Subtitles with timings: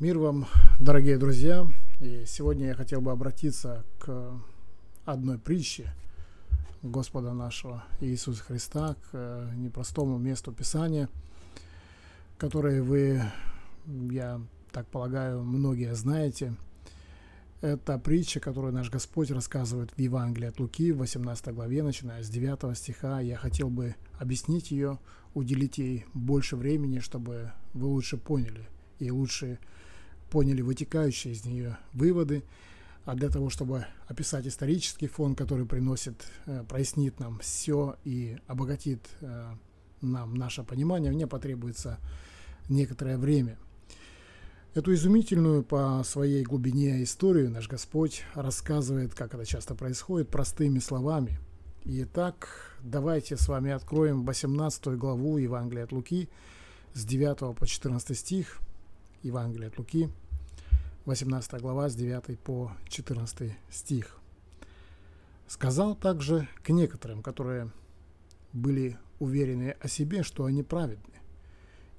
[0.00, 0.46] Мир вам,
[0.80, 1.68] дорогие друзья!
[2.00, 4.40] И сегодня я хотел бы обратиться к
[5.04, 5.94] одной притче
[6.82, 11.08] Господа нашего Иисуса Христа, к непростому месту Писания,
[12.38, 13.22] которое вы,
[13.86, 14.40] я
[14.72, 16.56] так полагаю, многие знаете.
[17.60, 22.28] Это притча, которую наш Господь рассказывает в Евангелии от Луки в 18 главе, начиная с
[22.28, 23.20] 9 стиха.
[23.20, 24.98] Я хотел бы объяснить ее,
[25.34, 28.68] уделить ей больше времени, чтобы вы лучше поняли
[28.98, 29.60] и лучше
[30.34, 32.42] поняли вытекающие из нее выводы,
[33.04, 38.98] а для того, чтобы описать исторический фон, который приносит, э, прояснит нам все и обогатит
[39.20, 39.52] э,
[40.00, 42.00] нам наше понимание, мне потребуется
[42.68, 43.56] некоторое время.
[44.74, 51.38] Эту изумительную по своей глубине историю наш Господь рассказывает, как это часто происходит, простыми словами.
[51.84, 56.28] Итак, давайте с вами откроем 18 главу Евангелия от Луки
[56.92, 58.58] с 9 по 14 стих.
[59.22, 60.08] Евангелия от Луки–
[61.06, 64.18] 18 глава с 9 по 14 стих.
[65.46, 67.70] Сказал также к некоторым, которые
[68.54, 71.20] были уверены о себе, что они праведны,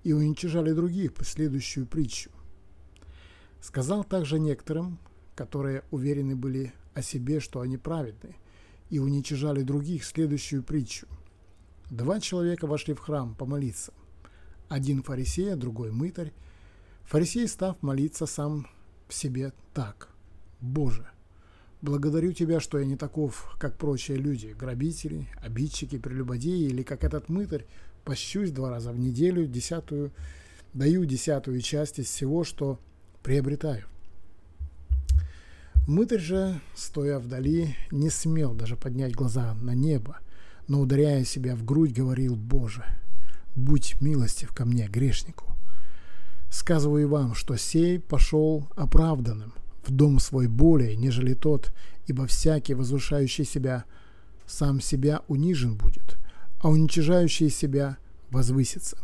[0.04, 2.32] и уничижали других по следующую притчу.
[3.62, 4.98] Сказал также некоторым,
[5.36, 8.36] которые уверены были о себе, что они праведны,
[8.90, 11.06] и уничижали других следующую притчу.
[11.92, 13.94] Два человека вошли в храм помолиться.
[14.68, 16.34] Один фарисей, а другой мытарь.
[17.04, 18.66] Фарисей, став молиться, сам
[19.08, 20.10] в себе так.
[20.62, 21.08] Боже,
[21.82, 27.30] благодарю Тебя, что я не таков, как прочие люди, грабители, обидчики, прелюбодеи, или как этот
[27.30, 27.66] мытарь,
[28.04, 30.12] пощусь два раза в неделю, десятую,
[30.74, 32.80] даю десятую часть из всего, что
[33.24, 33.86] приобретаю.
[35.88, 40.20] Мытарь же, стоя вдали, не смел даже поднять глаза на небо,
[40.68, 42.84] но, ударяя себя в грудь, говорил, «Боже,
[43.56, 45.55] будь милостив ко мне, грешнику».
[46.56, 49.52] Сказываю вам, что сей пошел оправданным
[49.86, 51.74] в дом свой более, нежели тот,
[52.08, 53.84] ибо всякий, возвышающий себя,
[54.48, 56.16] сам себя унижен будет,
[56.62, 57.98] а уничижающий себя
[58.30, 58.98] возвысится.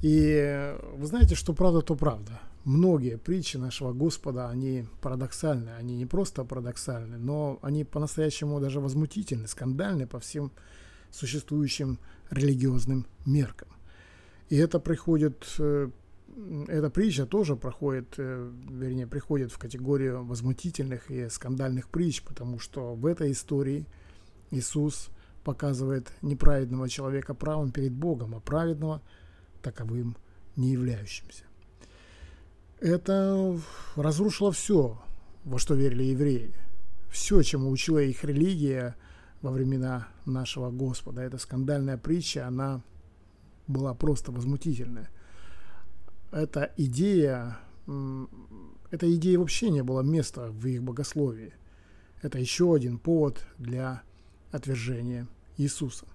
[0.00, 2.40] И вы знаете, что правда, то правда.
[2.64, 5.72] Многие притчи нашего Господа, они парадоксальны.
[5.78, 10.52] Они не просто парадоксальны, но они по-настоящему даже возмутительны, скандальны по всем
[11.10, 11.98] существующим
[12.30, 13.68] религиозным меркам.
[14.48, 15.90] И это приходит, э,
[16.68, 22.94] эта притча тоже проходит, э, вернее, приходит в категорию возмутительных и скандальных притч, потому что
[22.94, 23.86] в этой истории
[24.50, 25.08] Иисус
[25.42, 29.02] показывает неправедного человека правым перед Богом, а праведного
[29.62, 30.16] таковым
[30.56, 31.44] не являющимся.
[32.80, 33.58] Это
[33.96, 35.00] разрушило все,
[35.44, 36.54] во что верили евреи.
[37.10, 38.96] Все, чему учила их религия
[39.40, 41.22] во времена нашего Господа.
[41.22, 42.82] Эта скандальная притча, она
[43.66, 45.10] была просто возмутительная.
[46.32, 47.58] Эта идея,
[48.90, 51.52] эта идея вообще не было места в их богословии.
[52.22, 54.02] Это еще один повод для
[54.50, 56.06] отвержения Иисуса.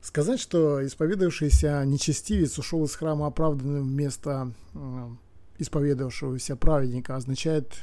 [0.00, 4.52] Сказать, что исповедовавшийся нечестивец ушел из храма оправданным вместо
[5.58, 7.74] исповедовавшегося праведника означает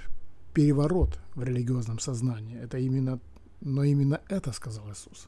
[0.53, 2.57] переворот в религиозном сознании.
[2.57, 3.19] Это именно,
[3.61, 5.27] но именно это сказал Иисус.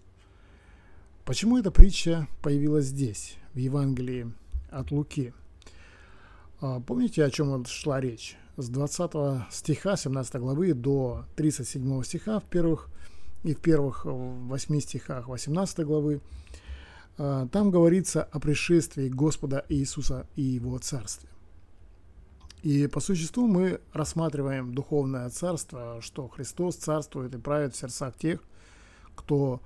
[1.28, 4.32] Почему эта притча появилась здесь, в Евангелии
[4.70, 5.34] от Луки?
[6.62, 8.38] А, помните, о чем шла речь?
[8.56, 12.88] С 20 стиха 17 главы до 37 стиха в первых
[13.44, 16.22] и в первых 8 стихах 18 главы
[17.18, 21.28] а, там говорится о пришествии Господа Иисуса и Его Царстве.
[22.64, 28.42] И по существу мы рассматриваем духовное царство, что Христос царствует и правит в сердцах тех,
[29.14, 29.59] кто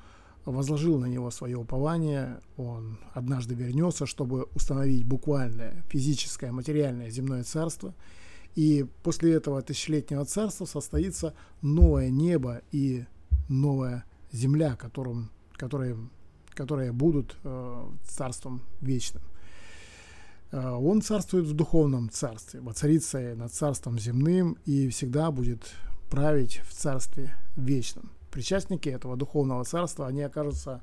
[0.45, 7.93] возложил на него свое упование, он однажды вернется, чтобы установить буквальное физическое, материальное земное царство.
[8.55, 13.05] И после этого тысячелетнего царства состоится новое небо и
[13.47, 15.97] новая земля, которым, которые,
[16.49, 19.23] которые будут э, царством вечным.
[20.51, 25.71] Э, он царствует в духовном царстве, воцарится над царством земным и всегда будет
[26.09, 30.81] править в царстве вечном причастники этого духовного царства, они окажутся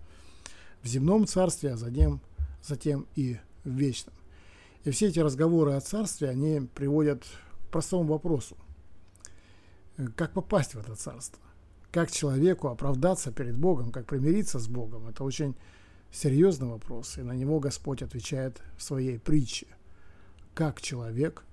[0.83, 2.21] в земном царстве, а затем,
[2.63, 4.15] затем и в вечном.
[4.85, 8.57] И все эти разговоры о царстве, они приводят к простому вопросу.
[10.15, 11.43] Как попасть в это царство?
[11.91, 15.09] Как человеку оправдаться перед Богом, как примириться с Богом?
[15.09, 15.57] Это очень
[16.13, 19.67] серьезный вопрос, и на него Господь отвечает в своей притче.
[20.55, 21.45] Как человек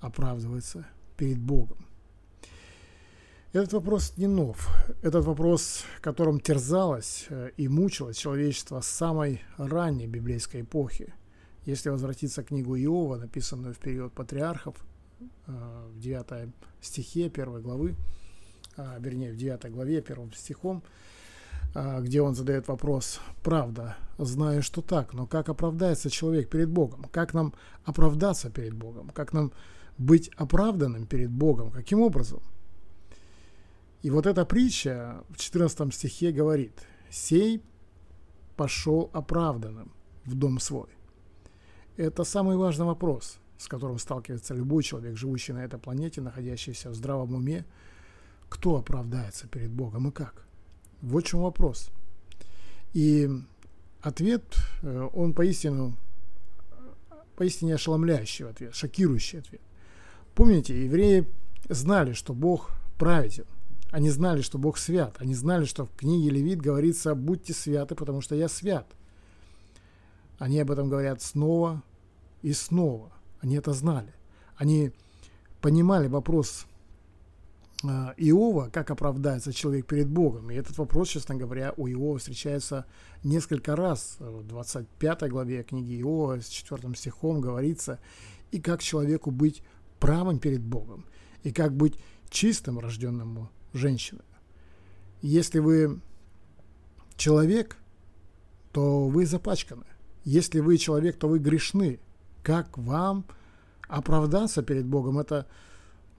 [0.00, 0.86] оправдывается
[1.16, 1.78] перед Богом?
[3.52, 4.68] Этот вопрос не нов.
[5.02, 11.12] Этот вопрос, которым терзалось э, и мучилось человечество с самой ранней библейской эпохи.
[11.66, 14.76] Если возвратиться к книгу Иова, написанную в период патриархов,
[15.48, 17.96] э, в 9 стихе 1 главы,
[18.76, 20.84] а, вернее, в 9 главе 1 стихом,
[21.74, 27.04] где он задает вопрос, правда, знаю, что так, но как оправдается человек перед Богом?
[27.12, 27.52] Как нам
[27.84, 29.10] оправдаться перед Богом?
[29.10, 29.52] Как нам
[29.98, 31.70] быть оправданным перед Богом?
[31.70, 32.42] Каким образом?
[34.02, 36.72] И вот эта притча в 14 стихе говорит,
[37.10, 37.62] «Сей
[38.56, 39.92] пошел оправданным
[40.24, 40.88] в дом свой».
[41.96, 46.94] Это самый важный вопрос, с которым сталкивается любой человек, живущий на этой планете, находящийся в
[46.94, 47.66] здравом уме.
[48.48, 50.46] Кто оправдается перед Богом и как?
[51.02, 51.90] Вот в чем вопрос.
[52.94, 53.28] И
[54.00, 54.42] ответ,
[54.82, 55.96] э, он поистину,
[57.36, 59.60] поистине ошеломляющий ответ, шокирующий ответ.
[60.34, 61.28] Помните, евреи
[61.68, 63.46] знали, что Бог праведен.
[63.90, 65.16] Они знали, что Бог свят.
[65.18, 68.86] Они знали, что в книге Левит говорится «Будьте святы, потому что я свят».
[70.38, 71.82] Они об этом говорят снова
[72.42, 73.12] и снова.
[73.40, 74.14] Они это знали.
[74.56, 74.92] Они
[75.60, 76.66] понимали вопрос
[77.82, 80.50] а, Иова, как оправдается человек перед Богом.
[80.50, 82.86] И этот вопрос, честно говоря, у Иова встречается
[83.24, 84.16] несколько раз.
[84.18, 87.98] В 25 главе книги Иова с 4 стихом говорится,
[88.50, 89.62] и как человеку быть
[89.98, 91.04] правым перед Богом,
[91.42, 91.98] и как быть
[92.30, 94.24] чистым рожденному женщиной.
[95.22, 96.00] Если вы
[97.16, 97.76] человек,
[98.72, 99.84] то вы запачканы.
[100.24, 102.00] Если вы человек, то вы грешны.
[102.42, 103.24] Как вам
[103.88, 105.18] оправдаться перед Богом?
[105.18, 105.46] Это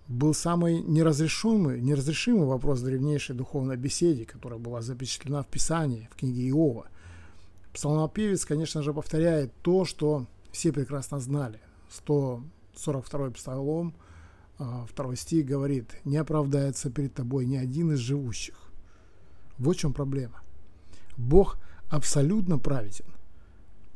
[0.07, 6.49] был самый неразрешимый, неразрешимый вопрос древнейшей духовной беседе, которая была запечатлена в Писании, в книге
[6.49, 6.87] Иова.
[7.73, 11.61] Псалмопевец, конечно же, повторяет то, что все прекрасно знали.
[11.89, 13.95] 142 псалом,
[14.61, 18.55] а, второй стих говорит, «Не оправдается перед тобой ни один из живущих».
[19.57, 20.41] Вот в чем проблема.
[21.17, 21.57] Бог
[21.89, 23.05] абсолютно праведен,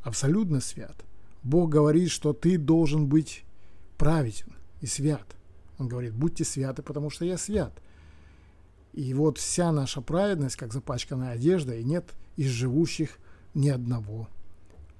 [0.01, 0.95] абсолютно свят.
[1.43, 3.45] Бог говорит, что ты должен быть
[3.97, 5.25] праведен и свят–
[5.77, 7.73] он говорит, будьте святы, потому что я свят.
[8.93, 13.17] И вот вся наша праведность, как запачканная одежда, и нет из живущих
[13.53, 14.29] ни одного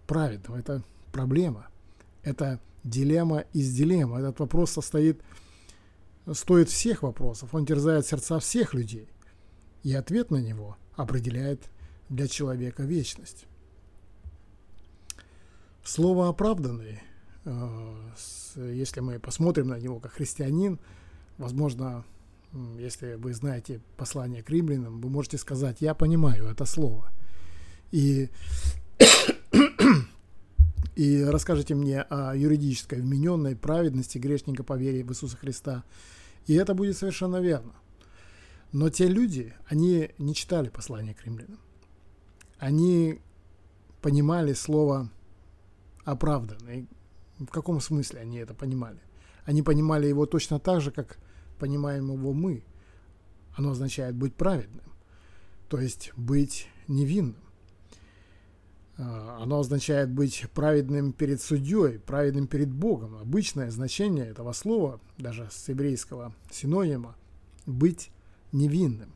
[0.06, 0.58] праведного.
[0.58, 0.84] Это
[1.14, 1.68] проблема.
[2.24, 4.20] Это дилемма из дилеммы.
[4.20, 5.22] Этот вопрос состоит,
[6.34, 7.54] стоит всех вопросов.
[7.54, 9.10] Он терзает сердца всех людей.
[9.84, 11.70] И ответ на него определяет
[12.10, 13.46] для человека вечность.
[15.84, 17.02] Слово «оправданный»
[17.46, 20.80] Э, если мы посмотрим на него как христианин,
[21.38, 22.04] возможно,
[22.78, 27.12] если вы знаете послание к римлянам, вы можете сказать, я понимаю это слово.
[27.92, 28.30] И,
[30.96, 35.84] и расскажите мне о юридической вмененной праведности грешника по вере в Иисуса Христа.
[36.46, 37.74] И это будет совершенно верно.
[38.72, 41.60] Но те люди, они не читали послание к римлянам.
[42.58, 43.22] Они
[44.02, 45.10] понимали слово
[46.04, 46.88] оправданный.
[47.40, 49.00] В каком смысле они это понимали?
[49.46, 51.18] Они понимали его точно так же, как
[51.60, 52.64] понимаем его мы.
[53.56, 54.86] Оно означает быть праведным,
[55.70, 57.45] то есть быть невинным.
[58.98, 63.18] А, оно означает быть праведным перед судьей, праведным перед Богом.
[63.18, 67.16] Обычное значение этого слова, даже с еврейского синонима,
[67.66, 68.12] быть
[68.52, 69.12] невинным.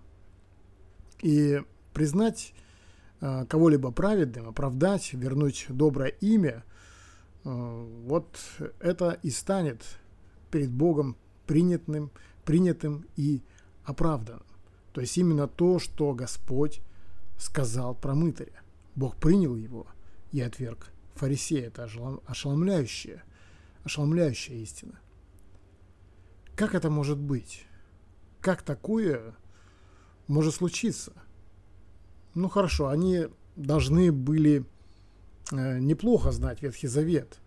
[1.22, 1.62] И
[1.94, 2.54] признать
[3.22, 6.64] а, кого-либо праведным, оправдать, вернуть доброе имя–
[7.46, 8.40] Э, вот
[8.80, 9.84] это и станет
[10.52, 11.16] перед Богом
[11.46, 12.12] принятым,
[12.46, 13.42] принятым и
[13.84, 14.44] оправданным.
[14.94, 16.82] То есть именно то, что Господь
[17.38, 18.62] сказал про мытаря.
[19.00, 19.88] Бог принял его
[20.32, 21.68] и отверг фарисея.
[21.68, 21.88] Это
[22.26, 23.24] ошеломляющая,
[23.84, 25.00] ошеломляющая истина.
[26.56, 27.66] Как это может быть?
[28.42, 29.36] Как такое
[30.28, 31.14] может случиться?
[32.36, 34.66] Ну хорошо, они должны были
[35.52, 37.40] Э, неплохо знать Ветхий Завет.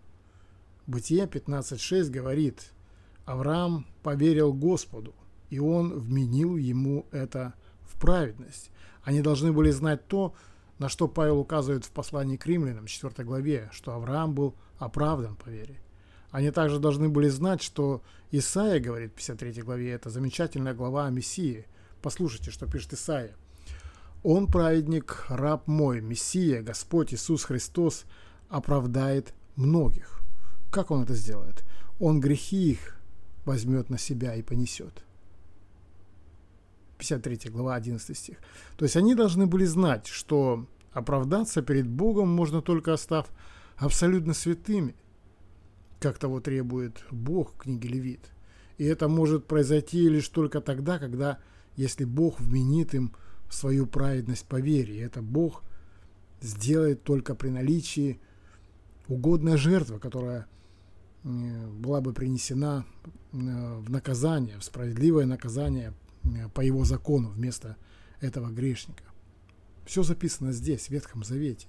[0.87, 2.73] Бытие 15.6 говорит,
[3.25, 5.15] Авраам поверил Господу,
[5.49, 8.71] и он вменил ему это в праведность.
[9.03, 10.35] Они должны были знать то,
[10.83, 15.47] на что Павел указывает в послании к римлянам, 4 главе, что Авраам был оправдан по
[15.47, 15.79] вере.
[16.29, 21.09] Они также должны были знать, что Исаия говорит в 53 главе, это замечательная глава о
[21.09, 21.67] Мессии.
[22.01, 23.33] Послушайте, что пишет Исаия.
[24.23, 28.03] Он праведник, раб мой, Мессия, Господь Иисус Христос
[28.49, 30.19] оправдает многих.
[30.69, 31.63] Как он это сделает?
[31.97, 32.97] Он грехи их
[33.45, 35.01] возьмет на себя и понесет.
[36.97, 38.37] 53 глава 11 стих.
[38.75, 43.27] То есть они должны были знать, что оправдаться перед Богом можно только остав
[43.77, 44.95] абсолютно святыми,
[45.99, 48.31] как того требует Бог в книге Левит.
[48.77, 51.39] И это может произойти лишь только тогда, когда,
[51.75, 53.13] если Бог вменит им
[53.49, 54.95] свою праведность по вере.
[54.95, 55.63] И это Бог
[56.41, 58.19] сделает только при наличии
[59.07, 60.47] угодная жертва, которая
[61.23, 62.85] была бы принесена
[63.31, 65.93] в наказание, в справедливое наказание
[66.53, 67.77] по его закону вместо
[68.19, 69.03] этого грешника.
[69.85, 71.67] Все записано здесь, в Ветхом Завете.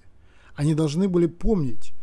[0.55, 1.93] Они должны были помнить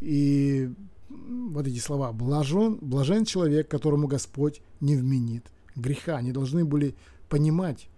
[0.00, 0.70] и
[1.08, 6.16] вот эти слова «блажен, блажен человек, которому Господь не вменит греха».
[6.16, 6.94] Они должны были
[7.28, 7.88] понимать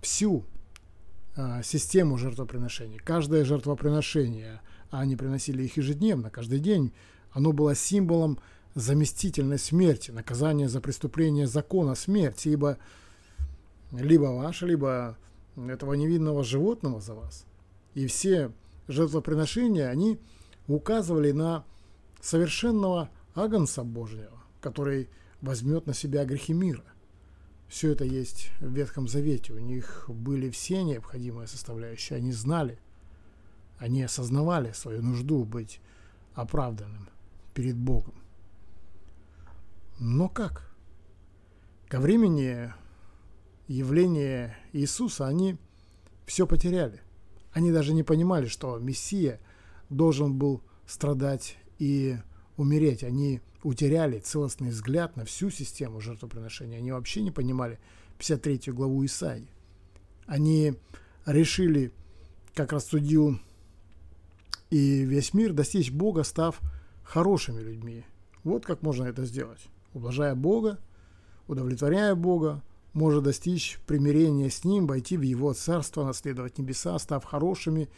[0.00, 0.44] всю
[1.36, 2.98] а, систему жертвоприношений.
[2.98, 6.92] Каждое жертвоприношение, а они приносили их ежедневно, каждый день,
[7.30, 8.38] оно было символом
[8.74, 12.78] заместительной смерти, наказания за преступление закона смерти, ибо
[13.92, 15.18] либо ваше, либо
[15.56, 17.46] этого невинного животного за вас.
[17.94, 18.52] И все
[18.88, 20.18] жертвоприношения, они
[20.66, 21.64] указывали на
[22.20, 25.08] совершенного Агнца Божьего, который
[25.40, 26.84] возьмет на себя грехи мира.
[27.68, 29.54] Все это есть в Ветхом Завете.
[29.54, 32.18] У них были все необходимые составляющие.
[32.18, 32.78] Они знали,
[33.78, 35.80] они осознавали свою нужду быть
[36.34, 37.08] оправданным
[37.54, 38.14] перед Богом.
[39.98, 40.70] Но как?
[41.88, 42.72] Ко времени
[43.72, 45.56] явления Иисуса они
[46.26, 47.00] все потеряли.
[47.52, 49.40] Они даже не понимали, что Мессия
[49.90, 52.16] должен был страдать и
[52.56, 53.04] умереть.
[53.04, 56.78] Они утеряли целостный взгляд на всю систему жертвоприношения.
[56.78, 57.78] Они вообще не понимали
[58.18, 59.48] 53 главу Исаии.
[60.26, 60.74] Они
[61.26, 61.92] решили,
[62.54, 63.38] как рассудил
[64.70, 66.60] и весь мир, достичь Бога, став
[67.04, 68.04] хорошими людьми.
[68.44, 69.60] Вот как можно это сделать.
[69.92, 70.78] Ублажая Бога,
[71.46, 72.62] удовлетворяя Бога,
[72.92, 77.88] может достичь примирения с Ним, войти в Его Царство, наследовать небеса, став хорошими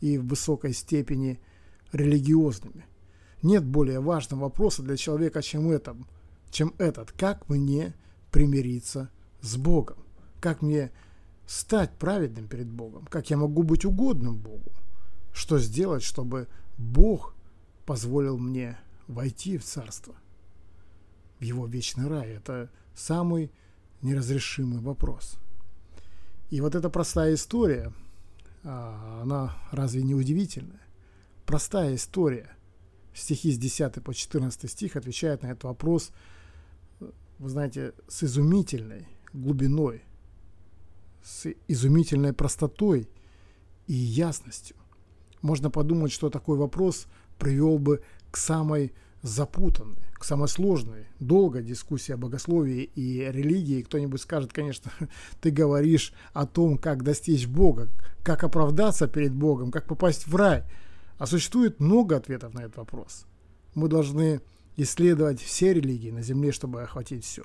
[0.00, 1.40] и в высокой степени
[1.92, 2.86] религиозными.
[3.42, 5.96] Нет более важного вопроса для человека, чем, это,
[6.50, 7.12] чем этот.
[7.12, 7.94] Как мне
[8.30, 9.98] примириться с Богом?
[10.40, 10.90] Как мне
[11.46, 13.06] стать праведным перед Богом?
[13.06, 14.72] Как я могу быть угодным Богу?
[15.32, 17.34] Что сделать, чтобы Бог
[17.86, 20.14] позволил мне войти в Царство,
[21.38, 22.28] в Его вечный рай?
[22.30, 23.52] Это самый
[24.02, 25.38] неразрешимый вопрос.
[26.50, 27.92] И вот эта простая история,
[28.64, 30.80] а, она разве не удивительная?
[31.46, 32.56] Простая история–
[33.14, 36.10] стихи с 10 по 14 стих отвечают на этот вопрос,
[37.38, 40.02] вы знаете, с изумительной глубиной,
[41.22, 43.08] с изумительной простотой
[43.86, 44.76] и ясностью.
[45.42, 47.06] Можно подумать, что такой вопрос
[47.38, 53.82] привел бы к самой запутанной, к самой сложной, долгой дискуссии о богословии и религии.
[53.82, 54.90] Кто-нибудь скажет, конечно,
[55.40, 57.88] ты говоришь о том, как достичь Бога,
[58.22, 60.64] как оправдаться перед Богом, как попасть в рай–
[61.20, 63.26] а существует много ответов на этот вопрос.
[63.74, 64.40] Мы должны
[64.78, 67.42] исследовать все религии на Земле, чтобы охватить все.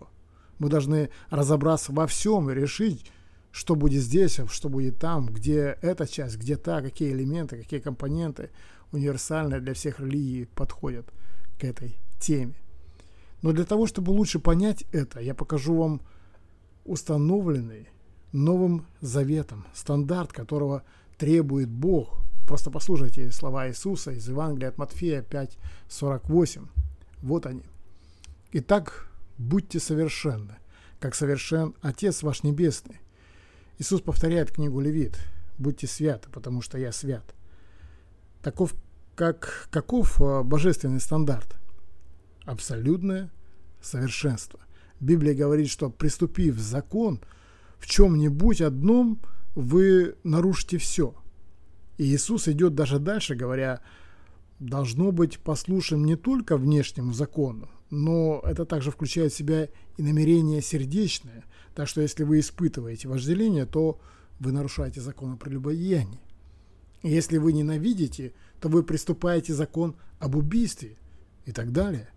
[0.60, 3.12] Мы должны разобраться во всем и решить,
[3.52, 7.82] что будет здесь, а что будет там, где эта часть, где та, какие элементы, какие
[7.82, 8.50] компоненты
[8.94, 11.12] универсальные для всех религий подходят
[11.60, 12.56] к этой теме.
[13.42, 16.02] Но для того, чтобы лучше понять это, я покажу вам
[16.84, 17.90] установленный
[18.32, 20.84] Новым Заветом стандарт, которого
[21.18, 26.68] требует Бог Просто послушайте слова Иисуса из Евангелия от Матфея 5:48.
[27.24, 27.64] Вот они.
[28.52, 29.08] Итак,
[29.40, 30.56] будьте совершенны,
[31.00, 33.00] как совершен Отец ваш Небесный.
[33.80, 35.18] Иисус повторяет книгу Левит.
[35.58, 37.34] Будьте святы, потому что я свят.
[38.44, 38.76] Таков,
[39.16, 41.56] как, каков а, божественный стандарт?
[42.46, 43.32] Абсолютное
[43.82, 44.60] совершенство.
[45.00, 47.20] Библия говорит, что приступив закон,
[47.80, 49.20] в чем-нибудь одном
[49.56, 51.16] вы нарушите все–
[51.98, 53.82] и Иисус идет даже дальше, говоря,
[54.60, 60.62] должно быть послушным не только внешнему закону, но это также включает в себя и намерение
[60.62, 61.46] сердечное.
[61.74, 64.00] Так что если вы испытываете вожделение, то
[64.40, 66.20] вы нарушаете закон о прелюбодеянии.
[67.04, 70.98] Если вы ненавидите, то вы приступаете закон об убийстве
[71.46, 72.10] и так далее.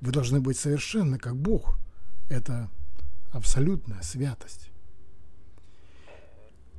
[0.00, 1.78] Вы должны быть совершенны, как Бог.
[2.28, 2.70] Это
[3.30, 4.70] абсолютная святость.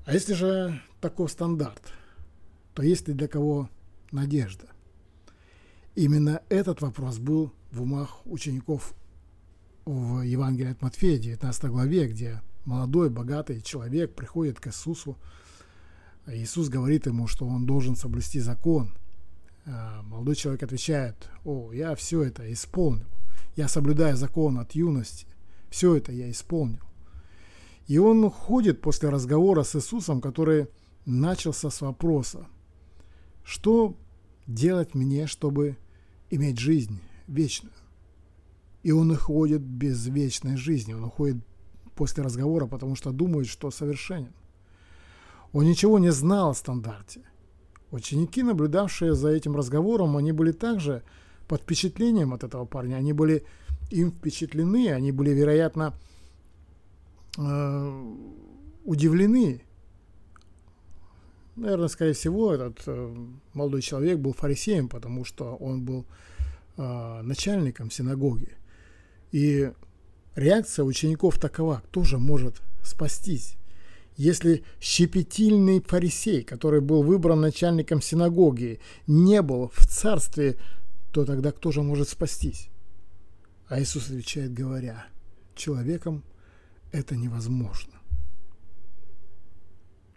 [0.05, 1.93] А если же такой стандарт–
[2.73, 3.69] то есть ли для кого
[4.11, 4.67] надежда?
[5.95, 8.95] Именно этот вопрос был в умах учеников
[9.85, 15.17] в Евангелии от Матфея, 19 главе, где молодой, богатый человек приходит к Иисусу.
[16.25, 18.95] Иисус говорит ему, что он должен соблюсти закон.
[19.65, 23.07] А молодой человек отвечает, о, я все это исполнил.
[23.55, 25.27] Я соблюдаю закон от юности.
[25.69, 26.81] Все это я исполнил.
[27.87, 30.67] И он уходит после разговора с Иисусом, который
[31.05, 32.47] начался с вопроса,
[33.43, 33.97] что
[34.47, 35.77] делать мне, чтобы
[36.29, 37.73] иметь жизнь вечную?
[38.83, 41.37] И он уходит без вечной жизни, он уходит
[41.95, 44.33] после разговора, потому что думает, что совершенен.
[45.51, 47.21] Он ничего не знал о стандарте.
[47.93, 51.03] Ученики, наблюдавшие за этим разговором, они были также
[51.47, 52.95] под впечатлением от этого парня.
[52.95, 53.45] Они были
[53.91, 55.93] им впечатлены, они были, вероятно,
[57.37, 58.13] э,
[58.83, 59.61] удивлены.
[61.55, 63.15] Наверное, скорее всего, этот э,
[63.53, 66.07] молодой человек был фарисеем, потому что он был
[66.77, 68.57] э, начальником синагоги.
[69.31, 69.71] И
[70.33, 73.55] реакция учеников такова, кто же может спастись?
[74.15, 80.57] Если щепетильный фарисей, который был выбран начальником синагоги, не был в царстве,
[81.11, 82.69] то тогда кто же может спастись?
[83.67, 85.07] А Иисус отвечает, говоря,
[85.55, 86.23] человеком
[86.91, 87.93] это невозможно.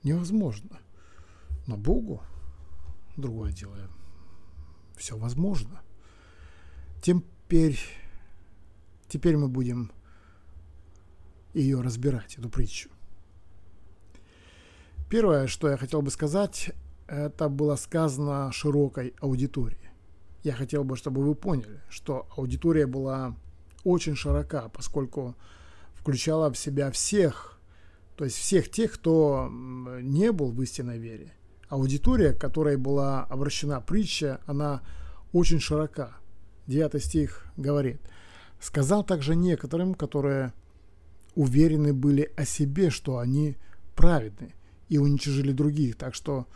[0.03, 0.79] Невозможно.
[1.67, 2.23] Но Богу
[3.17, 3.76] другое дело.
[4.97, 5.81] Все возможно.
[7.03, 7.79] Теперь,
[9.09, 9.91] теперь мы будем
[11.55, 12.91] ее разбирать, эту притчу.
[15.09, 16.73] Первое, что я хотел бы сказать,
[17.07, 19.91] это было сказано широкой аудитории.
[20.43, 23.37] Я хотел бы, чтобы вы поняли, что аудитория была
[23.85, 25.37] очень широка, поскольку
[25.95, 27.61] включала в себя всех,
[28.17, 31.33] то есть всех тех, кто не был в истинной вере.
[31.69, 34.83] Аудитория, к которой была обращена притча, она
[35.33, 36.17] очень широка.
[36.67, 38.01] Девятый стих говорит,
[38.61, 40.53] «Сказал также некоторым, которые
[41.37, 43.57] уверены были о себе, что они
[43.95, 44.56] праведны,
[44.88, 45.97] и уничтожили других.
[45.97, 46.47] Так что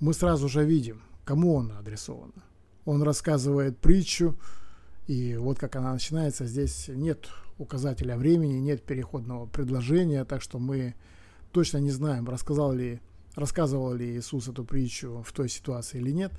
[0.00, 2.44] мы сразу же видим, кому она адресована.
[2.84, 4.36] Он рассказывает притчу,
[5.06, 7.28] и вот как она начинается, здесь нет
[7.58, 10.94] указателя времени, нет переходного предложения, так что мы
[11.52, 13.00] точно не знаем, рассказал ли,
[13.34, 16.32] рассказывал ли Иисус эту притчу в той ситуации или нет.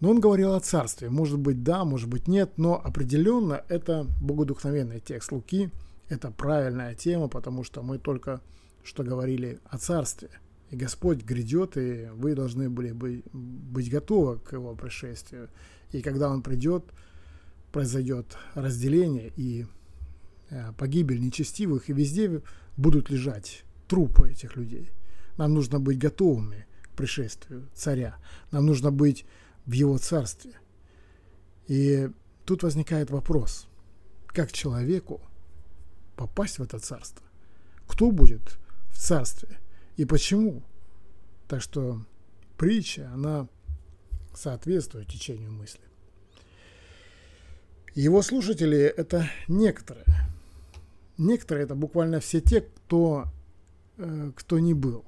[0.00, 1.10] Но он говорил о царстве.
[1.10, 5.70] Может быть, да, может быть, нет, но определенно это богодухновенный текст Луки.
[6.08, 8.40] Это правильная тема, потому что мы только
[8.82, 10.28] что говорили о царстве.
[10.72, 15.50] И Господь грядет, и вы должны были бы быть готовы к Его пришествию.
[15.90, 16.82] И когда Он придет,
[17.72, 19.66] произойдет разделение и
[20.48, 22.40] э, погибель нечестивых, и везде
[22.78, 24.90] будут лежать трупы этих людей.
[25.36, 28.16] Нам нужно быть готовыми к пришествию царя.
[28.50, 29.26] Нам нужно быть
[29.66, 30.52] в его царстве.
[31.68, 32.08] И
[32.46, 33.68] тут возникает вопрос,
[34.28, 35.20] как человеку
[36.16, 37.26] попасть в это царство?
[37.86, 38.58] Кто будет
[38.88, 39.58] в царстве?
[39.96, 40.62] И почему.
[41.48, 42.00] Так что
[42.56, 43.48] притча, она
[44.34, 45.80] соответствует течению мысли.
[47.94, 50.06] Его слушатели– это некоторые.
[51.18, 53.26] Некоторые– это буквально все те, кто,
[53.98, 55.04] э, кто не был.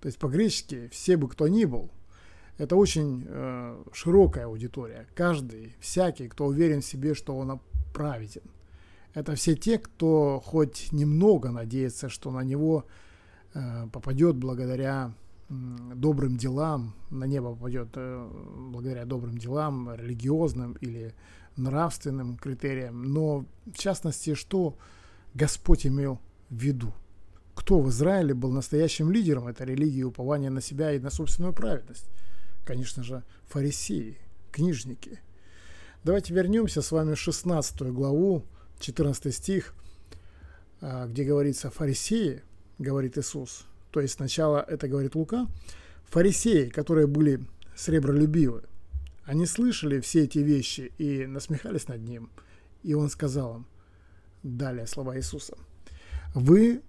[0.00, 1.90] То есть по-гречески «все бы кто ни был»–
[2.58, 5.08] это очень э, широкая аудитория.
[5.16, 7.60] Каждый, всякий, кто уверен в себе, что он
[7.92, 8.42] праведен.
[9.14, 12.86] Это все те, кто хоть немного надеется, что на него–
[13.92, 15.12] попадет благодаря
[15.48, 18.30] добрым делам, на небо попадет э,
[18.70, 21.14] благодаря добрым делам, религиозным или
[21.56, 23.02] нравственным критериям.
[23.02, 24.76] Но в частности, что
[25.34, 26.92] Господь имел в виду?
[27.54, 32.06] Кто в Израиле был настоящим лидером этой религии упования на себя и на собственную праведность?
[32.64, 34.18] Конечно же, фарисеи,
[34.52, 35.20] книжники.
[36.04, 38.44] Давайте вернемся с вами в 16 главу,
[38.80, 39.74] 14 стих,
[40.82, 42.42] э, где говорится «фарисеи,
[42.78, 43.66] говорит Иисус.
[43.90, 45.46] То есть сначала это говорит Лука.
[46.04, 47.44] Фарисеи, которые были
[47.76, 48.64] сребролюбивы,
[49.24, 52.30] они слышали все эти вещи и насмехались над ним.
[52.82, 53.66] И он сказал им,
[54.42, 55.56] далее слова Иисуса,
[56.34, 56.82] вы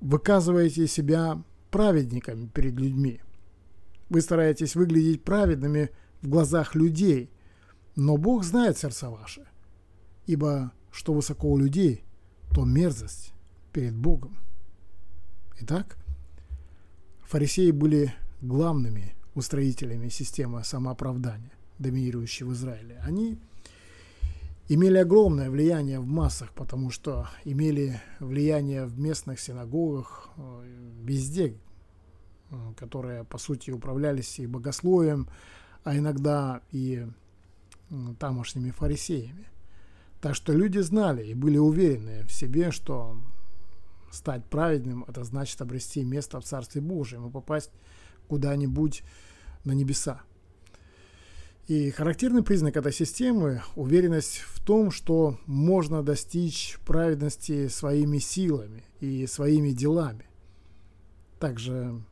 [0.00, 3.20] выказываете себя праведниками перед людьми.
[4.08, 5.90] Вы стараетесь выглядеть праведными
[6.22, 7.30] в глазах людей,
[7.96, 9.46] но Бог знает сердца ваши,
[10.26, 12.04] ибо что высоко у людей,
[12.54, 13.32] то мерзость
[13.72, 14.38] перед Богом.
[15.60, 15.96] Итак,
[17.22, 23.00] фарисеи были главными устроителями системы самооправдания, доминирующей в Израиле.
[23.04, 23.38] Они
[24.68, 30.64] имели огромное влияние в массах, потому что имели влияние в местных синагогах, э,
[31.02, 31.56] везде,
[32.76, 35.28] которые, по сути, управлялись и богословием,
[35.84, 37.06] а иногда и
[38.18, 39.46] тамошними фарисеями.
[40.20, 43.16] Так что люди знали и были уверены в себе, что
[44.12, 47.70] стать праведным, это значит обрести место в Царстве Божьем и попасть
[48.28, 49.02] куда-нибудь
[49.64, 50.22] на небеса.
[51.68, 59.26] И характерный признак этой системы– уверенность в том, что можно достичь праведности своими силами и
[59.26, 60.26] своими делами.
[61.38, 62.02] Также,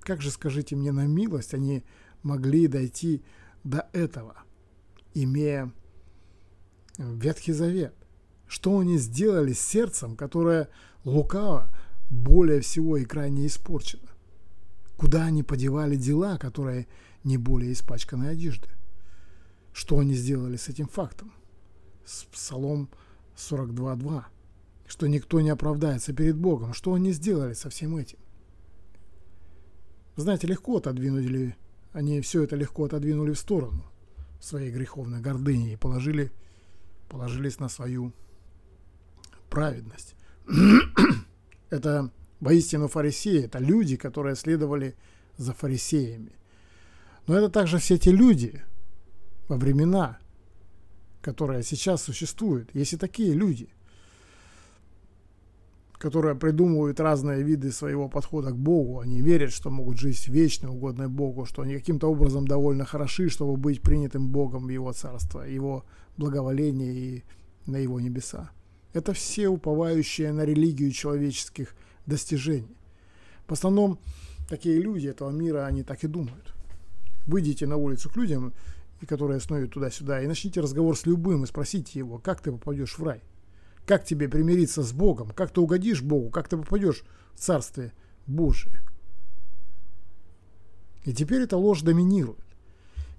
[0.00, 1.84] как же, скажите мне на милость, они
[2.22, 3.22] могли дойти
[3.62, 4.42] до этого,
[5.14, 5.72] имея
[6.98, 7.94] Ветхий Завет?
[8.48, 10.68] Что они сделали с сердцем, которое
[11.08, 11.70] лукаво
[12.10, 14.08] более всего и крайне испорчено.
[14.96, 16.86] Куда они подевали дела, которые
[17.24, 18.68] не более испачканной одежды.
[19.72, 21.32] Что они сделали с этим фактом?
[22.04, 22.88] С Псалом
[23.36, 24.24] 42.2.
[24.86, 26.72] Что никто не оправдается перед Богом.
[26.72, 28.18] Что они сделали со всем этим?
[30.16, 31.54] Знаете, легко отодвинули,
[31.92, 33.84] они все это легко отодвинули в сторону
[34.40, 36.32] своей греховной гордыни и положили,
[37.08, 38.12] положились на свою
[39.48, 40.16] праведность.
[41.70, 44.96] это воистину фарисеи, это люди, которые следовали
[45.36, 46.32] за фарисеями.
[47.26, 48.62] Но это также все те люди
[49.48, 50.18] во времена,
[51.20, 52.74] которые сейчас существуют.
[52.74, 53.68] Есть и такие люди,
[55.92, 59.00] которые придумывают разные виды своего подхода к Богу.
[59.00, 63.56] Они верят, что могут жить вечно, угодной Богу, что они каким-то образом довольно хороши, чтобы
[63.56, 65.84] быть принятым Богом в Его Царство, Его
[66.16, 67.24] благоволение и
[67.66, 68.50] на Его небеса.
[68.92, 71.74] Это все уповающие на религию человеческих
[72.06, 72.76] достижений.
[73.46, 73.98] В основном
[74.48, 76.54] такие люди этого мира, они так и думают.
[77.26, 78.54] Выйдите на улицу к людям,
[79.06, 83.04] которые снуют туда-сюда, и начните разговор с любым и спросите его, как ты попадешь в
[83.04, 83.22] рай.
[83.86, 85.30] Как тебе примириться с Богом?
[85.30, 86.30] Как ты угодишь Богу?
[86.30, 87.92] Как ты попадешь в Царствие
[88.26, 88.82] Божие?
[91.04, 92.44] И теперь эта ложь доминирует.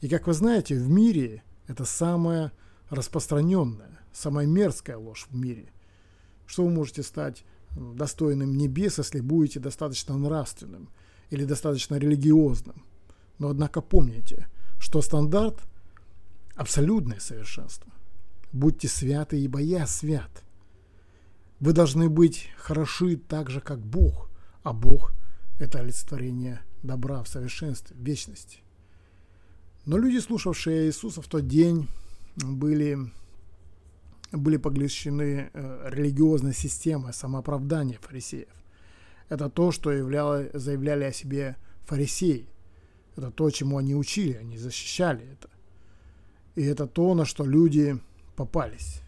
[0.02, 2.52] И как вы знаете, в мире это самая
[2.90, 5.72] распространенная, самая мерзкая ложь в мире.
[6.46, 7.44] Что вы можете стать
[7.78, 10.90] достойным небес, если будете достаточно нравственным
[11.30, 12.84] или достаточно религиозным.
[13.38, 14.48] Но однако помните,
[14.80, 15.62] что стандарт–
[16.56, 17.92] абсолютное совершенство.
[18.52, 20.44] Будьте святы, ибо я свят.
[21.60, 24.30] Вы должны быть хороши так же, как Бог,
[24.64, 25.14] а Бог–
[25.60, 28.60] это олицетворение добра в совершенстве, в вечности.
[29.86, 31.88] Но люди, слушавшие Иисуса в тот день,
[32.38, 32.98] были
[34.32, 38.50] были поглощены э, религиозной системой самооправдания фарисеев.
[39.28, 42.48] Это то, что являло, заявляли о себе фарисеи.
[43.16, 45.50] Это то, чему они учили, они защищали это.
[46.56, 48.00] И это то, на что люди
[48.36, 49.02] попались.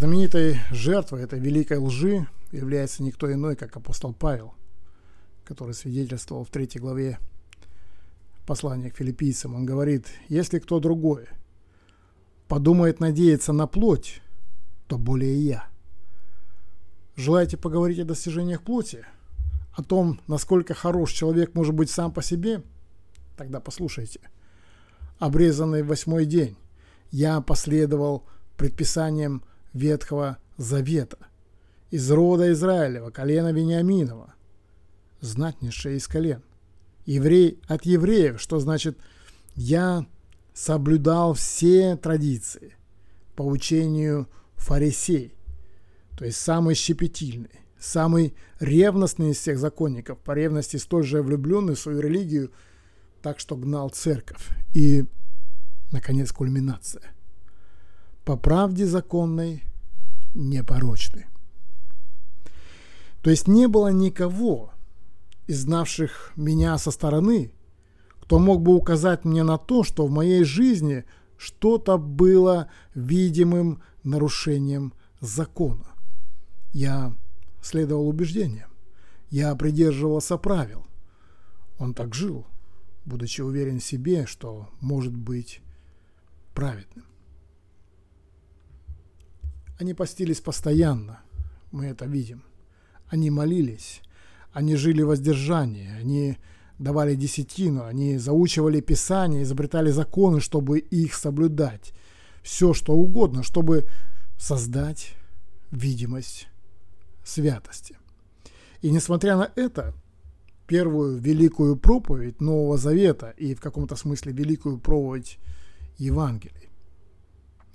[0.00, 4.54] Знаменитой жертвой этой великой лжи является никто иной, как апостол Павел,
[5.44, 7.18] который свидетельствовал в третьей главе
[8.46, 9.54] послания к филиппийцам.
[9.54, 11.26] Он говорит, если кто другой
[12.48, 14.22] подумает надеяться на плоть,
[14.86, 15.68] то более я.
[17.14, 19.04] Желаете поговорить о достижениях плоти?
[19.74, 22.62] О том, насколько хорош человек может быть сам по себе?
[23.36, 24.20] Тогда послушайте.
[25.18, 26.56] Обрезанный восьмой день
[27.10, 28.24] я последовал
[28.56, 31.18] предписаниям Ветхого Завета,
[31.90, 34.34] из рода Израилева, колена Вениаминова,
[35.20, 36.42] знатнейшее из колен.
[37.06, 38.98] Еврей от евреев, что значит
[39.54, 40.06] «я
[40.52, 42.74] соблюдал все традиции
[43.36, 45.34] по учению фарисей»,
[46.18, 51.80] то есть самый щепетильный, самый ревностный из всех законников, по ревности столь же влюбленный в
[51.80, 52.52] свою религию,
[53.22, 54.48] так что гнал церковь.
[54.74, 55.04] И,
[55.90, 57.02] наконец, кульминация–
[58.30, 59.64] по правде законной
[60.34, 61.26] непорочны.
[63.22, 64.70] То есть не было никого
[65.48, 67.50] из знавших меня со стороны,
[68.20, 71.04] кто мог бы указать мне на то, что в моей жизни
[71.38, 75.88] что-то было видимым нарушением закона.
[76.72, 77.12] Я
[77.60, 78.70] следовал убеждениям,
[79.30, 80.86] я придерживался правил.
[81.80, 82.46] Он так жил,
[83.04, 85.62] будучи уверен в себе, что может быть
[86.54, 87.09] праведным.
[89.80, 91.20] Они постились постоянно,
[91.72, 92.42] мы это видим.
[93.08, 94.02] Они молились,
[94.52, 96.36] они жили в воздержании, они
[96.78, 101.94] давали десятину, они заучивали Писание, изобретали законы, чтобы их соблюдать.
[102.42, 103.86] Все, что угодно, чтобы
[104.38, 105.14] создать
[105.70, 106.48] видимость
[107.24, 107.96] святости.
[108.82, 109.94] И несмотря на это,
[110.66, 115.38] первую великую проповедь Нового Завета и в каком-то смысле великую проповедь
[115.96, 116.68] Евангелия,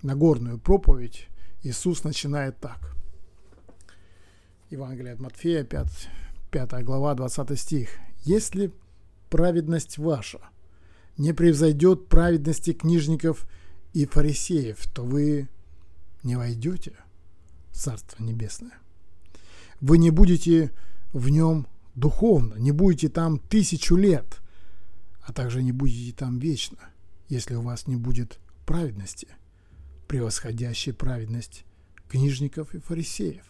[0.04, 1.30] Нагорную проповедь
[1.66, 2.96] Иисус начинает так.
[4.70, 5.88] Евангелие от Матфея, 5,
[6.52, 7.90] 5 глава, 20 стих.
[8.24, 8.72] «Если
[9.32, 10.42] праведность ваша
[11.18, 13.50] не превзойдет праведности книжников
[13.94, 15.50] и фарисеев, то вы
[16.22, 16.94] не войдете
[17.72, 18.78] в Царство Небесное.
[19.82, 20.72] Вы не будете
[21.14, 24.40] в нем духовно, не будете там тысячу лет,
[25.24, 26.78] а также не будете там вечно,
[27.28, 29.30] если у вас не будет праведности–
[30.08, 31.66] превосходящей праведность
[32.08, 33.46] книжников и фарисеев.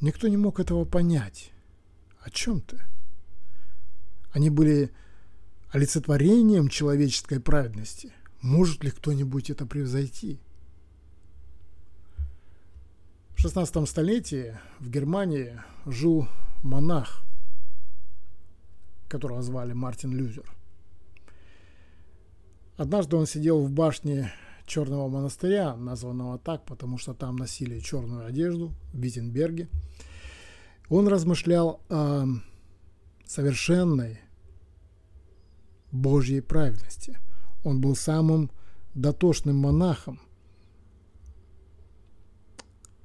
[0.00, 1.52] Никто не мог этого понять,
[2.20, 2.80] О чем ты?
[4.32, 4.90] Они были
[5.70, 8.12] олицетворением человеческой праведности.
[8.42, 10.40] Может ли кто-нибудь это превзойти?
[13.36, 16.28] В 16 столетии в Германии жил
[16.62, 17.22] монах,
[19.08, 20.50] которого звали Мартин Люзер.
[22.76, 24.32] Однажды он сидел в башне
[24.66, 29.68] Черного монастыря, названного так, потому что там носили черную одежду в Виттенберге.
[30.88, 32.26] Он размышлял о
[33.24, 34.20] совершенной
[35.92, 37.18] Божьей праведности.
[37.64, 38.50] Он был самым
[38.94, 40.20] дотошным монахом.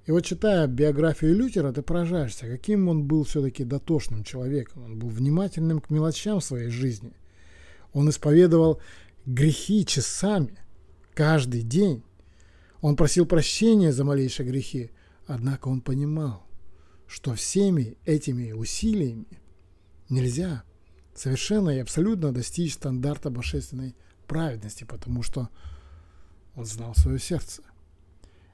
[0.08, 4.84] И вот читая биографию Лютера, ты поражаешься, каким он был все-таки дотошным человеком.
[4.84, 7.14] Он был внимательным к мелочам своей жизни.
[7.94, 8.82] Он исповедовал
[9.26, 10.58] грехи часами,
[11.14, 12.04] каждый день.
[12.82, 14.92] Он просил прощения за малейшие грехи,
[15.28, 16.48] однако он понимал,
[17.08, 19.40] что всеми этими усилиями
[20.10, 20.64] нельзя
[21.14, 23.96] совершенно и абсолютно достичь стандарта божественной
[24.28, 25.50] праведности, потому что
[26.56, 27.62] он знал свое сердце.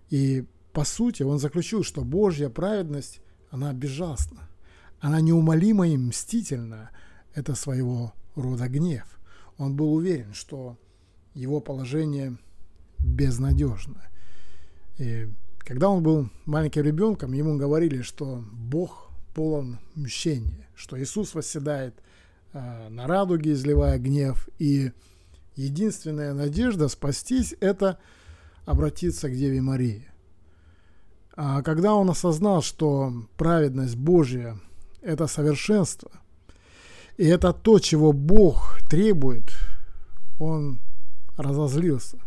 [0.10, 4.50] И по сути он заключил, что Божья праведность, она безжалостна,
[5.00, 6.92] она неумолима и мстительна,
[7.34, 9.17] это своего рода гнев.
[9.58, 10.78] Он был уверен, что
[11.34, 12.38] его положение
[13.00, 14.08] безнадежно.
[14.98, 21.96] И когда он был маленьким ребенком, ему говорили, что Бог полон мщения, что Иисус восседает
[22.54, 24.92] э, на радуге, изливая гнев, и
[25.56, 28.00] единственная надежда спастись– это
[28.66, 30.08] обратиться к Деве Марии.
[31.36, 34.58] А когда он осознал, что праведность Божья–
[35.02, 36.12] это совершенство,
[37.18, 39.52] и это то, чего Бог требует,
[40.40, 40.80] он
[41.36, 42.20] разозлился.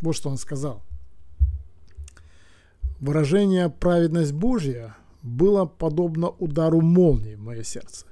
[0.00, 0.82] Вот что он сказал.
[2.98, 8.06] Выражение «праведность Божья» было подобно удару молнии в мое сердце.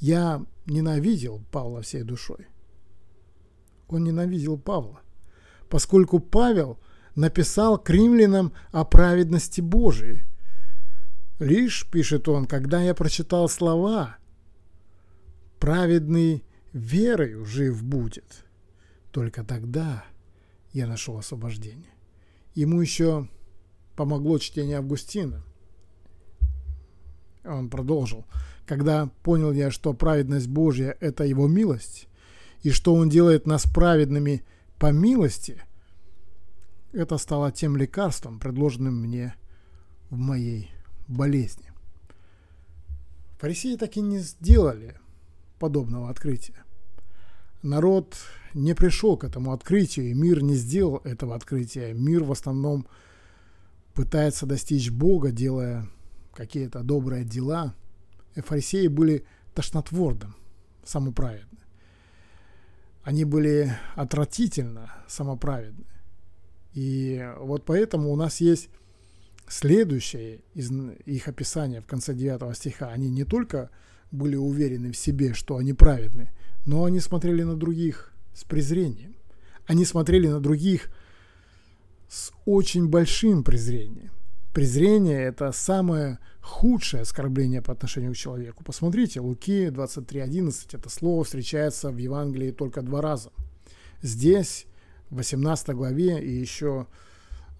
[0.00, 2.48] Я ненавидел Павла всей душой.
[3.88, 5.00] Он ненавидел Павла,
[5.68, 6.78] поскольку Павел
[7.14, 10.22] написал к римлянам о праведности Божией.
[11.38, 14.16] Лишь, пишет он, когда я прочитал слова
[15.64, 18.44] «праведный верою жив будет»,
[19.12, 20.04] только тогда
[20.74, 21.88] я нашел освобождение.
[22.54, 23.30] Ему еще
[23.96, 25.42] помогло чтение Августина.
[27.46, 28.26] Он продолжил.
[28.66, 32.08] Когда понял я, что праведность Божья– это Его милость,
[32.62, 34.44] и что Он делает нас праведными
[34.78, 35.62] по милости,
[36.92, 39.34] это стало тем лекарством, предложенным мне
[40.10, 40.70] в моей
[41.08, 41.72] болезни.
[43.38, 44.96] Фарисеи так и не сделали
[45.64, 46.62] подобного открытия.
[47.62, 48.16] Народ
[48.52, 51.94] не пришел к этому открытию, и мир не сделал этого открытия.
[51.94, 52.86] Мир в основном
[53.94, 55.88] пытается достичь Бога, делая
[56.34, 57.74] какие-то добрые дела.
[58.34, 59.24] И фарисеи были
[59.54, 60.36] тошнотворным,
[60.84, 61.60] самоправедны.
[63.02, 65.86] Они были отвратительно самоправедны.
[66.74, 68.68] И вот поэтому у нас есть
[69.48, 70.70] следующее из
[71.06, 72.90] их описания в конце 9 стиха.
[72.90, 73.70] Они не только
[74.14, 76.30] были уверены в себе, что они праведны,
[76.64, 79.14] но они смотрели на других с презрением.
[79.66, 80.88] Они смотрели на других
[82.08, 84.10] с очень большим презрением.
[84.52, 88.62] Презрение– это самое худшее оскорбление по отношению к человеку.
[88.62, 93.32] Посмотрите, Луки 23.11, это слово встречается в Евангелии только два раза.
[94.00, 94.66] Здесь,
[95.10, 96.86] в 18 главе, и еще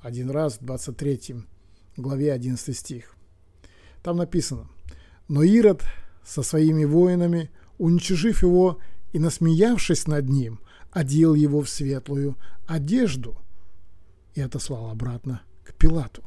[0.03, 1.37] один раз в 23
[1.97, 3.17] главе 11 стих.
[4.03, 4.69] Там написано,
[5.27, 5.83] «Но Ирод
[6.25, 8.79] со своими воинами, уничижив его
[9.13, 10.61] и насмеявшись над ним,
[10.91, 13.37] одел его в светлую одежду
[14.35, 16.23] и отослал обратно к Пилату.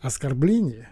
[0.00, 0.90] Оскорбление,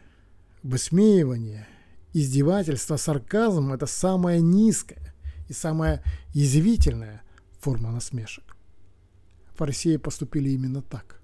[0.62, 1.68] высмеивание,
[2.12, 5.14] издевательство, сарказм– это самая низкая
[5.48, 7.22] и самая язвительная
[7.60, 8.56] форма насмешек.
[9.54, 11.20] Фарисеи поступили именно так.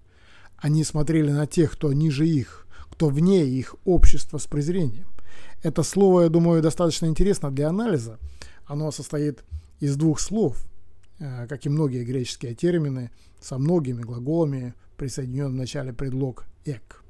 [0.58, 2.67] Они смотрели на тех, кто ниже их,
[2.98, 5.06] кто вне их общества с презрением.
[5.62, 8.18] Это слово, я думаю, достаточно интересно для анализа.
[8.66, 9.44] Оно состоит
[9.78, 10.66] из двух слов,
[11.20, 17.04] э, как и многие греческие термины, со многими глаголами, присоединен в начале предлог «эк».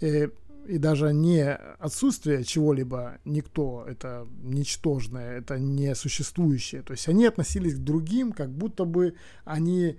[0.00, 0.28] И, э,
[0.68, 6.82] и даже не отсутствие чего-либо, никто, это ничтожное, это несуществующее.
[6.82, 9.14] То есть они относились к другим, как будто бы
[9.46, 9.96] они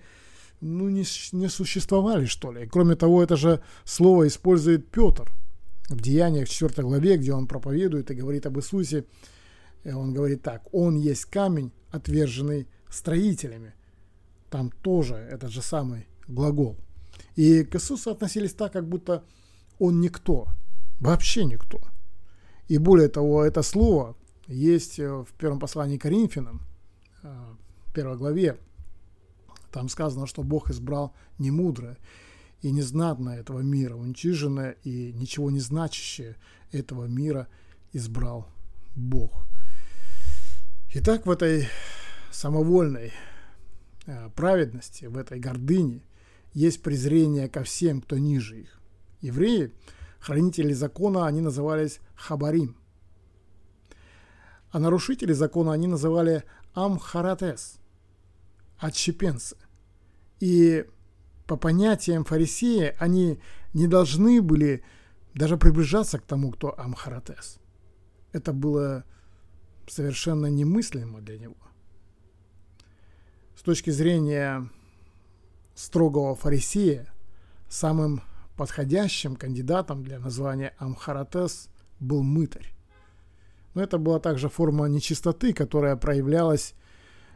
[0.64, 2.68] ну, не, не существовали, что ли.
[2.68, 5.32] Кроме того, это же слово использует Петр
[5.90, 9.06] в Деяниях 4 главе, где он проповедует и говорит об Иисусе,
[9.86, 13.74] он говорит так, он есть камень, отверженный строителями.
[14.50, 16.78] Там тоже этот же самый глагол.
[17.36, 19.24] И к Иисусу относились так, как будто
[19.80, 20.48] он никто,
[21.00, 21.82] вообще никто.
[22.70, 24.16] И более того, это слово
[24.48, 26.62] есть в первом послании к Коринфянам,
[27.22, 28.58] в первой главе.
[29.74, 31.98] Там сказано, что Бог избрал немудрое
[32.62, 36.36] и незнатное этого мира, уничиженное и ничего не значащее
[36.72, 37.48] этого мира
[37.92, 38.48] избрал
[38.96, 39.48] Бог.
[40.94, 41.68] Итак, в этой
[42.32, 43.14] самовольной
[44.06, 46.04] э, праведности, в этой гордыне
[46.54, 48.80] есть презрение ко всем, кто ниже их.
[49.22, 49.74] Евреи,
[50.20, 52.78] хранители закона, они назывались хабарим.
[54.70, 56.44] А нарушители закона они называли
[56.76, 57.80] амхаратес,
[58.78, 59.56] отщепенцы.
[60.44, 60.86] И
[61.48, 63.40] по понятиям фарисея, они
[63.74, 64.84] не должны были
[65.34, 67.60] даже приближаться к тому, кто Амхаратес.
[68.34, 69.06] Это было
[69.88, 71.56] совершенно немыслимо для него.
[73.56, 74.70] С точки зрения
[75.76, 77.08] строгого фарисея,
[77.70, 78.22] самым
[78.58, 81.70] подходящим кандидатом для названия Амхаратес
[82.02, 82.74] был мытарь.
[83.76, 86.76] Но это была также форма нечистоты, которая проявлялась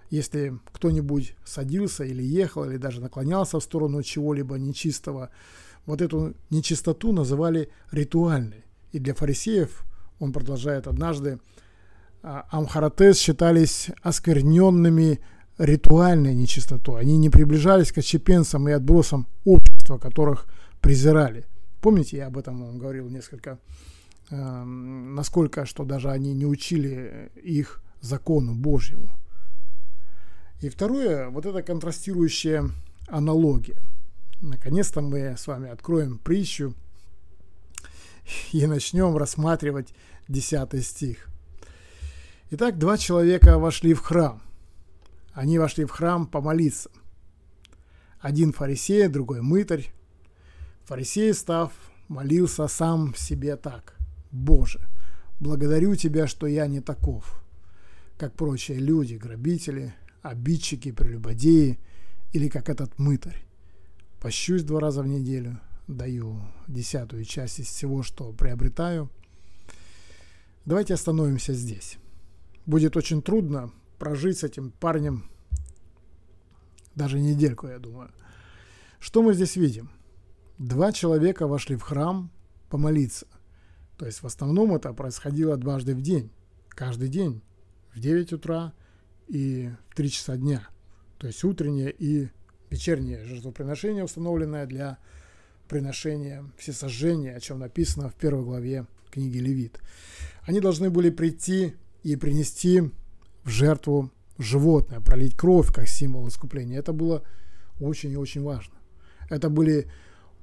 [0.10, 5.30] если кто-нибудь садился или ехал, или даже наклонялся в сторону чего-либо нечистого,
[5.86, 8.66] вот эту нечистоту называли ритуальной.
[8.92, 9.86] И для фарисеев,
[10.20, 11.40] он продолжает однажды,
[12.24, 15.20] а, амхаратес считались оскверненными
[15.58, 17.02] ритуальной нечистотой.
[17.02, 20.46] Они не приближались к отщепенцам и отбросам общества, которых
[20.82, 21.46] презирали.
[21.82, 23.60] Помните, я об этом вам говорил несколько,
[24.30, 29.10] э, насколько, что даже они не учили их закону Божьему.
[30.60, 32.72] И второе, вот эта контрастирующая
[33.08, 33.78] аналогия.
[34.42, 36.74] Наконец-то мы с вами откроем притчу
[38.52, 39.94] и начнем рассматривать
[40.28, 41.28] 10 стих.
[42.50, 44.42] Итак, два человека вошли в храм.
[45.34, 46.90] Они вошли в храм помолиться.
[48.20, 49.92] Один фарисей, другой мытарь.
[50.86, 51.72] Фарисей, став,
[52.08, 53.96] молился сам себе так.
[54.32, 54.88] «Боже,
[55.40, 57.42] благодарю Тебя, что я не таков,
[58.18, 59.94] как прочие люди, грабители,
[60.30, 61.80] обидчики, прелюбодеи
[62.34, 63.46] или как этот мытарь.
[64.20, 69.10] Пощусь два раза в неделю, даю десятую часть из всего, что приобретаю.
[70.66, 71.98] Давайте остановимся здесь.
[72.66, 75.30] Будет очень трудно прожить с этим парнем
[76.98, 78.10] даже недельку, я думаю.
[79.00, 79.92] Что мы здесь видим?
[80.58, 82.32] Два человека вошли в храм
[82.70, 83.28] помолиться.
[83.98, 86.32] То есть в основном это происходило дважды в день.
[86.70, 87.44] Каждый день.
[87.94, 88.74] В 9 утра
[89.28, 90.68] и в 3 часа дня.
[91.18, 92.30] То есть утреннее и
[92.70, 94.98] вечернее жертвоприношение, установленное для
[95.68, 99.80] приношения всесожжения, о чем написано в первой главе книги Левит.
[100.44, 102.82] Они должны были прийти и принести
[103.44, 106.80] в жертву животное, пролить кровь как символ искупления.
[106.80, 107.24] Это было
[107.80, 108.76] очень и очень важно.
[109.30, 109.88] Это были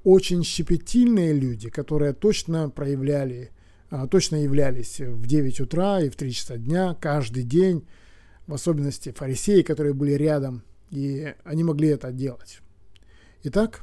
[0.03, 3.51] очень щепетильные люди, которые точно проявляли,
[3.89, 7.87] а, точно являлись в 9 утра и в 3 часа дня каждый день
[8.47, 12.59] в особенности фарисеи, которые были рядом, и они могли это делать.
[13.43, 13.81] Итак,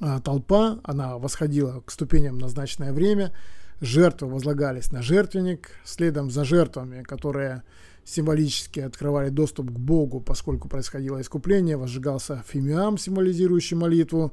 [0.00, 3.32] а, толпа, она восходила к ступеням в назначенное время,
[3.80, 7.62] жертвы возлагались на жертвенник, следом за жертвами, которые
[8.04, 14.32] символически открывали доступ к Богу, поскольку происходило искупление, возжигался фимиам, символизирующий молитву.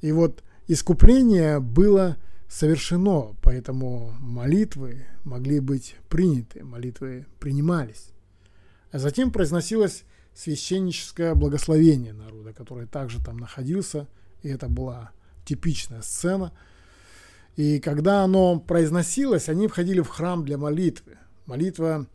[0.00, 2.16] И вот искупление было
[2.50, 8.08] совершено, поэтому молитвы могли быть приняты, молитвы принимались.
[8.90, 14.08] А затем произносилось священническое благословение народа, который также там находился,
[14.42, 15.12] и это была
[15.44, 16.52] типичная сцена.
[17.54, 21.18] И когда оно произносилось, они входили в храм для молитвы.
[21.46, 22.06] Молитва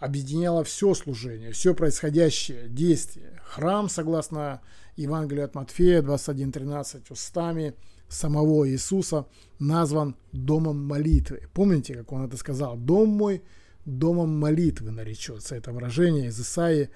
[0.00, 3.40] объединяла все служение, все происходящее действие.
[3.44, 4.62] Храм, согласно
[4.96, 7.74] Евангелию от Матфея 21.13, устами–
[8.08, 9.26] самого Иисуса
[9.58, 11.42] назван домом молитвы.
[11.52, 12.76] Помните, как он это сказал?
[12.76, 13.42] «Дом мой
[13.84, 15.56] домом молитвы наречется».
[15.56, 16.90] Это выражение из Исаии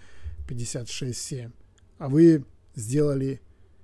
[0.48, 1.52] 56.7.
[1.98, 2.44] А вы
[2.74, 3.40] сделали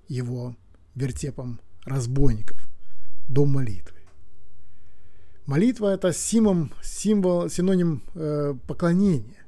[0.08, 0.56] его
[0.94, 2.68] вертепом разбойников.
[3.28, 3.96] Дом молитвы.
[5.46, 9.46] Молитва– это символ, символ синоним э, поклонения.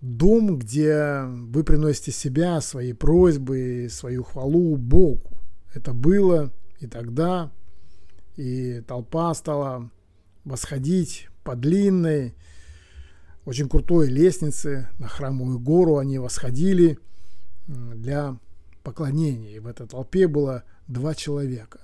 [0.00, 5.31] Дом, где вы приносите себя, свои просьбы, свою хвалу Богу.
[5.74, 7.50] Это было и тогда,
[8.36, 9.90] и толпа стала
[10.44, 12.34] восходить по длинной,
[13.44, 15.98] очень крутой лестнице на храмовую гору.
[15.98, 16.98] Они восходили
[17.66, 18.38] для
[18.82, 19.56] поклонения.
[19.56, 21.80] И в этой толпе было два человека.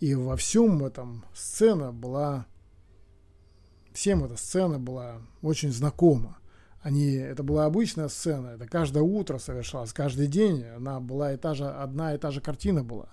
[0.00, 2.46] И во всем этом сцена была,
[3.92, 6.38] всем эта сцена была очень знакома.
[6.86, 11.52] Они, это была обычная сцена, это каждое утро совершалось, каждый день она была и та
[11.52, 13.08] же, одна и та же картина была.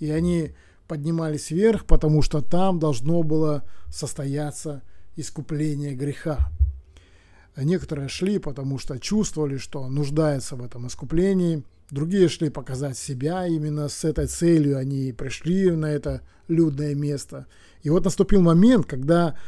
[0.00, 0.52] И они
[0.86, 4.82] поднимались вверх, потому что там должно было состояться
[5.16, 6.50] искупление греха.
[7.56, 11.62] Некоторые шли, потому что чувствовали, что нуждаются в этом искуплении.
[11.90, 13.46] Другие шли показать себя.
[13.46, 17.46] Именно с этой целью они пришли на это людное место.
[17.82, 19.38] И вот наступил момент, когда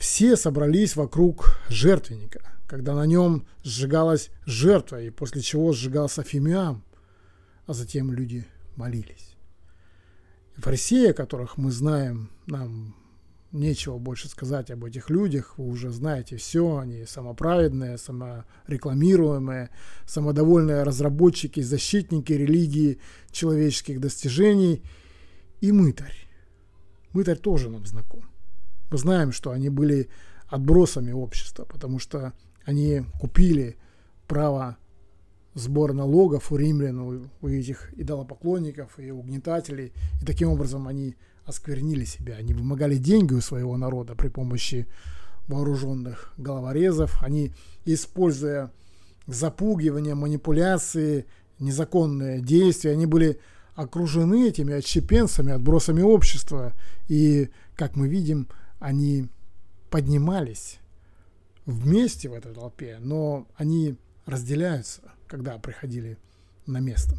[0.00, 6.84] все собрались вокруг жертвенника, когда на нем сжигалась жертва, и после чего сжигался фимиам,
[7.66, 8.46] а затем люди
[8.76, 9.36] молились.
[10.56, 12.94] Фарисеи, которых мы знаем, нам
[13.52, 19.70] нечего больше сказать об этих людях, вы уже знаете все, они самоправедные, саморекламируемые,
[20.06, 23.00] самодовольные разработчики, защитники религии,
[23.30, 24.82] человеческих достижений
[25.60, 26.28] и мытарь.
[27.12, 28.24] Мытарь тоже нам знаком.
[28.90, 30.08] Мы знаем, что они были
[30.48, 32.32] отбросами общества, потому что
[32.66, 33.76] они купили
[34.26, 34.76] право
[35.54, 42.04] сбора налогов у римлян, у, у этих идолопоклонников и угнетателей, и таким образом они осквернили
[42.04, 42.34] себя.
[42.34, 44.86] Они вымогали деньги у своего народа при помощи
[45.46, 47.22] вооруженных головорезов.
[47.22, 47.52] Они,
[47.84, 48.72] используя
[49.28, 51.26] запугивание, манипуляции,
[51.60, 53.38] незаконные действия, они были
[53.76, 56.74] окружены этими отщепенцами, отбросами общества.
[57.06, 58.48] И, как мы видим,
[58.80, 59.28] они
[59.88, 60.80] поднимались
[61.66, 66.16] вместе в этой толпе, но они разделяются, когда приходили
[66.66, 67.18] на место.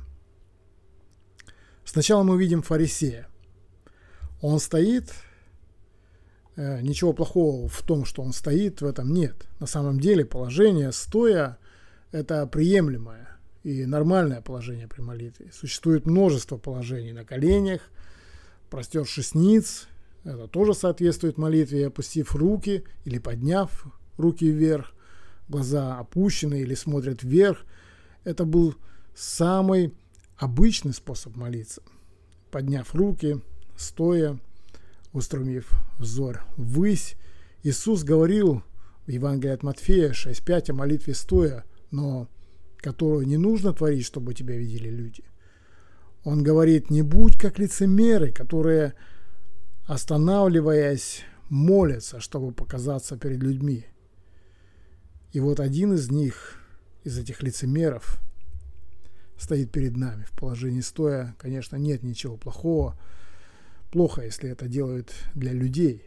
[1.85, 3.27] Сначала мы видим фарисея–
[4.41, 5.13] он стоит,
[6.55, 9.47] э, ничего плохого в том, что он стоит, в этом нет.
[9.59, 11.57] На самом деле положение стоя–
[12.11, 13.27] это приемлемое
[13.63, 15.51] и нормальное положение при молитве.
[15.51, 17.81] Существует множество положений на коленях,
[18.69, 19.87] простершись ниц,
[20.23, 23.85] это тоже соответствует молитве, опустив руки или подняв
[24.17, 24.93] руки вверх,
[25.47, 27.65] глаза опущены или смотрят вверх.
[28.23, 28.75] Это был
[29.15, 29.93] самый
[30.35, 31.81] обычный способ молиться.
[32.51, 33.41] Подняв руки–
[33.77, 34.39] стоя,
[35.13, 37.15] устремив взор ввысь.
[37.63, 38.63] Иисус говорил
[39.05, 42.27] в Евангелии от Матфея 6.5 о молитве стоя, но
[42.77, 45.23] которую не нужно творить, чтобы тебя видели люди.
[46.23, 48.93] Он говорит, не будь как лицемеры, которые,
[49.85, 53.85] останавливаясь, молятся, чтобы показаться перед людьми.
[55.31, 56.59] И вот один из них,
[57.03, 58.19] из этих лицемеров,
[59.37, 61.35] стоит перед нами в положении стоя.
[61.37, 62.97] Конечно, нет ничего плохого
[63.91, 66.03] плохо, если это делают для людей.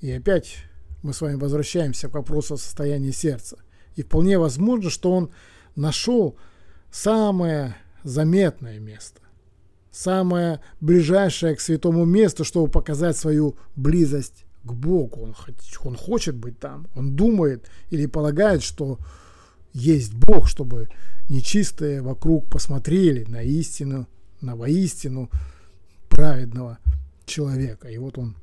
[0.00, 0.58] И опять
[1.02, 3.58] мы с вами возвращаемся к вопросу состояния сердца.
[3.94, 5.30] И вполне возможно, что он
[5.74, 6.36] нашел
[6.90, 9.20] самое заметное место,
[9.90, 15.22] самое ближайшее к святому месту, чтобы показать свою близость к Богу.
[15.22, 15.34] Он,
[15.84, 18.98] он хочет быть там, он думает или полагает, что
[19.72, 20.88] есть Бог, чтобы
[21.28, 24.06] нечистые вокруг посмотрели на истину,
[24.40, 25.30] на воистину,
[26.08, 26.78] праведного
[27.26, 27.88] человека.
[27.88, 28.36] И вот он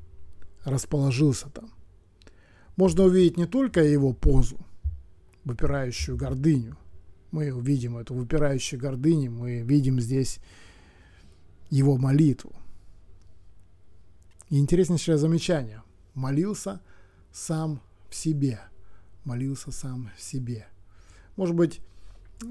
[0.64, 1.70] расположился там.
[2.76, 4.58] Можно увидеть не только его позу,
[5.44, 6.76] выпирающую гордыню.
[7.30, 10.38] Мы увидим эту выпирающую гордыню, мы видим здесь
[11.70, 12.52] его молитву.
[14.50, 15.82] И интереснейшее замечание.
[16.14, 16.80] Молился
[17.32, 18.60] сам в себе.
[19.24, 20.66] Молился сам в себе.
[21.36, 21.80] Может быть,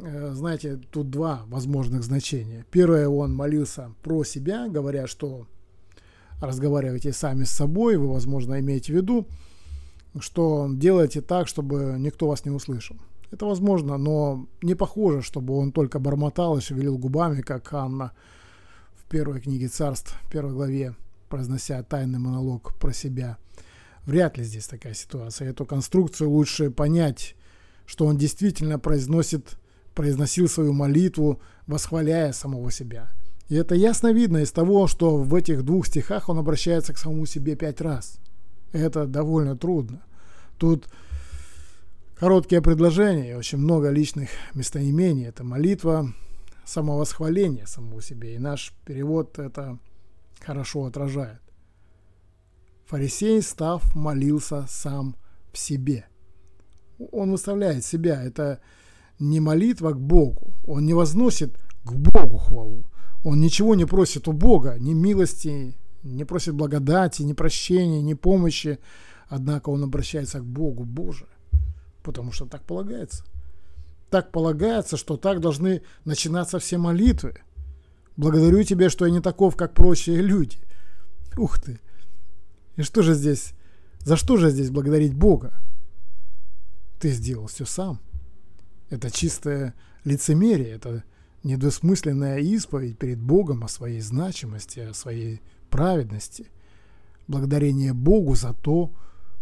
[0.02, 2.66] Э, знаете, тут два возможных значения.
[2.72, 5.46] Первое, он молился про себя, говоря, что
[6.42, 9.28] разговаривайте сами с собой, вы, возможно, имеете в виду,
[10.20, 12.98] что делайте так, чтобы никто вас не услышал.
[13.32, 18.12] Это возможно, но не похоже, чтобы он только бормотал и шевелил губами, как Анна
[18.96, 20.96] в первой книге царств, первой главе,
[21.34, 23.38] произнося тайный монолог про себя.
[24.06, 25.50] Вряд ли здесь такая ситуация.
[25.50, 27.36] Эту конструкцию лучше понять,
[27.88, 29.58] что он действительно произносит
[29.96, 33.12] произносил свою молитву, восхваляя самого себя.
[33.50, 37.26] И это ясно видно из того, что в этих двух стихах он обращается к самому
[37.26, 38.20] себе пять раз.
[38.72, 40.04] Это довольно трудно.
[40.60, 40.86] Тут
[42.14, 45.26] короткие предложения очень много личных местоимений.
[45.26, 46.14] Это молитва,
[46.64, 48.36] самовосхваление самого себе.
[48.36, 49.80] И наш перевод это
[50.44, 51.42] хорошо отражает.
[52.86, 55.16] Фарисей, став, молился сам
[55.52, 56.06] в себе.
[57.12, 58.24] Он выставляет себя.
[58.24, 58.60] Это
[59.20, 60.54] не молитва к Богу.
[60.68, 62.86] Он не возносит к Богу хвалу.
[63.24, 68.80] Он ничего не просит у Бога, ни милости, не просит благодати, ни прощения, ни помощи.
[69.30, 71.28] Однако он обращается к Богу, Боже,
[72.04, 73.24] потому что так полагается.
[74.10, 77.42] Так полагается, что так должны начинаться все молитвы.
[78.16, 80.58] Благодарю тебя, что я не таков, как прочие люди.
[81.38, 81.80] Ух ты!
[82.76, 83.54] И что же здесь,
[84.00, 85.54] за что же здесь благодарить Бога?
[87.00, 88.00] Ты сделал все сам.
[88.90, 91.04] Это чистое лицемерие, это
[91.44, 96.48] недвусмысленная исповедь перед Богом о своей значимости, о своей праведности,
[97.28, 98.92] благодарение Богу за то,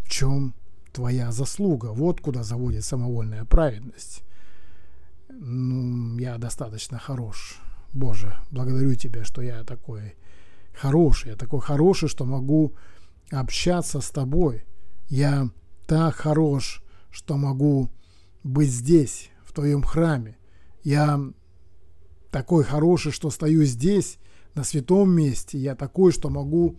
[0.03, 0.55] в чем
[0.93, 1.87] твоя заслуга.
[1.87, 4.23] Вот куда заводит самовольная праведность.
[5.29, 7.59] Ну, я достаточно хорош.
[7.93, 10.15] Боже, благодарю Тебя, что я такой
[10.73, 11.31] хороший.
[11.31, 12.75] Я такой хороший, что могу
[13.31, 14.65] общаться с Тобой.
[15.09, 15.49] Я
[15.87, 17.89] так хорош, что могу
[18.43, 20.37] быть здесь, в Твоем храме.
[20.83, 21.19] Я
[22.31, 24.17] такой хороший, что стою здесь,
[24.55, 25.57] на святом месте.
[25.57, 26.77] Я такой, что могу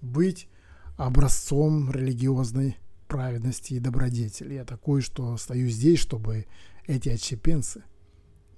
[0.00, 0.48] быть
[0.96, 4.54] образцом религиозной праведности и добродетели.
[4.54, 6.46] Я такой, что стою здесь, чтобы
[6.86, 7.84] эти отщепенцы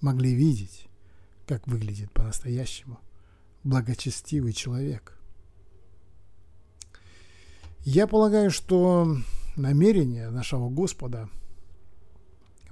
[0.01, 0.89] могли видеть,
[1.51, 3.01] как выглядит по-настоящему
[3.65, 5.19] благочестивый человек.
[7.81, 9.17] Я полагаю, что
[9.57, 11.29] намерение нашего Господа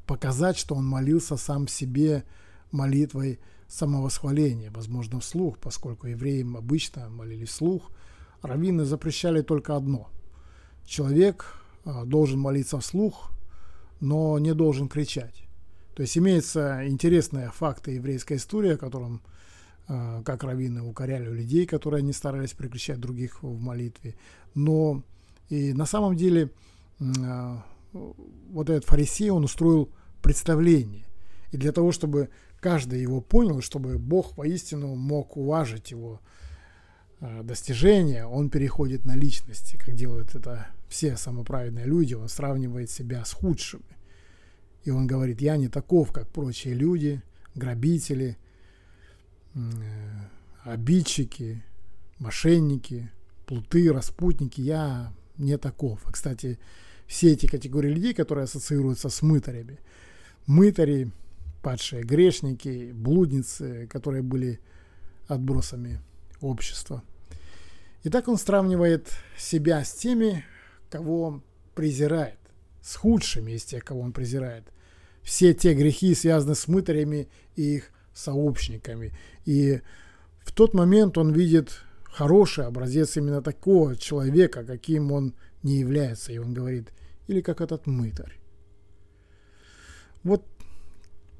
[0.06, 2.22] показать, что Он молился сам себе
[2.70, 7.90] молитвой самовосхваления, возможно, вслух, поскольку евреям обычно молились вслух,
[8.42, 10.08] раввины запрещали только одно.
[10.86, 13.32] Человек а, должен молиться вслух,
[13.98, 15.47] но не должен кричать.
[15.98, 19.20] То есть имеется интересная факта еврейская история, о котором
[19.88, 24.14] а, как раввины укоряли людей, которые не старались прекращать других в молитве.
[24.54, 25.02] Но
[25.48, 26.52] и на самом деле
[27.00, 29.90] а, вот этот фарисей, он устроил
[30.22, 31.04] представление.
[31.50, 32.28] И для того, чтобы
[32.60, 36.20] каждый его понял, чтобы Бог воистину мог уважить его
[37.18, 43.24] а, достижения, он переходит на личности, как делают это все самоправедные люди, он сравнивает себя
[43.24, 43.97] с худшими.
[44.84, 47.22] И он говорит, я не таков, как прочие люди,
[47.54, 48.36] грабители,
[50.62, 51.62] обидчики,
[52.18, 53.10] мошенники,
[53.46, 56.08] плуты, распутники, я не таков.
[56.08, 56.58] И, кстати,
[57.06, 59.78] все эти категории людей, которые ассоциируются с мытарями,
[60.46, 61.10] мытари,
[61.62, 64.60] падшие грешники, блудницы, которые были
[65.26, 66.00] отбросами
[66.40, 67.02] общества.
[68.04, 70.44] И так он сравнивает себя с теми,
[70.88, 71.42] кого
[71.74, 72.37] презирает,
[72.82, 74.64] с худшими из тех, кого он презирает.
[75.22, 79.12] Все те грехи связаны с мытарями и их сообщниками.
[79.44, 79.80] И
[80.44, 86.32] в тот момент он видит хороший образец именно такого человека, каким он не является.
[86.32, 86.92] И он говорит,
[87.26, 88.38] или как этот мытарь.
[90.24, 90.44] Вот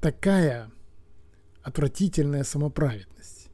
[0.00, 0.70] такая
[1.62, 3.48] отвратительная самоправедность.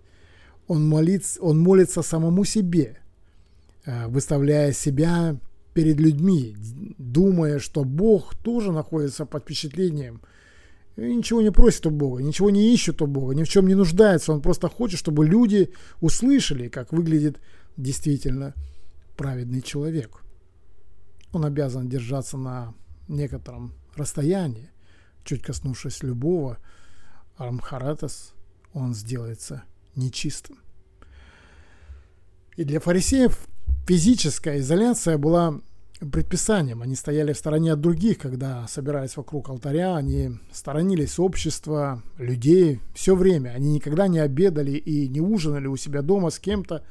[0.66, 2.98] Он, молится, он молится самому себе,
[3.84, 5.38] э, выставляя себя
[5.74, 6.56] перед людьми,
[6.98, 10.22] думая, что Бог тоже находится под впечатлением
[10.96, 13.74] и ничего не просит у Бога, ничего не ищет у Бога, ни в чем не
[13.74, 14.32] нуждается.
[14.32, 17.40] Он просто хочет, чтобы люди услышали, как выглядит
[17.76, 18.54] действительно
[19.16, 20.22] праведный человек.
[21.32, 22.74] Он обязан держаться на
[23.08, 24.70] некотором расстоянии,
[25.24, 26.58] чуть коснувшись любого
[27.36, 28.32] Армхаратас,
[28.72, 29.64] он сделается
[29.96, 30.58] нечистым.
[32.56, 33.48] И для фарисеев
[33.86, 35.60] физическая изоляция была
[36.10, 36.82] предписанием.
[36.82, 43.14] Они стояли в стороне от других, когда собирались вокруг алтаря, они сторонились общества, людей все
[43.14, 43.50] время.
[43.50, 46.84] Они никогда не обедали и не ужинали у себя дома с кем-то,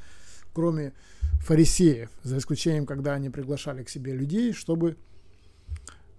[0.52, 0.92] кроме
[1.40, 4.96] фарисеев, за исключением, когда они приглашали к себе людей, чтобы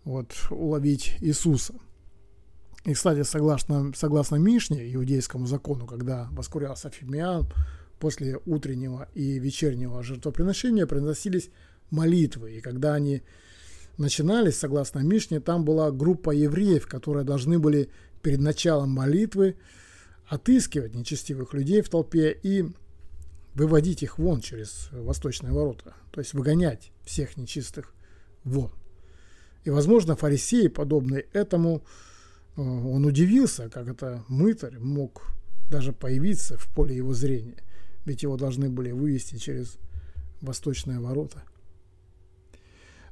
[0.03, 1.73] вот, уловить Иисуса.
[2.85, 7.47] И, кстати, согласно, согласно Мишне, иудейскому закону, когда воскурялся Фимиан,
[7.99, 11.49] после утреннего и вечернего жертвоприношения приносились
[11.89, 12.57] молитвы.
[12.57, 13.23] И когда они
[13.97, 17.89] начинались, согласно Мишне, там была группа евреев, которые должны были
[18.21, 19.55] перед началом молитвы
[20.27, 22.65] отыскивать нечестивых людей в толпе и
[23.53, 27.93] выводить их вон через восточные ворота, то есть выгонять всех нечистых
[28.43, 28.71] вон.
[29.63, 31.83] И, возможно, фарисей, подобный этому,
[32.57, 35.23] Э, он удивился, как это мытарь мог
[35.69, 37.57] даже появиться в поле его зрения,
[38.05, 39.77] ведь его должны были вывести через
[40.41, 41.43] восточные ворота.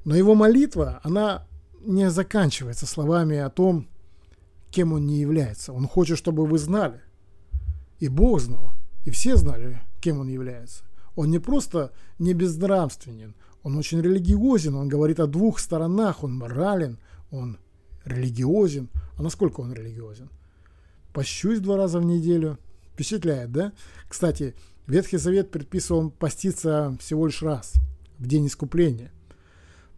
[0.06, 1.48] Но его молитва, она
[1.82, 3.88] не заканчивается словами о том,
[4.72, 5.74] кем он не является.
[5.74, 7.02] Он хочет, чтобы вы знали.
[8.00, 8.74] И Бог знал,
[9.06, 10.84] и все знали, кем он является.
[11.16, 17.00] Он не просто не безнравственен, он очень религиозен, он говорит о двух сторонах, он морален,
[17.32, 17.60] он
[18.04, 18.90] религиозен.
[19.16, 20.30] А насколько он религиозен?
[21.14, 22.58] Пощусь два раза в неделю.
[22.94, 23.74] Впечатляет, да?
[24.08, 27.74] Кстати, Ветхий Завет предписывал поститься всего лишь раз,
[28.20, 29.12] в день искупления.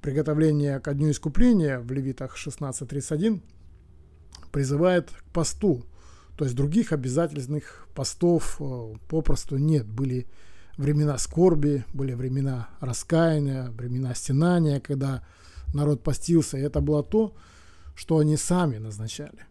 [0.01, 3.41] Приготовление ко дню искупления в Левитах 16.31
[4.51, 5.83] призывает к посту.
[6.37, 9.87] То есть других обязательных постов э, попросту нет.
[9.87, 10.27] Были
[10.77, 15.25] времена скорби, были времена раскаяния, времена стенания, когда
[15.73, 16.57] народ постился.
[16.57, 17.35] И это было то,
[17.95, 19.47] что они сами назначали.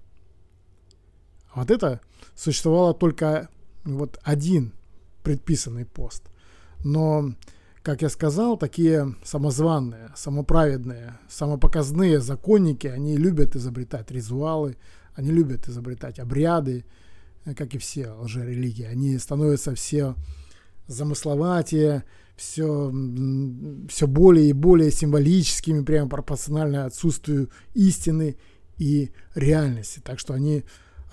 [1.55, 2.01] Вот это
[2.35, 3.49] существовало только
[3.85, 4.73] вот один
[5.23, 6.25] предписанный пост.
[6.85, 7.35] Но,
[7.83, 14.77] как я сказал, такие самозванные, самоправедные, самопоказные законники, они любят изобретать ритуалы,
[15.15, 16.85] они любят изобретать обряды,
[17.57, 18.85] как и все лжерелигии.
[18.85, 20.15] Они становятся все
[20.87, 22.05] замысловатее,
[22.37, 22.93] все,
[23.89, 28.37] все более и более символическими, прямо пропорционально отсутствию истины
[28.77, 30.01] и реальности.
[30.03, 30.65] Так что они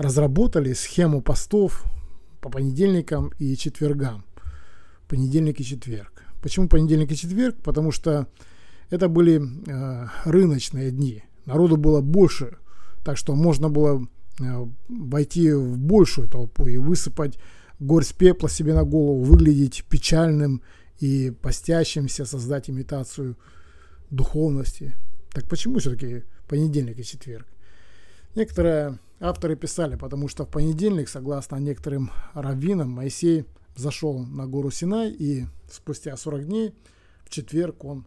[0.02, 1.86] разработали схему постов
[2.42, 4.26] по понедельникам и четвергам.
[5.08, 6.24] Понедельник и четверг.
[6.42, 7.56] Почему понедельник и четверг?
[7.64, 8.28] Потому что
[8.90, 11.24] это были э, рыночные дни.
[11.46, 12.58] Народу было больше,
[13.04, 14.08] так что можно было
[14.40, 17.38] э, войти в большую толпу и высыпать
[17.80, 20.62] горсть пепла себе на голову, выглядеть печальным
[21.00, 23.38] и постящимся, создать имитацию
[24.10, 24.96] духовности.
[25.32, 27.48] Так почему все-таки понедельник и четверг?
[28.36, 33.46] Некоторые авторы писали, потому что в понедельник, согласно некоторым раввинам, Моисей
[33.76, 36.76] зашел на гору Синай, и спустя 40 дней
[37.24, 38.06] в четверг он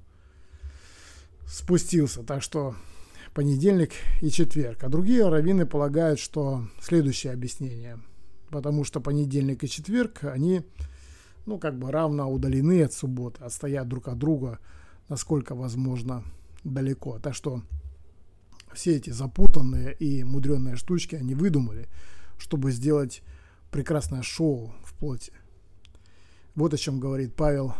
[1.47, 2.23] спустился.
[2.23, 2.75] Так что
[3.33, 4.85] понедельник и четверг.
[4.85, 7.99] А другие раввины полагают, что следующее объяснение–
[8.55, 10.63] потому что понедельник и четверг, они,
[11.45, 14.61] ну, как бы равно удалены от субботы, отстоят друг от друга,
[15.09, 16.23] насколько возможно,
[16.63, 17.19] далеко.
[17.19, 17.63] Так что
[18.75, 21.89] все эти запутанные и мудреные штучки они выдумали,
[22.39, 23.23] чтобы сделать
[23.71, 25.33] прекрасное шоу в плоти.
[26.55, 27.75] Вот о чем говорит Павел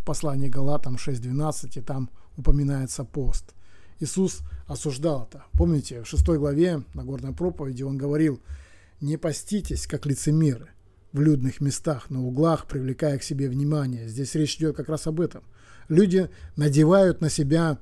[0.00, 3.54] в послании Галатам 6.12, и там упоминается пост.
[4.00, 5.44] Иисус осуждал это.
[5.52, 8.40] Помните, в 6 главе на горной проповеди он говорил–
[9.00, 10.68] не поститесь, как лицемеры,
[11.12, 14.08] в людных местах, на углах, привлекая к себе внимание.
[14.08, 15.42] Здесь речь идет как раз об этом.
[15.88, 17.78] Люди надевают на себя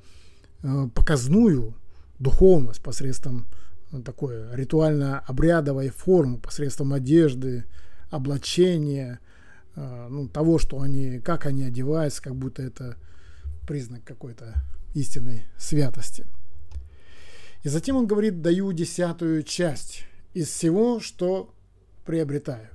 [0.62, 1.74] э, показную
[2.18, 3.46] духовность посредством
[3.92, 7.64] э, такой ритуально-обрядовой формы, посредством одежды,
[8.10, 9.20] облачения,
[9.76, 12.96] э, ну, того, что они, как они одеваются, как будто это
[13.66, 14.54] признак какой-то
[14.94, 16.26] истинной святости.
[17.64, 21.54] И затем он говорит, даю десятую часть из всего, что
[22.04, 22.68] приобретаю.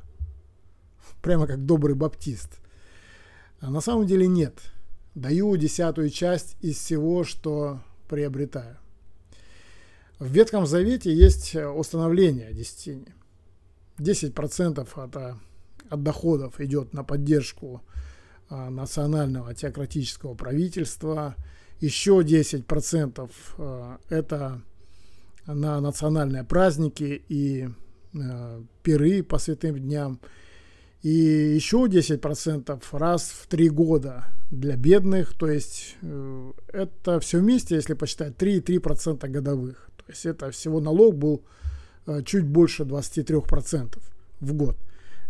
[1.22, 2.60] Прямо как добрый баптист.
[3.60, 4.60] А на самом деле нет.
[5.16, 8.78] Даю десятую часть из всего, что приобретаю.
[10.24, 13.14] В Ветхом Завете есть установление десятине.
[13.98, 15.16] 10% от,
[15.90, 17.82] от доходов идет на поддержку
[18.48, 21.36] а, национального теократического правительства.
[21.82, 24.62] Еще 10% а, это
[25.46, 27.68] на национальные праздники и
[28.14, 30.22] э, пиры по святым дням.
[31.02, 35.34] И еще 10% раз в три года для бедных.
[35.34, 39.90] То есть э, это все вместе, если посчитать, 3,3% годовых.
[40.06, 41.44] То есть это всего налог был
[42.06, 44.00] э, чуть больше 23%
[44.40, 44.78] в год.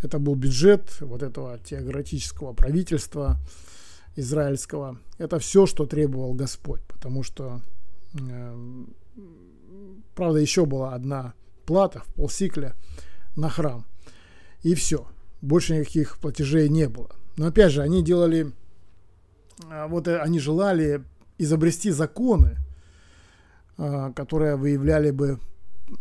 [0.02, 3.38] Это был бюджет вот этого теократического правительства
[4.16, 5.00] израильского.
[5.18, 7.62] Это все, что требовал Господь, потому что
[8.20, 8.84] э,
[10.16, 11.34] Правда, еще была одна
[11.66, 12.76] плата в полсикля
[13.36, 13.86] на храм.
[14.62, 15.08] И все.
[15.42, 17.10] Больше никаких платежей не было.
[17.36, 18.52] Но опять же, они делали,
[19.70, 21.04] а, вот э, они желали
[21.38, 22.58] изобрести законы,
[23.78, 25.40] которые выявляли бы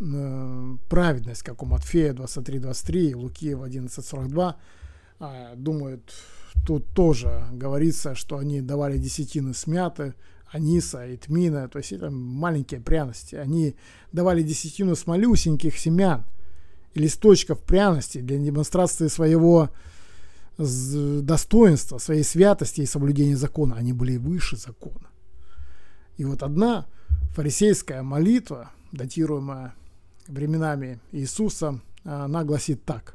[0.00, 4.54] э, праведность, как у Матфея 23.23, Лукиева 11.42.
[5.20, 6.12] А, думают,
[6.66, 10.14] тут тоже говорится, что они давали десятины смяты,
[10.50, 13.36] аниса и тмина, то есть это маленькие пряности.
[13.36, 13.74] Они
[14.12, 16.24] давали десятину с малюсеньких семян
[16.92, 19.70] и листочков пряности для демонстрации своего
[20.58, 23.76] достоинства, своей святости и соблюдения закона.
[23.76, 25.08] Они были выше закона.
[26.18, 26.86] И вот одна
[27.34, 29.74] фарисейская молитва, датируемая
[30.28, 33.14] временами Иисуса, она гласит так.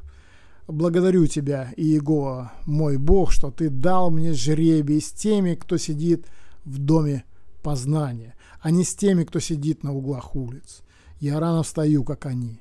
[0.67, 6.27] «Благодарю тебя, Иегова, мой Бог, что ты дал мне жребий с теми, кто сидит
[6.65, 7.23] в доме
[7.63, 10.81] познания, а не с теми, кто сидит на углах улиц.
[11.19, 12.59] Я рано встаю, как они.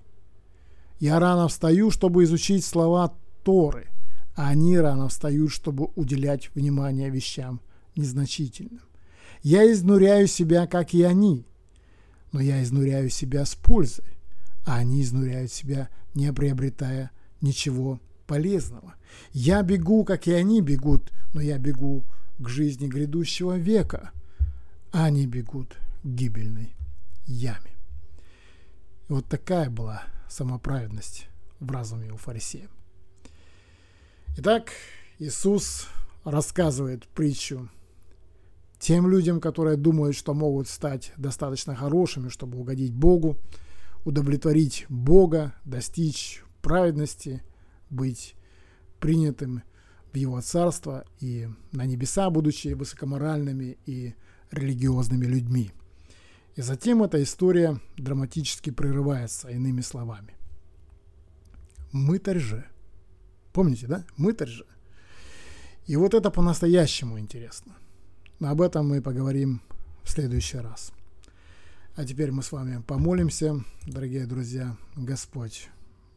[1.00, 3.12] Я рано встаю, чтобы изучить слова
[3.42, 3.88] Торы,
[4.34, 7.60] а они рано встают, чтобы уделять внимание вещам
[7.96, 8.85] незначительным.
[9.42, 11.46] Я изнуряю себя, как и они,
[12.32, 14.18] но я изнуряю себя с пользой,
[14.64, 17.10] а они изнуряют себя, не приобретая
[17.40, 18.94] ничего полезного.
[19.32, 22.04] Я бегу, как и они бегут, но я бегу
[22.38, 24.10] к жизни грядущего века,
[24.92, 26.74] а они бегут к гибельной
[27.26, 27.72] яме.
[29.08, 31.28] Вот такая была самоправедность
[31.60, 32.68] в разуме у фарисея.
[34.38, 34.72] Итак,
[35.18, 35.88] Иисус
[36.24, 37.70] рассказывает притчу
[38.78, 43.36] тем людям, которые думают, что могут стать достаточно хорошими, чтобы угодить Богу.
[44.04, 47.42] удовлетворить Бога, достичь праведности,
[47.90, 48.36] быть
[49.00, 49.62] принятым
[50.12, 54.14] в Его Царство и на небеса, будучи высокоморальными и
[54.52, 55.72] религиозными людьми.
[56.54, 60.34] И затем эта история драматически прерывается иными словами.
[61.92, 62.64] Мытарь же.
[63.52, 64.04] Помните, да?
[64.16, 64.66] Мытарь же.
[65.86, 67.74] И вот это по-настоящему интересно.
[68.38, 69.62] Но об этом мы поговорим
[70.02, 70.92] в следующий раз.
[71.94, 74.76] А теперь мы с вами помолимся, дорогие друзья.
[74.94, 75.70] Господь,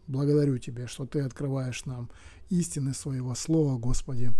[0.07, 2.09] благодарю Тебя, что Ты открываешь нам
[2.49, 4.33] истины своего Слова, Господи.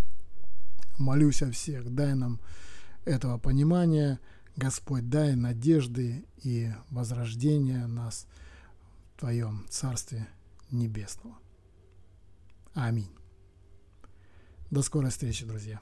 [0.98, 2.42] Молюсь о всех, дай нам
[3.06, 4.20] этого понимания,
[4.58, 8.28] Господь, дай надежды и возрождения нас
[9.16, 10.28] в Твоем Царстве
[10.70, 11.38] Небесного.
[12.74, 13.10] Аминь.
[14.70, 15.80] До скорой встречи, друзья.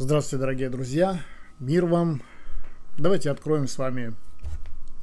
[0.00, 1.20] Здравствуйте, дорогие друзья.
[1.58, 2.22] Мир вам.
[2.96, 4.14] Давайте откроем с вами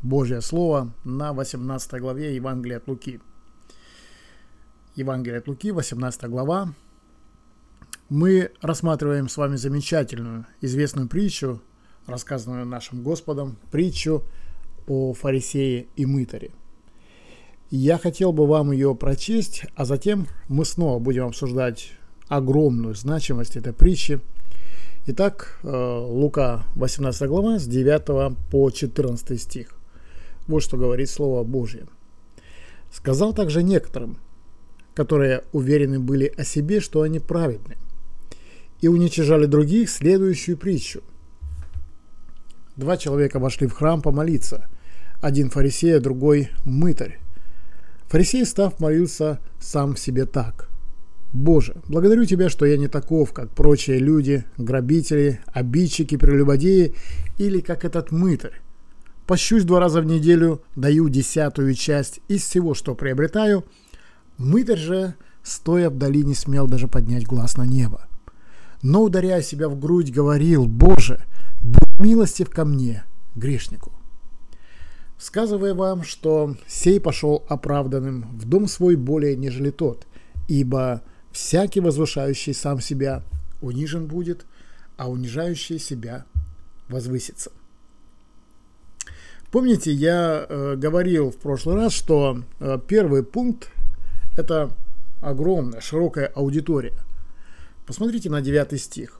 [0.01, 3.19] Божье Слово на 18 главе Евангелия от Луки.
[4.95, 6.73] Евангелие от Луки, 18 глава.
[8.07, 11.61] Мы рассматриваем с вами замечательную, известную притчу,
[12.07, 14.23] рассказанную нашим Господом, притчу
[14.87, 16.51] о фарисее и мытаре.
[17.69, 21.91] Я хотел бы вам ее прочесть, а затем мы снова будем обсуждать
[22.29, 24.21] огромную значимость этой притчи–
[25.07, 29.67] Итак, э, Лука 18 глава с 9 по 14 стих.
[30.47, 31.85] Вот что говорит Слово Божье.
[32.91, 34.17] «Сказал также некоторым,
[34.95, 37.77] которые уверены были о себе, что они праведны,
[38.81, 41.03] и уничижали других следующую притчу.
[42.75, 44.67] Два человека вошли в храм помолиться,
[45.21, 47.19] один фарисей, а другой мытарь.
[48.07, 50.64] Фарисей, став, молился сам себе так–
[51.35, 56.95] Боже, благодарю Тебя, что я не таков, как прочие люди, грабители, обидчики, прелюбодеи
[57.37, 58.61] или как этот мытарь.
[59.27, 63.65] Пощусь два раза в неделю, даю десятую часть из всего, что приобретаю.
[64.37, 68.07] Мытарь же, стоя вдали, не смел даже поднять глаз на небо.
[68.81, 71.25] Но, ударяя себя в грудь, говорил, «Боже,
[71.61, 73.03] будь милостив ко мне,
[73.35, 73.91] грешнику».
[75.17, 80.07] Сказывая вам, что сей пошел оправданным в дом свой более, нежели тот,
[80.47, 81.01] ибо
[81.35, 83.21] Всякий возвышающий сам себя
[83.59, 84.45] унижен будет,
[84.95, 86.23] а унижающий себя
[86.87, 87.51] возвысится.
[89.51, 93.69] Помните, я э, говорил в прошлый раз, что э, первый пункт–
[94.37, 94.71] это
[95.19, 96.97] огромная, широкая аудитория.
[97.85, 99.19] Посмотрите на 9 стих.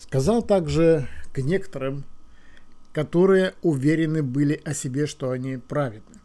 [0.00, 2.02] «Сказал также к некоторым,
[2.92, 6.16] которые уверены были о себе, что они праведны».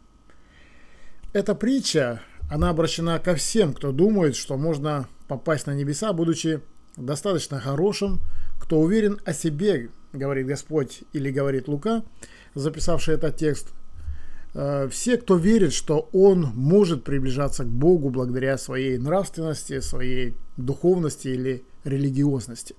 [1.32, 6.60] Эта притча она обращена ко всем, кто думает, что можно попасть на небеса, будучи
[6.98, 8.20] достаточно хорошим,
[8.60, 12.02] кто уверен о себе, говорит Господь или говорит Лука,
[12.54, 13.68] записавший этот текст.
[14.52, 21.28] Э, все, кто верит, что он может приближаться к Богу благодаря своей нравственности, своей духовности
[21.28, 22.76] или религиозности.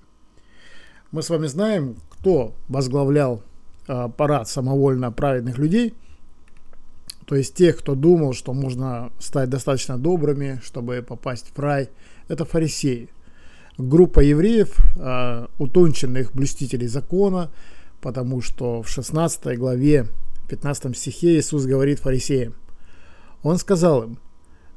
[1.09, 3.41] Мы с вами знаем, кто возглавлял
[3.87, 5.95] э, парад самовольно праведных людей–
[7.33, 11.89] то есть тех, кто думал, что можно стать достаточно добрыми, чтобы попасть в рай,
[12.27, 13.09] это фарисеи.
[13.75, 17.49] Группа евреев, э, утонченных блюстителей закона,
[18.01, 20.09] потому что в 16 главе,
[20.47, 22.53] 15 стихе Иисус говорит фарисеям.
[23.41, 24.19] Он сказал им,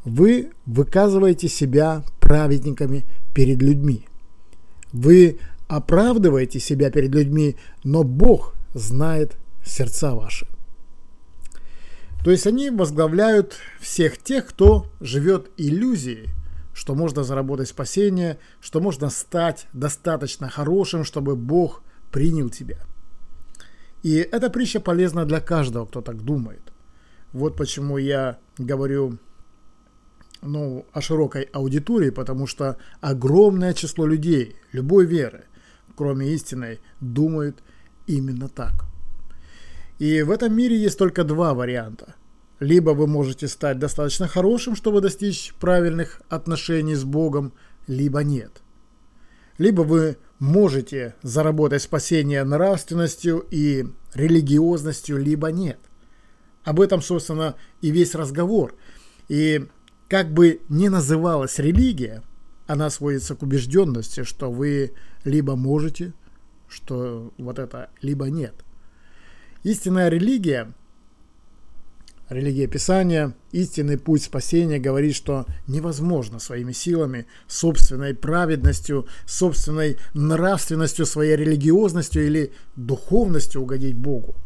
[0.07, 3.05] вы выказываете себя праведниками
[3.35, 4.07] перед людьми.
[4.95, 10.47] Вы оправдываете себя перед людьми, но Бог знает сердца ваши.
[12.25, 16.31] То есть они возглавляют всех тех, кто живет иллюзией,
[16.75, 22.79] что можно заработать спасение, что можно стать достаточно хорошим, чтобы Бог принял тебя.
[24.03, 26.73] И эта притча полезна для каждого, кто так думает.
[27.33, 29.19] Вот почему я говорю
[30.43, 35.45] ну, о широкой аудитории, потому что огромное число людей любой веры,
[35.97, 37.62] кроме истинной, думают
[38.07, 38.85] именно так.
[39.99, 42.14] И в этом мире есть только два варианта.
[42.61, 47.53] Либо вы можете стать достаточно хорошим, чтобы достичь правильных отношений с Богом,
[47.86, 48.62] либо нет.
[49.59, 55.78] Либо вы можете заработать спасение нравственностью и религиозностью, либо нет.
[56.64, 58.74] Об этом, собственно, и весь разговор.
[59.28, 59.66] И
[60.09, 62.22] как бы ни называлась религия,
[62.66, 64.92] она сводится к убежденности, что вы
[65.24, 66.12] либо можете,
[66.68, 68.66] что вот это, либо нет.
[69.67, 70.73] Истинная религия
[72.29, 81.35] религия Писания, истинный путь спасения говорит, что невозможно своими силами, собственной праведностью, собственной нравственностью, своей
[81.35, 84.37] религиозностью или духовностью угодить Богу.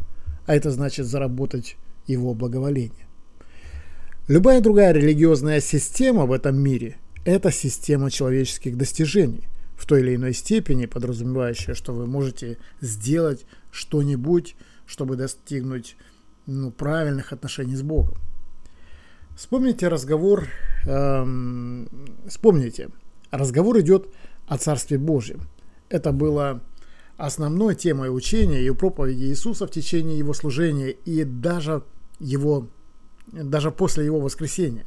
[0.47, 3.07] А это значит заработать Его благоволение.
[4.27, 6.97] Любая другая религиозная система в этом мире–
[7.27, 14.57] это система человеческих достижений, в той или иной степени подразумевающая, что вы можете сделать что-нибудь,
[14.91, 15.97] чтобы достигнуть
[16.47, 18.15] ну, правильных отношений с Богом.
[19.37, 20.49] Вспомните разговор,
[20.85, 21.89] эм,
[22.27, 22.91] вспомните,
[23.31, 24.09] разговор идет
[24.49, 25.43] о Царстве Божьем.
[25.89, 26.61] Это было
[27.17, 31.85] основной темой учения и проповеди Иисуса в течение его служения и даже,
[32.19, 32.67] его,
[33.29, 34.87] даже после его воскресения.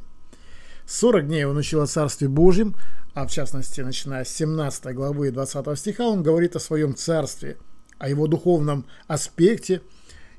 [0.86, 2.76] 40 дней он учил о Царстве Божьем,
[3.14, 7.56] а в частности, начиная с 17 главы 20 стиха, он говорит о своем Царстве,
[8.04, 9.80] о его духовном аспекте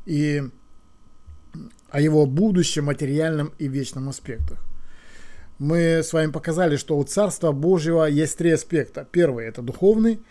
[0.06, 0.44] и
[1.90, 4.64] о его будущем, материальном и вечном аспектах.
[5.58, 9.08] Мы с вами показали, что у Царства Божьего есть три аспекта.
[9.12, 10.22] Первый– это духовный,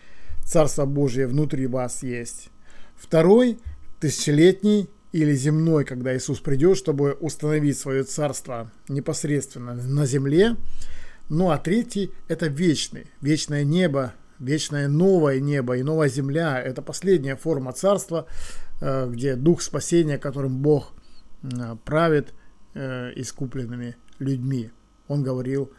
[0.45, 2.51] Царство Божье внутри вас есть.
[2.95, 3.59] Второй–
[3.99, 10.55] тысячелетний или земной, когда Иисус придет, чтобы установить свое царство непосредственно на земле.
[11.27, 16.61] Ну а третий– это вечный, вечное небо, вечное новое небо и новая земля.
[16.61, 18.27] Это последняя форма царства,
[18.81, 20.93] э, где дух спасения, которым Бог
[21.53, 22.33] Э, правит
[22.73, 24.71] э, искупленными людьми.
[25.07, 25.71] Он говорил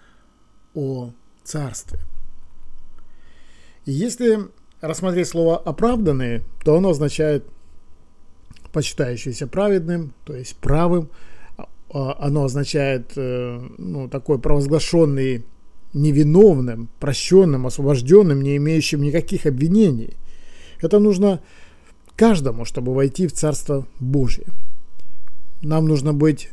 [0.74, 1.98] о царстве.
[3.84, 4.38] И если
[4.80, 7.44] рассмотреть слово «оправданные», то оно означает
[8.72, 11.08] почитающийся праведным, то есть правым.
[11.56, 15.46] А, а, оно означает ну, такой провозглашенный
[15.96, 20.14] невиновным, прощенным, освобожденным, не имеющим никаких обвинений.
[20.80, 21.40] Это нужно
[22.16, 24.44] каждому, чтобы войти в Царство Божье.
[25.62, 26.50] Нам нужно быть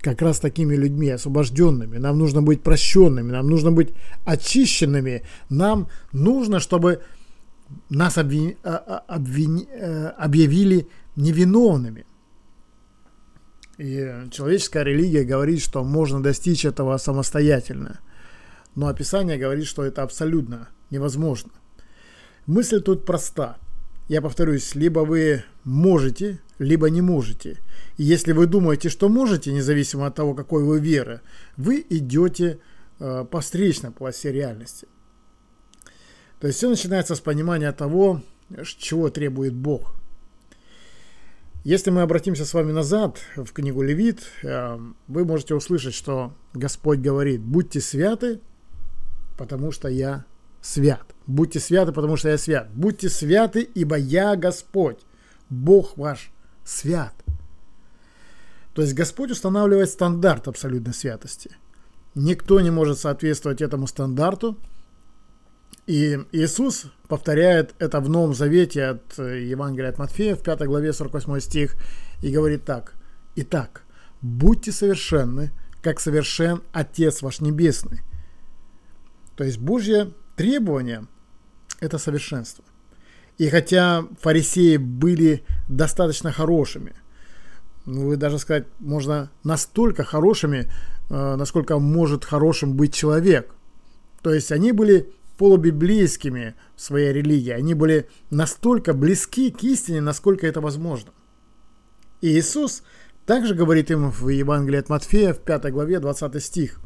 [0.00, 1.98] как раз такими людьми, освобожденными.
[1.98, 3.90] Нам нужно быть прощенными, нам нужно быть
[4.24, 5.22] очищенными.
[5.50, 7.00] Нам нужно, чтобы
[7.90, 8.76] нас обвини, а,
[9.08, 12.06] а, обвини, э, объявили невиновными.
[13.76, 17.98] И человеческая религия говорит, что можно достичь этого самостоятельно.
[18.78, 21.50] Но описание говорит, что это абсолютно невозможно.
[22.46, 23.58] Мысль тут проста.
[24.08, 27.58] Я повторюсь, либо вы можете, либо не можете–
[27.98, 31.20] и если вы думаете, что можете, независимо от того, какой вы веры,
[31.56, 32.60] вы идете
[33.00, 34.86] э, по встречной полосе реальности.
[36.40, 38.22] То есть все начинается с понимания того,
[38.64, 39.96] чего требует Бог.
[41.64, 47.00] Если мы обратимся с вами назад в книгу Левит, э, вы можете услышать, что Господь
[47.00, 48.40] говорит, будьте святы,
[49.38, 50.24] потому что я
[50.60, 51.14] свят.
[51.26, 52.68] Будьте святы, потому что я свят.
[52.74, 54.98] Будьте святы, ибо я Господь,
[55.48, 56.30] Бог ваш
[56.64, 57.14] свят.
[58.74, 61.50] То есть Господь устанавливает стандарт абсолютной святости.
[62.14, 64.56] Никто не может соответствовать этому стандарту.
[65.86, 71.40] И Иисус повторяет это в Новом Завете от Евангелия от Матфея в 5 главе 48
[71.40, 71.76] стих
[72.22, 72.94] и говорит так.
[73.36, 73.82] «Итак,
[74.20, 75.50] будьте совершенны,
[75.82, 78.00] как совершен Отец ваш Небесный».
[79.38, 81.06] То есть Божье требование–
[81.80, 82.62] это совершенство.
[83.38, 86.92] И хотя фарисеи были достаточно хорошими–
[87.88, 90.70] ну, вы даже сказать, можно настолько хорошими,
[91.08, 93.54] э, насколько может хорошим быть человек.
[94.22, 100.46] То есть они были полубиблейскими в своей религии, они были настолько близки к истине, насколько
[100.46, 101.12] это возможно.
[102.20, 102.82] И Иисус
[103.24, 106.80] также говорит им в Евангелии от Матфея в 5 главе 20 стих.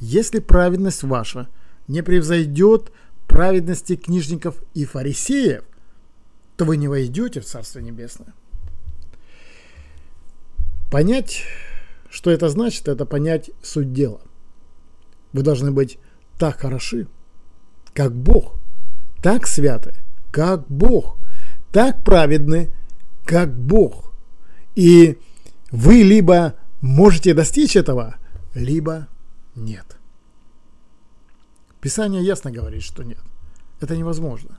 [0.00, 1.48] «Если праведность ваша
[1.88, 2.92] не превзойдет
[3.26, 5.64] праведности книжников и фарисеев,
[6.56, 8.34] то вы не войдете в Царство Небесное».
[10.90, 11.44] Понять,
[12.10, 14.20] что это значит, это понять суть дела.
[15.32, 15.98] Вы должны быть
[16.38, 17.08] так хороши,
[17.94, 18.56] как Бог,
[19.22, 19.94] так святы,
[20.30, 21.16] как Бог,
[21.72, 22.70] так праведны,
[23.24, 24.12] как Бог.
[24.74, 25.18] И
[25.70, 28.16] вы либо можете достичь этого,
[28.54, 29.08] либо
[29.54, 29.96] нет.
[31.82, 33.18] Писание ясно говорит, что нет.
[33.80, 34.56] Это невозможно.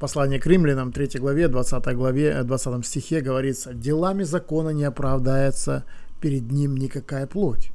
[0.00, 5.84] Послание к римлянам, 3 главе, 20 главе, 20 стихе говорится, «Делами закона не оправдается
[6.20, 7.70] перед ним никакая плоть».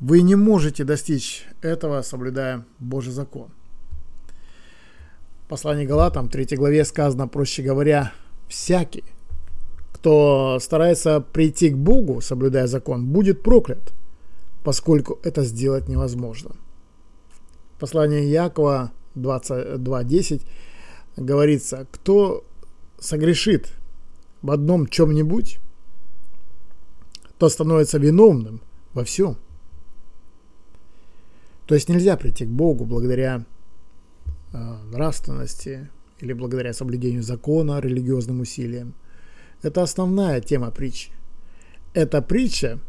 [0.00, 3.48] Вы не можете достичь этого, соблюдая Божий закон.
[5.48, 8.12] Послание Галатам, 3 главе сказано, проще говоря,
[8.48, 9.04] «Всякий,
[9.94, 13.94] кто старается прийти к Богу, соблюдая закон, будет проклят,
[14.64, 16.56] поскольку это сделать невозможно».
[17.78, 20.42] Послание Якова 22.10
[21.16, 22.44] говорится, кто
[22.98, 23.72] согрешит
[24.42, 25.58] в одном чем-нибудь,
[27.38, 28.60] тот становится виновным
[28.94, 29.36] во всем.
[31.66, 33.44] То есть нельзя прийти к Богу благодаря
[34.52, 34.58] э,
[34.90, 38.94] нравственности или благодаря соблюдению закона, религиозным усилиям.
[39.62, 41.10] Это основная тема притчи.
[41.94, 42.80] Эта притча,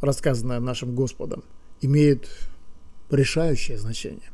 [0.00, 1.44] рассказанная нашим Господом,
[1.80, 2.28] имеет
[3.10, 4.30] решающее значение.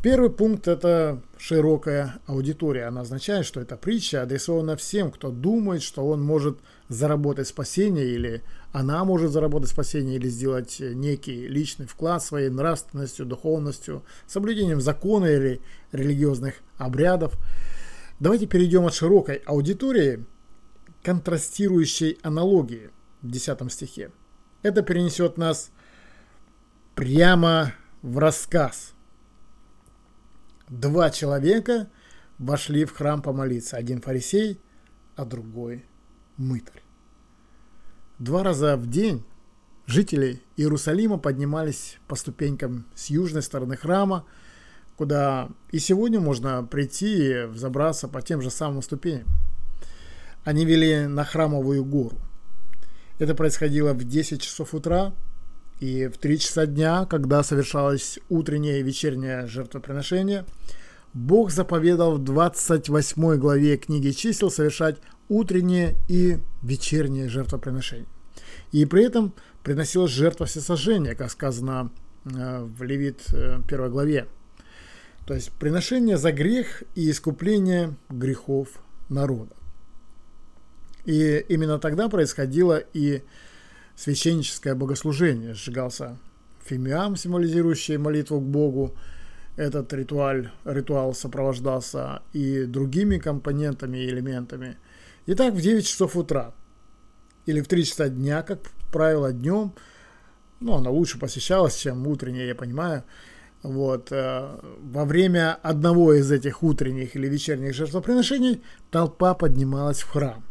[0.00, 2.84] Первый пункт– это широкая аудитория.
[2.84, 8.44] Она означает, что эта притча адресована всем, кто думает, что он может заработать спасение, или
[8.70, 15.60] она может заработать спасение, или сделать некий личный вклад своей нравственностью, духовностью, соблюдением закона или
[15.90, 17.34] религиозных обрядов.
[18.20, 20.24] Давайте перейдем от широкой аудитории
[21.02, 22.90] к контрастирующей аналогии
[23.22, 24.10] 10 стихе.
[24.62, 25.70] Это перенесет нас
[26.94, 28.92] прямо в рассказ–
[30.70, 31.88] два человека
[32.38, 33.76] вошли в храм помолиться.
[33.76, 34.60] Один фарисей,
[35.16, 35.84] а другой
[36.36, 36.82] мытарь.
[38.18, 39.24] Два раза в день
[39.86, 44.24] жители Иерусалима поднимались по ступенькам с южной стороны храма,
[44.96, 49.28] куда и сегодня можно прийти и взобраться по тем же самым ступеням.
[50.44, 52.18] Они вели на храмовую гору.
[53.18, 55.12] Это происходило в 10 часов утра
[55.80, 60.44] и в 3 часа дня, когда совершалось утреннее и вечернее жертвоприношение,
[61.14, 64.98] Бог заповедал в 28 главе книги чисел совершать
[65.28, 68.06] утреннее и вечернее жертвоприношение.
[68.72, 71.90] И при этом приносилась жертва всесожжения, как сказано
[72.24, 74.26] э, в Левит 1 э, главе.
[75.26, 78.68] То есть приношение за грех и искупление грехов
[79.08, 79.57] народа.
[81.08, 83.22] И именно тогда происходило и
[83.96, 85.54] священническое богослужение.
[85.54, 86.18] Сжигался
[86.62, 88.94] фимиам, символизирующий молитву к Богу.
[89.56, 94.76] Этот ритуал, ритуал сопровождался и другими компонентами и элементами.
[95.24, 96.52] Итак, в 9 часов утра
[97.46, 98.60] или в 3 часа дня, как
[98.92, 99.72] правило, днем,
[100.60, 103.02] ну, она лучше посещалась, чем утренняя, я понимаю,
[103.62, 110.44] вот, э, во время одного из этих утренних или вечерних жертвоприношений толпа поднималась в храм.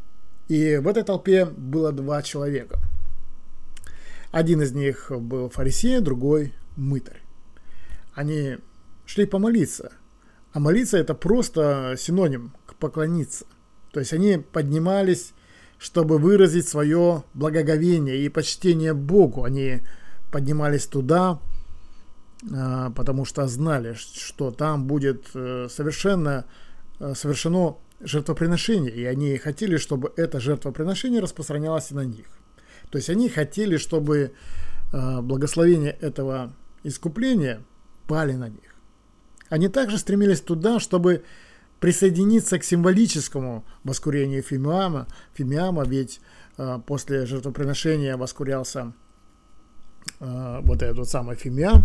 [0.47, 2.79] И в этой толпе было два человека–
[4.31, 7.21] один из них был фарисей, другой мытарь.
[8.13, 8.57] Они
[9.05, 9.93] шли помолиться.
[10.53, 13.45] А молиться это просто синоним к поклониться.
[13.91, 15.33] То есть они поднимались,
[15.77, 19.43] чтобы выразить свое благоговение и почтение Богу.
[19.43, 19.81] Они
[20.31, 21.39] поднимались туда,
[22.53, 26.45] а, потому что знали, что там будет э, совершенно
[26.99, 32.27] э, совершено жертвоприношение, и они хотели, чтобы это жертвоприношение распространялось и на них.
[32.89, 34.31] То есть они хотели, чтобы
[34.93, 37.61] э, благословение этого искупления
[38.07, 38.75] пали на них.
[39.49, 41.23] Они также стремились туда, чтобы
[41.79, 46.21] присоединиться к символическому воскурению Фимиама, Фимиама ведь
[46.57, 48.93] э, после жертвоприношения воскурялся
[50.19, 51.83] э, вот этот самый Фимиам.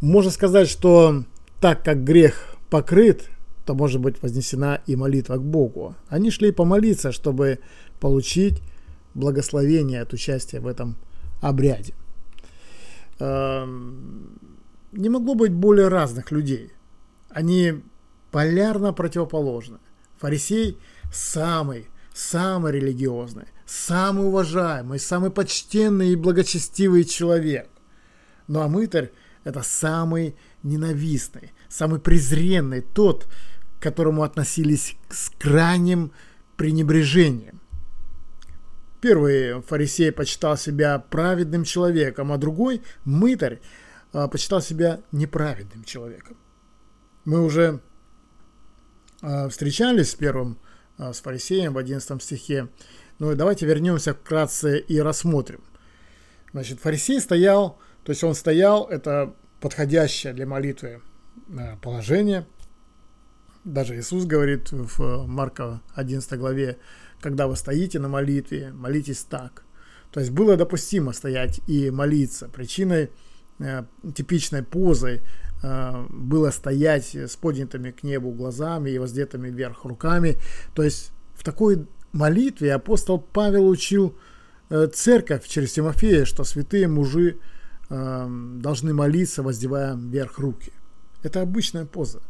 [0.00, 1.24] Можно сказать, что
[1.60, 3.28] так как грех покрыт,
[3.70, 5.94] то может быть вознесена и молитва к Богу.
[6.08, 7.60] Они шли помолиться, чтобы
[8.00, 8.60] получить
[9.14, 10.96] благословение от участия в этом
[11.40, 11.94] обряде.
[13.20, 14.40] Эм,
[14.90, 16.72] не могло быть более разных людей.
[17.28, 17.80] Они
[18.32, 19.78] полярно противоположны.
[20.18, 20.76] Фарисей
[21.12, 27.70] самый, самый религиозный, самый уважаемый, самый почтенный и благочестивый человек.
[28.48, 29.12] Ну а мытарь–
[29.44, 33.28] это самый ненавистный, самый презренный, тот,
[33.80, 36.12] к которому относились с крайним
[36.56, 37.60] пренебрежением.
[39.00, 43.60] Первый фарисей почитал себя праведным человеком, а другой, мытарь,
[44.12, 46.36] а, почитал себя неправедным человеком.
[47.24, 47.80] Мы уже
[49.22, 50.58] а, встречались с первым,
[50.98, 52.68] а, с фарисеем в 11 стихе.
[53.18, 55.64] Но давайте вернемся вкратце и рассмотрим.
[56.52, 61.00] Значит, фарисей стоял, то есть он стоял, это подходящее для молитвы
[61.80, 62.46] положение.
[63.64, 66.78] Даже Иисус говорит в Марка 11 главе,
[67.20, 69.64] когда вы стоите на молитве, молитесь так.
[70.10, 72.48] То есть было допустимо стоять и молиться.
[72.48, 73.10] Причиной
[73.58, 73.84] э,
[74.14, 75.20] типичной позой
[75.62, 80.36] э, было стоять с поднятыми к небу глазами и воздетыми вверх руками.
[80.74, 84.16] То есть в такой молитве апостол Павел учил
[84.70, 87.38] э, церковь через Тимофея, что святые мужи
[87.90, 90.72] э, должны молиться, воздевая вверх руки.
[91.22, 92.22] Это обычная поза.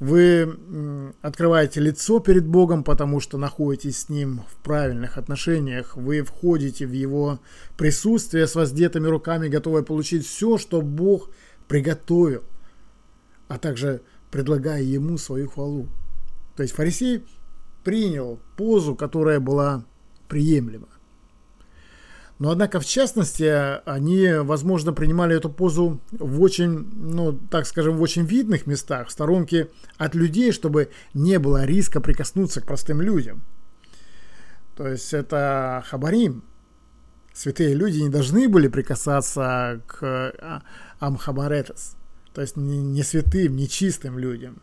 [0.00, 5.96] Вы открываете лицо перед Богом, потому что находитесь с Ним в правильных отношениях.
[5.96, 7.38] Вы входите в Его
[7.76, 11.30] присутствие с воздетыми руками, готовы получить все, что Бог
[11.68, 12.42] приготовил,
[13.48, 15.88] а также предлагая Ему свою хвалу.
[16.56, 17.24] То есть фарисей
[17.84, 19.84] принял позу, которая была
[20.28, 20.88] приемлема.
[22.38, 28.02] Но, однако, в частности, они, возможно, принимали эту позу в очень, ну, так скажем, в
[28.02, 29.68] очень видных местах, в сторонке
[29.98, 33.44] от людей, чтобы не было риска прикоснуться к простым людям.
[34.76, 36.42] То есть это хабарим.
[37.32, 40.62] Святые люди не должны были прикасаться к а,
[41.00, 41.96] амхабаретес,
[42.32, 44.62] то есть не, святым, не чистым людям.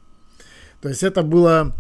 [0.82, 1.76] То есть это было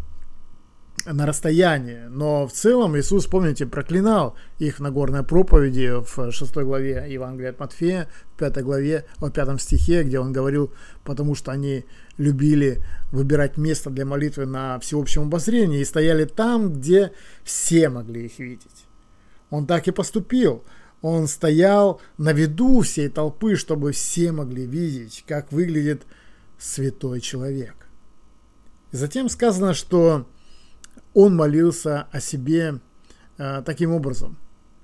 [1.05, 2.07] на расстоянии.
[2.09, 7.59] Но в целом Иисус, помните, проклинал их на горной проповеди в 6 главе Евангелия от
[7.59, 10.71] Матфея, в 5 главе, в 5 стихе, где он говорил,
[11.03, 11.85] потому что они
[12.17, 12.81] любили
[13.11, 17.11] выбирать место для молитвы на всеобщем обозрении и стояли там, где
[17.43, 18.85] все могли их видеть.
[19.49, 20.63] Он так и поступил.
[21.01, 26.03] Он стоял на виду всей толпы, чтобы все могли видеть, как выглядит
[26.59, 27.75] святой человек.
[28.91, 30.27] И затем сказано, что
[31.13, 32.79] он молился о себе
[33.37, 34.37] э, таким образом.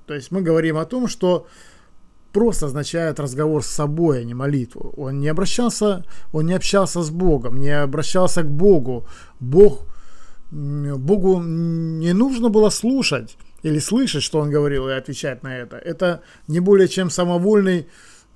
[0.05, 1.47] То есть мы говорим о том, что
[2.31, 4.93] просто означает разговор с собой, а не молитву.
[4.97, 9.07] Он не обращался, он не общался с Богом, не обращался к Богу.
[9.39, 9.85] Бог,
[10.51, 15.77] Богу не нужно было слушать или слышать, что он говорил, и отвечать на это.
[15.77, 17.87] Это не более чем самовольный,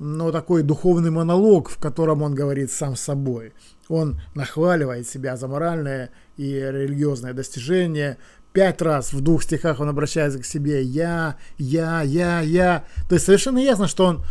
[0.04, 3.54] но такой духовный монолог, в котором он говорит сам с собой.
[3.88, 8.18] Он нахваливает себя за моральное и религиозное достижение.
[8.52, 12.84] Пять раз в двух стихах он обращается к себе «я», «я», «я», «я».
[13.08, 14.24] То есть совершенно ясно, что он,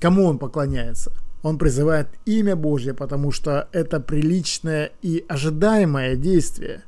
[0.00, 1.12] кому он поклоняется.
[1.44, 6.82] Он призывает имя Божье, потому что это приличное и ожидаемое действие.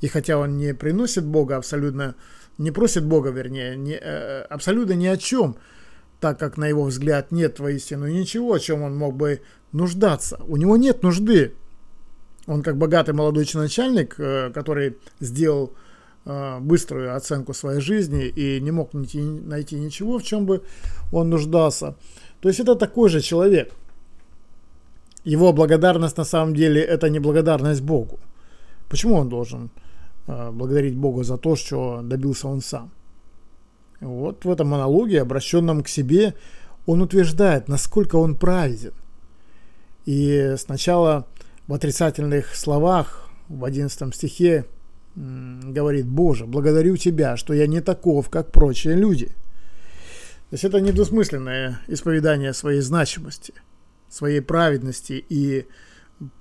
[0.00, 2.14] И хотя он не приносит Бога абсолютно,
[2.58, 5.56] не просит Бога, вернее, не, э, абсолютно ни о чем,
[6.30, 9.40] так как на его взгляд нет воистину ничего, о чем он мог бы
[9.72, 10.40] нуждаться.
[10.48, 11.54] У него нет нужды
[12.46, 15.72] он как богатый молодой начальник, э, который сделал
[16.24, 20.62] э, быструю оценку своей жизни и не мог найти, найти ничего, в чем бы
[21.12, 21.96] он нуждался.
[22.40, 23.72] То есть это такой же человек.
[25.24, 28.20] Его благодарность на самом деле это не благодарность Богу.
[28.88, 29.70] Почему он должен
[30.28, 32.90] э, благодарить Бога за то, что добился он сам?
[34.00, 36.34] Вот в этом монологе, обращенном к себе,
[36.86, 38.92] он утверждает, насколько он праведен.
[40.04, 41.26] И сначала
[41.66, 44.66] в отрицательных словах в 11 стихе
[45.16, 49.26] говорит, Боже, благодарю Тебя, что я не таков, как прочие люди.
[49.26, 53.54] То есть это недвусмысленное исповедание своей значимости,
[54.08, 55.66] своей праведности и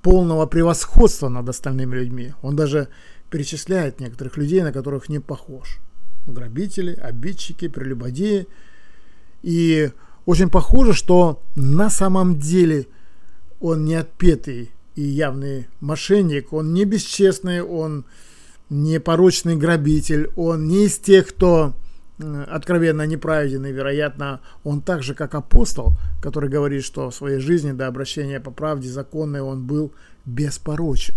[0.02, 2.34] полного превосходства над остальными людьми.
[2.42, 2.90] Он даже
[3.32, 5.80] перечисляет некоторых людей, на которых не похож.
[6.28, 8.48] Грабители, обидчики, прелюбодеи.
[9.44, 9.92] И
[10.26, 12.88] очень похоже, что на самом деле
[13.60, 18.06] он не отпетый и явный мошенник, он не бесчестный, он
[18.70, 21.74] не порочный грабитель, он не из тех, кто
[22.48, 27.74] откровенно неправеден, и, вероятно, он так же, как апостол, который говорит, что в своей жизни
[27.74, 29.92] до обращения по правде законной он был
[30.26, 31.14] беспорочен.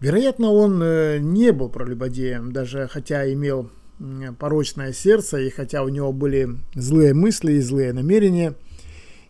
[0.00, 3.70] Вероятно, он э, не был прелюбодеем, даже хотя имел
[4.38, 8.54] порочное сердце, и хотя у него были злые мысли и злые намерения–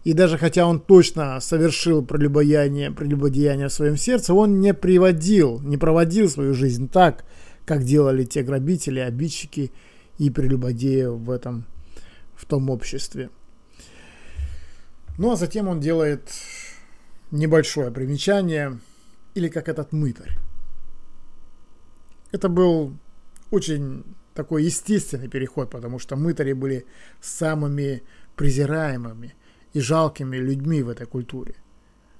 [0.04, 5.78] и даже хотя он точно совершил прелюбодеяние, прелюбодеяние в своем сердце, он не приводил, не
[5.78, 7.24] проводил свою жизнь так,
[7.64, 9.72] как делали те грабители, обидчики
[10.18, 11.64] и прелюбодеи в этом,
[12.36, 13.30] в том обществе.
[15.16, 16.28] Ну а затем он делает
[17.30, 18.78] небольшое примечание,
[19.34, 20.36] или как этот мытарь.
[22.34, 22.92] Это был
[23.50, 24.04] очень
[24.34, 26.84] такой естественный переход, потому что мытари были
[27.20, 28.02] самыми
[28.36, 29.34] презираемыми–
[29.74, 31.56] и жалкими людьми в этой культуре.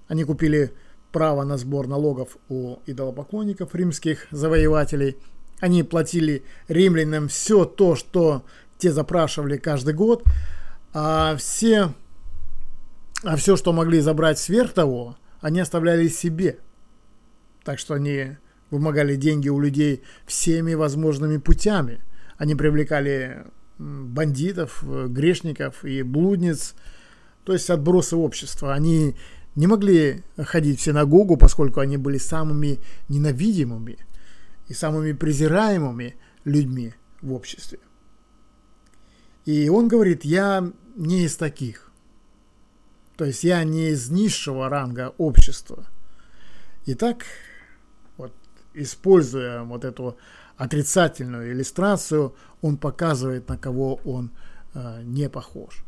[0.08, 0.72] Они купили
[1.12, 5.16] право на сбор налогов у идолопоклонников римских завоевателей.
[5.60, 8.44] Они платили римлянам все то, что
[8.76, 10.24] те запрашивали каждый год,
[10.92, 11.94] а все,
[13.22, 16.58] а все, что могли забрать сверх того, они оставляли себе.
[17.62, 18.36] Так что они
[18.74, 22.00] вымогали деньги у людей всеми возможными путями.
[22.36, 23.44] Они привлекали
[23.78, 26.74] бандитов, грешников и блудниц–
[27.44, 28.74] то есть отбросы общества.
[28.74, 29.14] Они
[29.54, 33.98] не могли ходить в синагогу, поскольку они были самыми ненавидимыми
[34.68, 37.78] и самыми презираемыми людьми в обществе.
[39.44, 41.92] И он говорит, я не из таких.
[43.16, 45.86] То есть я не из низшего ранга общества.
[46.86, 47.24] Итак,
[48.74, 50.16] используя вот эту
[50.56, 54.30] отрицательную иллюстрацию, он показывает, на кого он
[54.74, 55.84] э, не похож.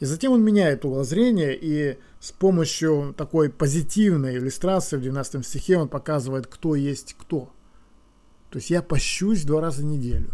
[0.00, 5.76] И затем он меняет угол зрения, и с помощью такой позитивной иллюстрации в 12 стихе
[5.76, 7.50] он показывает, кто есть кто.
[8.50, 10.30] То есть я пощусь два раза в неделю.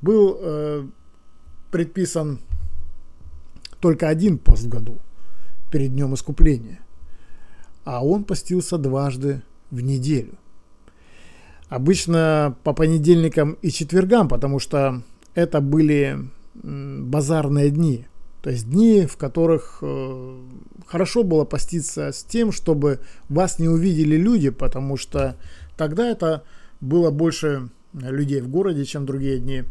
[0.00, 0.86] был э,
[1.70, 2.40] предписан
[3.80, 4.98] только один пост в году
[5.70, 6.80] перед днем искупления,
[7.84, 10.34] а он постился дважды в неделю.
[11.68, 15.02] Обычно по понедельникам и четвергам, потому что
[15.34, 16.18] это были
[16.54, 18.06] базарные дни,
[18.42, 20.40] то есть дни, в которых э,
[20.86, 25.36] хорошо было поститься с тем, чтобы вас не увидели люди, потому что
[25.76, 26.44] тогда это
[26.80, 29.64] было больше людей в городе, чем другие дни.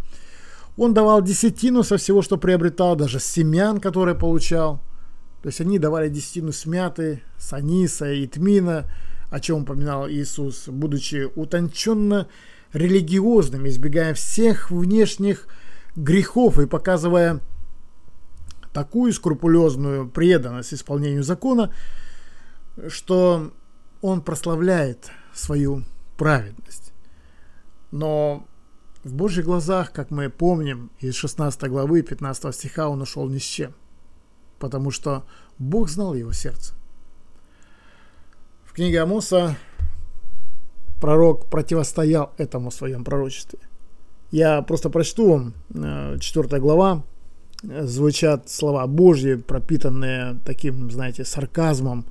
[0.78, 4.82] Он давал десятину со всего, что приобретал, даже с семян, которые получал.
[5.42, 8.86] То есть они давали десятину с мяты, с аниса и тмина,
[9.30, 12.27] о чем упоминал Иисус, будучи утонченно
[12.73, 15.47] религиозными, избегая всех внешних
[15.95, 17.41] грехов и показывая
[18.73, 21.73] такую скрупулезную преданность исполнению закона,
[22.88, 23.51] что
[24.01, 25.84] он прославляет свою
[26.18, 26.93] праведность.
[27.91, 28.47] Но
[29.03, 33.43] в Божьих глазах, как мы помним, из 16 главы 15 стиха он ушел ни с
[33.43, 33.73] чем,
[34.60, 35.26] потому что
[35.57, 36.78] Бог знал его сердце.
[38.80, 39.57] Книге Амоса
[41.01, 43.60] пророк противостоял этому в своем пророчестве.
[44.31, 47.03] Я просто прочту вам 4 э, глава,
[47.61, 52.06] звучат слова Божьи, пропитанные таким, знаете, сарказмом.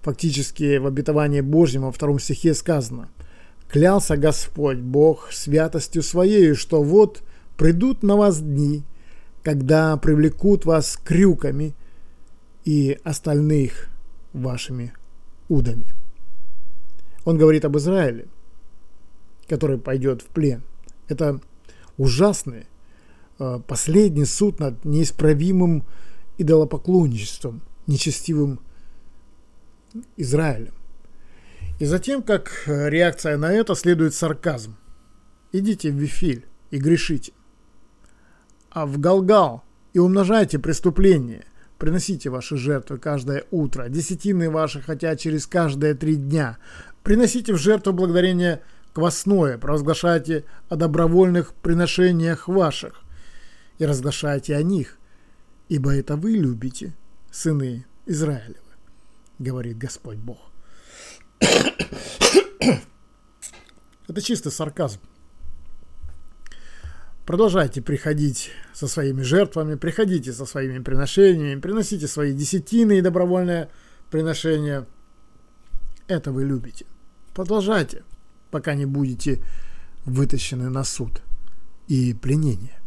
[0.00, 3.10] Фактически в обетовании Божьем во втором стихе сказано–
[3.68, 7.22] Клялся Господь Бог святостью Своей, что вот
[7.58, 8.82] придут на вас дни,
[9.42, 11.74] когда привлекут вас крюками
[12.64, 13.90] и остальных
[14.32, 14.94] вашими
[15.48, 15.86] удами.
[17.24, 18.26] Он говорит об Израиле,
[19.48, 20.62] который пойдет в плен.
[21.08, 21.40] Это
[21.96, 22.66] ужасный,
[23.38, 25.84] э, последний суд над неисправимым
[26.38, 28.60] идолопоклонничеством, нечестивым
[30.16, 30.74] Израилем.
[31.78, 34.76] И затем, как э, реакция на это, следует сарказм.
[35.52, 37.32] Идите в Вифиль и грешите.
[38.70, 39.62] А в Галгал
[39.92, 41.44] и умножайте преступления.
[41.82, 46.58] Приносите ваши жертвы каждое утро, десятины ваши, хотя через каждые три дня.
[47.02, 53.02] Приносите в жертву благодарение квасное, провозглашайте о добровольных приношениях ваших
[53.78, 54.96] и разглашайте о них,
[55.68, 56.94] ибо это вы любите,
[57.32, 58.60] сыны Израилевы,
[59.40, 60.38] говорит Господь Бог.
[64.06, 65.00] Это чисто сарказм.
[67.26, 73.70] Продолжайте приходить со своими жертвами, приходите со своими приношениями, приносите свои десятины и добровольное
[74.10, 74.86] приношение.
[76.08, 76.86] Это вы любите.
[77.34, 78.02] Продолжайте,
[78.50, 79.42] пока не будете
[80.04, 81.22] вытащены на суд
[81.86, 82.80] и пленение.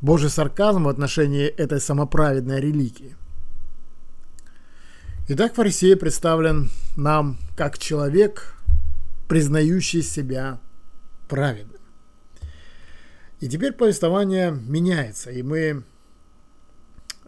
[0.00, 3.16] Божий сарказм в отношении этой самоправедной религии–
[5.30, 8.54] Итак, фарисей представлен нам как человек,
[9.28, 10.58] признающий себя
[11.28, 11.77] праведным.
[13.40, 15.84] И теперь повествование меняется, и мы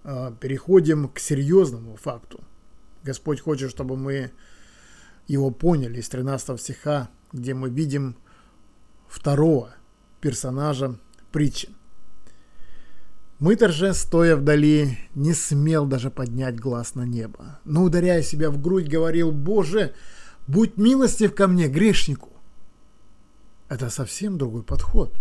[0.02, 2.42] э, переходим к серьезному факту.
[3.04, 4.32] Господь хочет, чтобы мы
[5.28, 8.16] его поняли из 13 стиха, где мы видим
[9.08, 9.74] второго
[10.20, 10.98] персонажа
[11.30, 11.68] притчи.
[13.38, 18.60] Мытарь же, стоя вдали, не смел даже поднять глаз на небо, но, ударяя себя в
[18.60, 19.94] грудь, говорил, «Боже,
[20.46, 22.28] будь милостив ко мне, грешнику!»
[23.68, 25.16] Это совсем другой подход.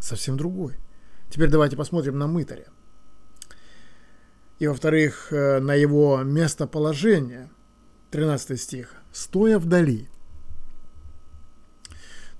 [0.00, 0.76] Совсем другой.
[1.30, 2.66] Теперь давайте посмотрим на мытаря.
[4.58, 7.50] И, во-вторых, э, на его местоположение.
[8.10, 8.94] 13 стих.
[9.12, 10.08] «Стоя вдали».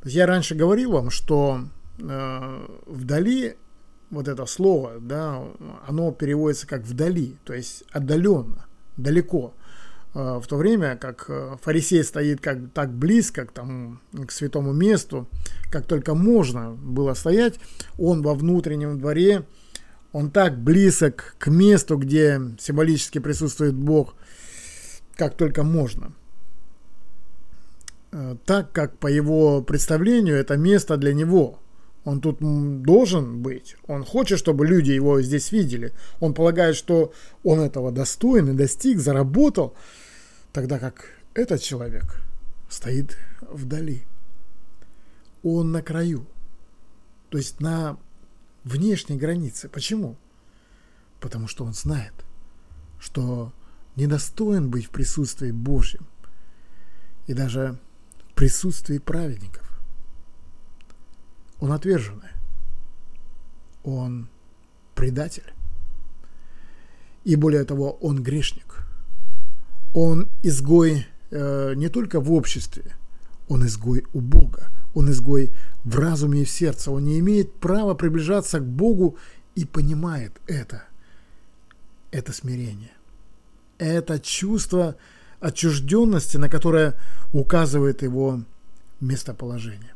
[0.01, 1.61] То есть я раньше говорил вам, что
[1.99, 3.57] э, вдали
[4.11, 5.45] вот это слово, да,
[5.87, 8.67] оно переводится как вдали, то есть отдаленно,
[8.97, 9.55] далеко.
[10.15, 14.73] А, в то время как э, фарисей стоит как, так близко к, тому, к святому
[14.73, 15.29] месту,
[15.71, 17.61] как только можно было стоять,
[17.99, 19.45] он во внутреннем дворе,
[20.13, 24.15] он так близок к месту, где символически присутствует Бог,
[25.17, 26.13] как только можно.
[28.13, 31.61] Э, так как по его представлению это место для него–
[32.09, 32.39] он тут
[32.83, 33.77] должен быть.
[33.87, 35.93] Он хочет, чтобы люди его здесь видели.
[36.21, 37.13] Он полагает, что
[37.45, 39.75] он этого достоин и достиг, заработал.
[40.53, 42.23] Тогда как этот человек
[42.69, 44.03] стоит вдали.
[45.43, 46.27] Он на краю.
[47.31, 47.99] То есть на
[48.65, 49.69] внешней границе.
[49.69, 50.17] Почему?
[51.21, 52.13] Потому что он знает,
[52.99, 53.53] что
[53.97, 56.07] недостоин быть в присутствии Божьем
[57.27, 57.79] и даже
[58.31, 59.69] в присутствии праведников.
[61.61, 62.31] Он отверженный.
[63.83, 64.29] Он
[64.95, 65.53] предатель.
[67.25, 68.68] И более того, он грешник.
[69.95, 72.97] Он изгой э, не только в обществе,
[73.49, 75.53] он изгой у Бога, он изгой
[75.85, 76.91] в разуме и в сердце.
[76.91, 79.17] Он не имеет права приближаться к Богу
[79.55, 80.85] и понимает это.
[82.11, 82.93] Это смирение.
[83.79, 84.97] Это чувство
[85.41, 86.95] отчужденности, на которое
[87.33, 88.43] указывает его
[89.01, 89.95] местоположение.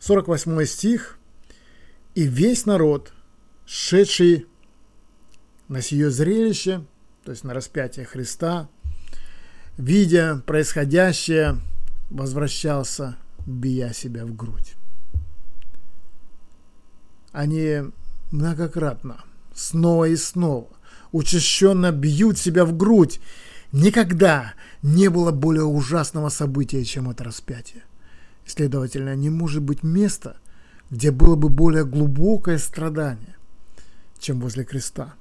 [0.00, 1.18] 48 стих.
[2.14, 3.12] «И весь народ,
[3.66, 4.46] шедший
[5.66, 6.84] на сие зрелище,
[7.24, 8.68] то есть на распятие Христа,
[9.78, 11.58] видя происходящее,
[12.10, 14.74] возвращался, бия себя в грудь.
[17.32, 17.80] Они
[18.30, 19.24] многократно,
[19.54, 20.68] снова и снова,
[21.12, 23.20] учащенно бьют себя в грудь.
[23.72, 27.82] Никогда не было более ужасного события, чем это распятие.
[28.46, 30.36] Следовательно, не может быть места,
[30.90, 33.36] где было бы более глубокое страдание,
[34.18, 35.14] чем возле креста.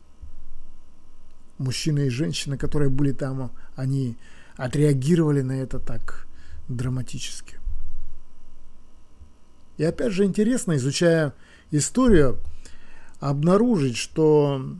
[1.57, 4.17] Мужчины и женщины, которые были там, они
[4.55, 6.27] отреагировали на это так
[6.67, 7.57] драматически.
[9.77, 11.33] И опять же интересно, изучая
[11.71, 12.39] историю,
[13.19, 14.77] обнаружить, что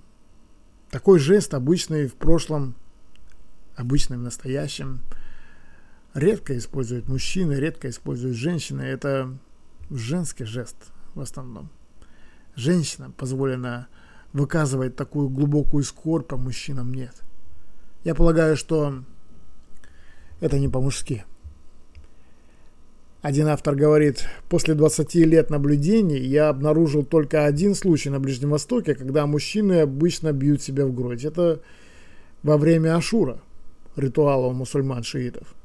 [0.92, 2.76] такой жест обычный в прошлом,
[3.76, 5.02] обычный в настоящем,
[6.14, 8.82] редко используют мужчины, редко используют женщины.
[8.82, 9.36] Это
[9.90, 10.76] женский жест
[11.16, 11.70] в основном.
[12.56, 13.88] Женщинам позволено
[14.34, 17.14] выказывать такую глубокую скорбь, а мужчинам нет.
[18.04, 19.04] Я полагаю, что
[20.42, 21.24] это не по-мужски.
[23.22, 28.96] Один автор говорит, после 20 лет наблюдений я обнаружил только один случай на Ближнем Востоке,
[28.96, 31.24] когда мужчины обычно бьют себя в грудь.
[31.24, 31.62] Это
[32.42, 33.40] во время Ашура,
[33.96, 35.56] ритуала у мусульман-шиитов.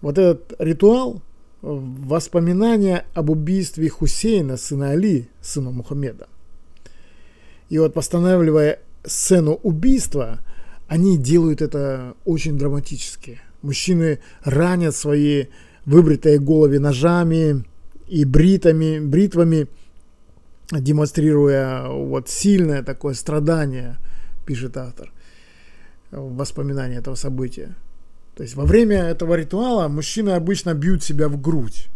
[0.00, 1.20] Вот этот ритуал–
[1.62, 6.28] воспоминание об убийстве Хусейна, сына Али, сына Мухаммеда.
[7.70, 10.40] И вот постанавливая сцену убийства,
[10.88, 13.40] они делают это очень драматически.
[13.62, 15.46] Мужчины ранят свои
[15.86, 17.64] выбритые головы ножами
[18.08, 19.68] и бритами, бритвами,
[20.72, 23.96] демонстрируя вот сильное такое страдание,
[24.46, 25.12] пишет автор,
[26.10, 27.76] в воспоминании этого события.
[28.34, 31.88] То есть во время этого ритуала мужчины обычно бьют себя в грудь.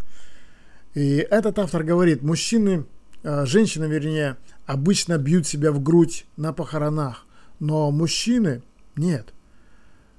[0.95, 2.85] И этот автор говорит, мужчины,
[3.25, 4.37] женщины, вернее,
[4.67, 7.27] обычно бьют себя в грудь на похоронах,
[7.59, 8.63] но мужчины
[8.97, 9.33] нет.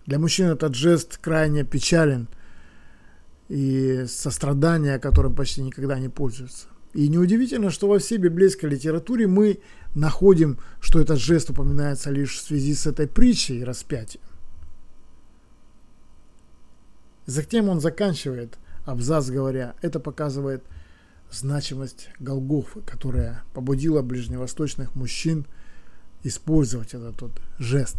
[0.05, 2.27] Для мужчин этот жест крайне печален–
[3.49, 6.67] и сострадания, которым почти никогда не пользуются.
[6.93, 9.59] И неудивительно, что во всей библейской литературе мы
[9.95, 14.23] находим, что этот жест упоминается лишь в связи с этой притчей и распятием.
[17.25, 20.63] Затем он заканчивает абзац, говоря, это показывает
[21.35, 25.45] значимость Голгофы, которая побудила ближневосточных мужчин
[26.23, 27.97] использовать этот вот жест.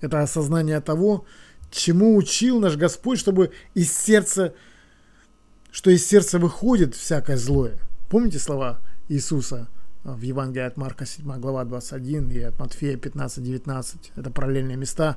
[0.00, 1.24] Это осознание того,
[1.70, 4.54] чему учил наш Господь, чтобы из сердца,
[5.70, 7.78] что из сердца выходит всякое злое.
[8.08, 9.68] Помните слова Иисуса
[10.04, 14.12] в Евангелии от Марка 7 глава 21 и от Матфея 15-19.
[14.16, 15.16] Это параллельные места.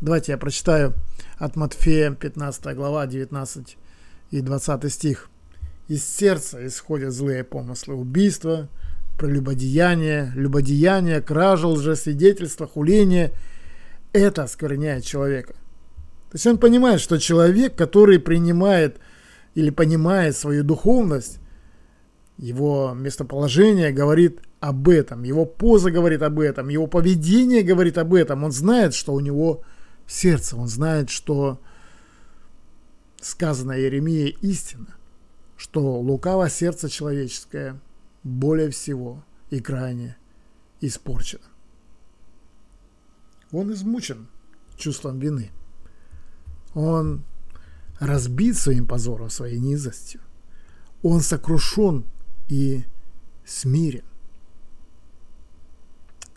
[0.00, 0.94] Давайте я прочитаю
[1.38, 3.76] от Матфея 15 глава 19
[4.30, 5.28] и 20 стих.
[5.88, 8.68] Из сердца исходят злые помыслы, убийства,
[9.18, 13.32] прелюбодеяние, любодеяние, кража, лжесвидетельство, хуление.
[14.12, 15.54] Это оскверняет человека–
[16.30, 18.98] то есть он понимает, что человек, который принимает
[19.54, 21.38] или понимает свою духовность,
[22.36, 28.44] его местоположение говорит об этом, его поза говорит об этом, его поведение говорит об этом.
[28.44, 29.62] Он знает, что у него
[30.06, 31.60] сердце, он знает, что
[33.22, 34.97] сказано Иеремия истина,
[35.58, 37.78] что лукаво сердце человеческое
[38.22, 40.16] более всего и крайне
[40.80, 41.44] испорчено.
[43.52, 44.28] Он измучен
[44.78, 45.50] чувством вины–
[46.74, 47.24] он
[47.98, 50.20] разбит своим позором, своей низостью.
[51.02, 52.04] Он сокрушен
[52.48, 52.84] и
[53.44, 54.04] смирен.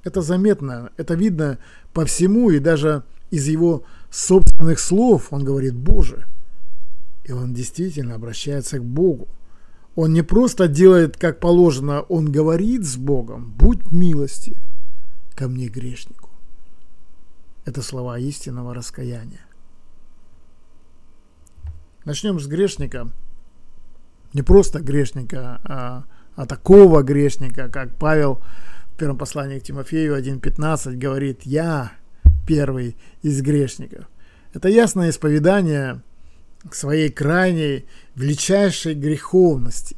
[0.03, 1.59] Это заметно, это видно
[1.93, 6.27] по всему, и даже из его собственных слов он говорит «Боже».
[7.23, 9.27] И он действительно обращается к Богу.
[9.95, 14.57] Он не просто делает, как положено, он говорит с Богом «Будь милостив
[15.35, 16.29] ко мне, грешнику».
[17.65, 19.45] Это слова истинного раскаяния.
[22.05, 23.09] Начнем с грешника.
[24.33, 26.03] Не просто грешника, а,
[26.35, 28.41] а такого грешника, как Павел
[28.93, 31.91] в первом послании к Тимофею 1.15 говорит «Я
[32.47, 34.09] первый из грешников».
[34.53, 36.01] Это ясное исповедание
[36.69, 37.85] к своей крайней,
[38.15, 39.95] величайшей греховности.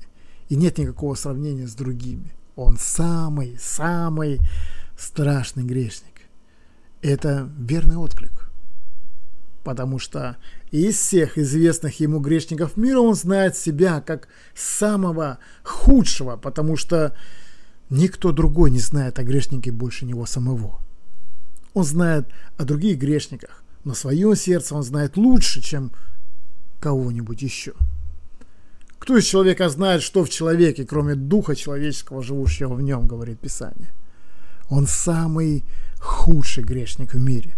[0.49, 2.33] И нет никакого сравнения с другими.
[2.55, 4.39] Он самый, самый
[4.97, 6.21] страшный грешник.
[7.01, 8.49] Это верный отклик.
[9.63, 10.37] потому что
[10.71, 17.15] из всех известных ему грешников мира он знает себя как самого худшего, потому что
[17.89, 20.79] никто другой не знает о грешнике больше него самого.
[21.73, 22.27] Он знает
[22.57, 25.91] о других грешниках, но свое сердце он знает лучше, чем
[26.83, 27.73] кого-нибудь еще.
[28.99, 33.93] Кто из человека знает, что в человеке, кроме духа человеческого, живущего в нем, говорит Писание.
[34.69, 35.63] Он самый
[35.99, 37.55] худший грешник в мире.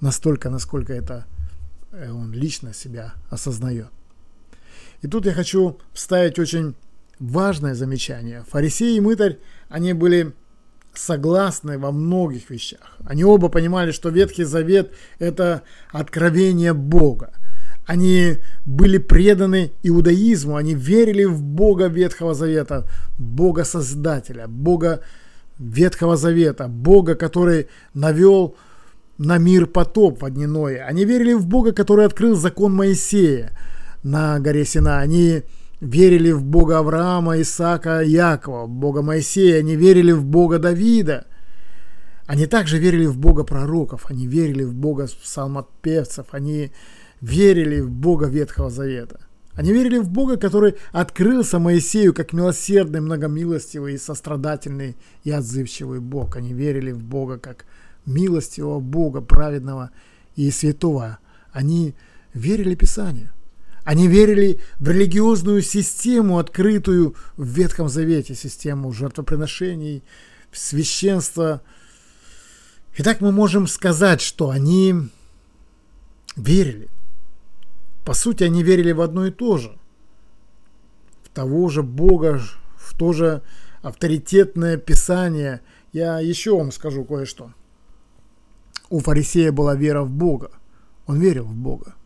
[0.00, 1.26] Настолько, насколько это
[1.90, 3.90] э, он лично себя осознает.
[5.02, 6.76] И тут я хочу вставить очень
[7.18, 8.44] важное замечание.
[8.48, 10.34] Фарисей и мытарь, они были
[10.94, 12.96] согласны во многих вещах.
[13.04, 17.32] Они оба понимали, что Ветхий Завет– это откровение Бога.
[17.86, 25.02] Они были преданы иудаизму, они верили в Бога Ветхого Завета, Бога Создателя, Бога
[25.58, 28.56] Ветхого Завета, Бога, который навел
[29.18, 30.84] на мир потоп в одниное.
[30.84, 33.52] Они верили в Бога, который открыл закон Моисея
[34.02, 34.98] на горе Сина.
[34.98, 35.42] Они
[35.80, 39.60] верили в Бога Авраама, Исаака, Якова, Бога Моисея.
[39.60, 41.26] Они верили в Бога Давида.
[42.26, 44.06] Они также верили в Бога пророков.
[44.10, 46.26] Они верили в Бога псалмопевцев.
[46.32, 46.72] Они
[47.20, 49.20] в Бога Ветхого Завета.
[49.56, 56.36] Они верили в Бога, который открылся Моисею как милосердный, многомилостивый и сострадательный и отзывчивый Бог.
[56.36, 57.64] Они верили в Бога как
[58.04, 59.92] милостивого Бога, праведного
[60.36, 61.18] и святого.
[61.52, 61.94] Они
[62.34, 63.30] верили Писанию.
[63.84, 70.02] Они верили в религиозную систему, открытую в Ветхом Завете, систему жертвоприношений,
[70.52, 71.62] священства.
[72.98, 74.94] Итак, мы можем сказать, что они
[76.36, 76.88] верили
[78.06, 79.72] по сути, они верили в одно и то же.
[81.24, 82.40] В того же Бога,
[82.76, 83.42] в то же
[83.82, 85.60] авторитетное Писание.
[85.92, 87.50] Я еще вам скажу кое-что.
[88.90, 90.52] У фарисея была вера в Бога.
[91.06, 91.96] Он верил в Бога.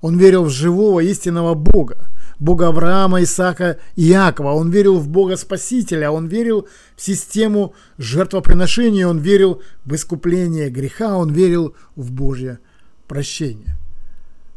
[0.00, 2.08] Он верил в живого истинного Бога.
[2.38, 4.52] Бога Авраама, Исаака и Иакова.
[4.52, 6.10] Он верил в Бога Спасителя.
[6.10, 9.06] Он верил в систему жертвоприношения.
[9.06, 11.18] Он верил в искупление греха.
[11.18, 12.60] Он верил в Божье
[13.06, 13.76] прощение.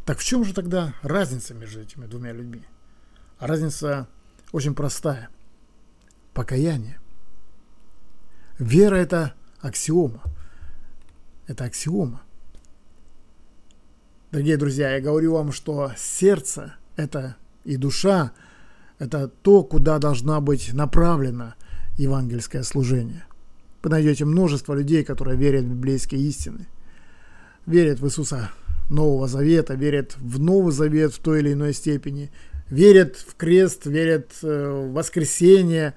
[0.04, 2.62] Так в чем же тогда разница между этими двумя людьми?
[3.38, 4.08] А разница
[4.52, 5.30] очень простая.
[6.32, 7.00] Покаяние.
[8.58, 10.22] Вера– это аксиома.
[11.46, 12.22] Это аксиома.
[14.30, 18.32] Дорогие друзья, я говорю вам, что сердце– это и душа–
[18.98, 21.54] это то, куда должна быть направлено
[21.96, 23.24] евангельское служение.
[23.82, 26.66] Вы найдете множество людей, которые верят в библейские истины,
[27.66, 28.50] верят в Иисуса
[28.90, 32.30] Нового Завета, верят в Новый Завет в той или иной степени,
[32.68, 35.94] верят в крест, верят э, в воскресение.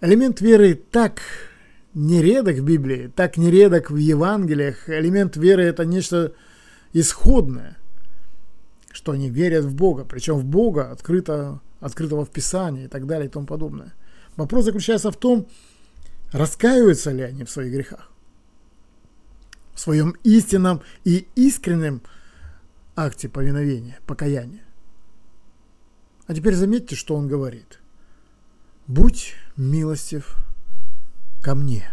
[0.00, 1.20] Элемент веры так
[1.94, 4.88] нередок в Библии, так нередок в Евангелиях.
[4.88, 6.32] Элемент веры– это нечто
[6.92, 7.76] исходное,
[8.92, 13.28] что они верят в Бога, причем в Бога, открыто, открытого в Писании и так далее
[13.28, 13.94] и тому подобное.
[14.36, 15.48] Вопрос заключается в том,
[16.32, 18.10] раскаиваются ли они в своих грехах
[19.78, 22.02] в своем истинном и искреннем
[22.96, 24.64] акте повиновения, покаяния.
[26.26, 27.78] А теперь заметьте, что он говорит.
[28.88, 30.36] «Будь милостив
[31.40, 31.88] ко мне».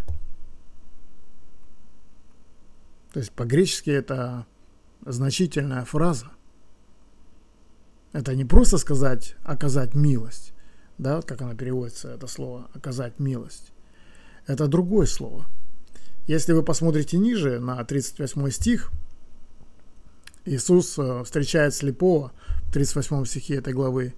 [3.13, 4.47] То есть по-гречески это
[5.05, 6.31] значительная фраза.
[8.13, 10.53] Это не просто сказать «оказать милость»,
[10.97, 13.73] да, как она переводится, это слово «оказать милость».
[14.47, 15.45] Это другое слово–
[16.27, 18.91] если вы посмотрите ниже, на 38 стих,
[20.45, 22.31] Иисус э, встречает слепого
[22.67, 24.13] в 38 стихе этой главы,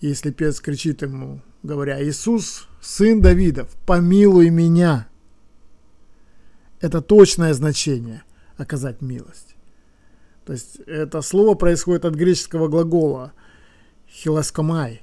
[0.00, 5.08] и слепец кричит ему, говоря, «Иисус, сын Давидов, помилуй меня!»
[6.80, 8.22] Это точное значение–
[8.56, 9.56] оказать милость.
[10.44, 13.32] То есть это слово происходит от греческого глагола
[14.08, 15.02] «хилоскомай»,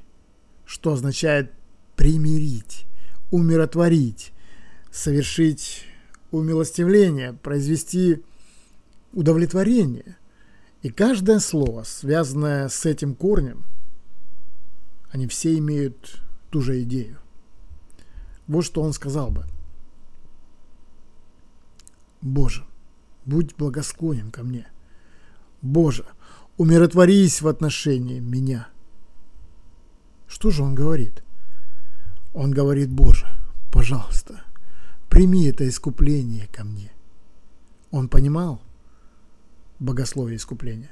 [0.65, 1.51] что означает
[1.95, 2.85] примирить,
[3.31, 4.33] умиротворить,
[4.91, 5.85] совершить
[6.31, 8.23] умилостивление, произвести
[9.13, 10.17] удовлетворение.
[10.81, 13.65] И каждое слово, связанное с этим корнем,
[15.09, 17.17] они все имеют ту же идею.
[18.47, 19.45] Вот что он сказал бы.
[22.21, 22.65] Боже,
[23.25, 24.67] будь благосклонен ко мне.
[25.61, 26.05] Боже,
[26.57, 28.67] умиротворись в отношении меня.
[30.27, 31.23] Что же он говорит?
[32.33, 33.27] Он говорит, Боже,
[33.71, 34.43] пожалуйста,
[35.17, 36.91] прими это искупление ко мне.
[37.89, 38.61] Он понимал
[39.79, 40.91] богословие искупления.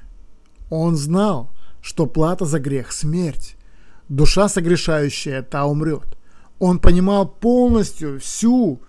[0.72, 3.56] Он знал, что плата за грех– смерть.
[4.10, 6.18] Душа согрешающая, та умрет.
[6.58, 8.82] Он понимал полностью всю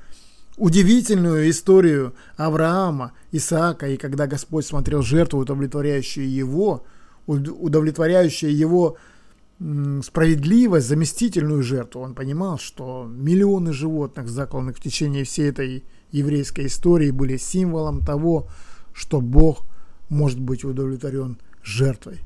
[0.57, 6.87] удивительную историю Авраама, Исаака, и когда Господь смотрел жертву, удовлетворяющую его,
[7.27, 8.97] удовлетворяющую его
[9.59, 17.11] справедливость, заместительную жертву, он понимал, что миллионы животных, закланных в течение всей этой еврейской истории,
[17.11, 18.49] были символом того,
[18.93, 19.65] что Бог
[20.09, 22.21] может быть удовлетворен жертвой.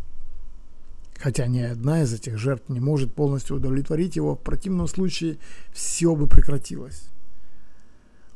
[1.19, 5.39] Хотя ни одна из этих жертв не может полностью удовлетворить его, в противном случае
[5.73, 7.11] все бы прекратилось.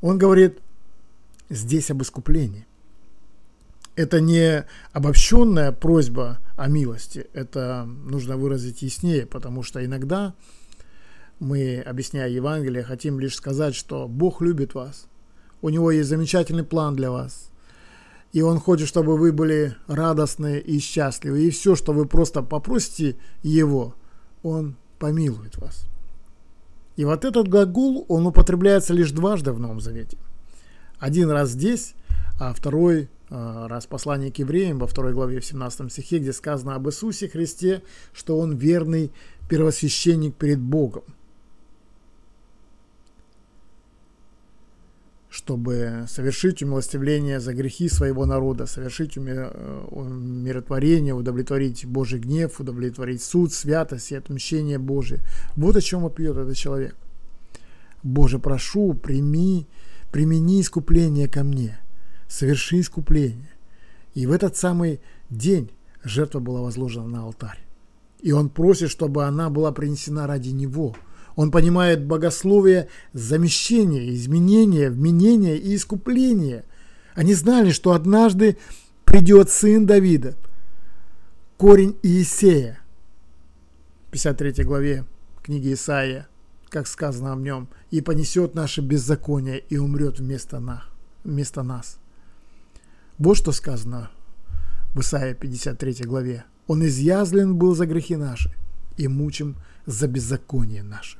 [0.02, 0.58] Он говорит
[1.48, 2.66] здесь об искуплении.
[3.96, 10.34] Это не обобщенная просьба о милости, это нужно выразить яснее, потому что иногда
[11.40, 15.06] мы, объясняя Евангелие, хотим лишь сказать, что Бог любит вас,
[15.62, 17.50] у Него есть замечательный план для вас,
[18.32, 23.16] и Он хочет, чтобы вы были радостны и счастливы, и все, что вы просто попросите
[23.42, 23.94] Его,
[24.42, 25.86] Он помилует вас.
[26.96, 30.16] И вот этот глагол, он употребляется лишь дважды в Новом Завете.
[30.98, 31.94] Один раз здесь,
[32.38, 36.86] а второй раз послание к евреям во второй главе в 17 стихе, где сказано об
[36.88, 37.82] Иисусе Христе,
[38.12, 39.10] что Он верный
[39.48, 41.04] первосвященник перед Богом.
[45.34, 53.52] чтобы совершить умилостивление за грехи своего народа, совершить э, умиротворение, удовлетворить Божий гнев, удовлетворить суд,
[53.52, 55.22] святость и отмщение Божие.
[55.56, 56.94] Вот о чем вопьет этот человек.
[58.04, 59.66] Боже, прошу, прими,
[60.12, 61.80] примени искупление ко мне,
[62.34, 63.50] соверши искупление.
[64.14, 65.00] И в этот самый
[65.30, 65.70] день
[66.02, 67.64] жертва была возложена на алтарь.
[68.20, 70.96] И он просит, чтобы она была принесена ради него–
[71.36, 76.64] он понимает богословие замещения, изменения, вменения и искупления.
[77.14, 78.56] Они знали, что однажды
[79.04, 80.34] придет сын Давида,
[81.56, 82.80] корень Иисея.
[84.08, 85.04] В 53 главе
[85.42, 86.28] книги Исаия,
[86.68, 91.98] как сказано о нем, и понесет наше беззаконие и умрет вместо нас.
[93.18, 94.10] Вот что сказано
[94.94, 96.44] в Исаии 53 главе.
[96.66, 98.50] Он изъязлен был за грехи наши
[98.96, 101.18] и мучим за беззаконие наше.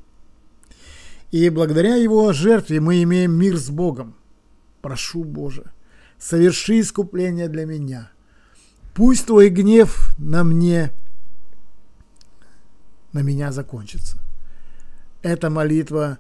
[1.31, 4.15] И благодаря его жертве мы имеем мир с Богом.
[4.81, 5.73] Прошу, Боже,
[6.19, 8.11] соверши искупление для меня.
[8.95, 10.93] Пусть твой гнев на мне,
[13.13, 14.19] на меня закончится.
[15.23, 16.19] Это молитва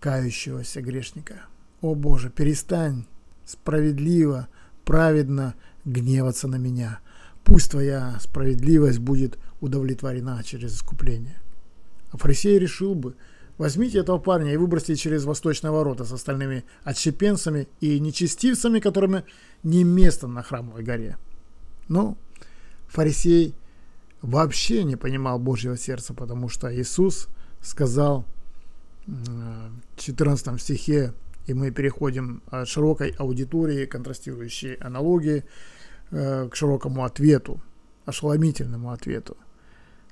[0.00, 1.42] кающегося грешника.
[1.80, 3.06] О Боже, перестань
[3.44, 4.48] справедливо,
[4.84, 5.54] праведно
[5.84, 7.00] гневаться на меня.
[7.44, 11.40] Пусть твоя справедливость будет удовлетворена через искупление.
[12.10, 13.14] А фарисей решил бы–
[13.56, 19.24] Возьмите этого парня и выбросьте через восточные ворота с остальными отщепенцами и нечестивцами, которыми
[19.62, 21.18] не место на храмовой горе.
[21.86, 22.16] Но
[22.88, 23.54] фарисей
[24.22, 27.28] вообще не понимал Божьего сердца, потому что Иисус
[27.60, 28.24] сказал
[29.06, 31.12] в 14 стихе,
[31.46, 35.44] и мы переходим от широкой аудитории, контрастирующей аналогии,
[36.10, 37.62] э, к широкому ответу,
[38.06, 39.36] ошеломительному ответу.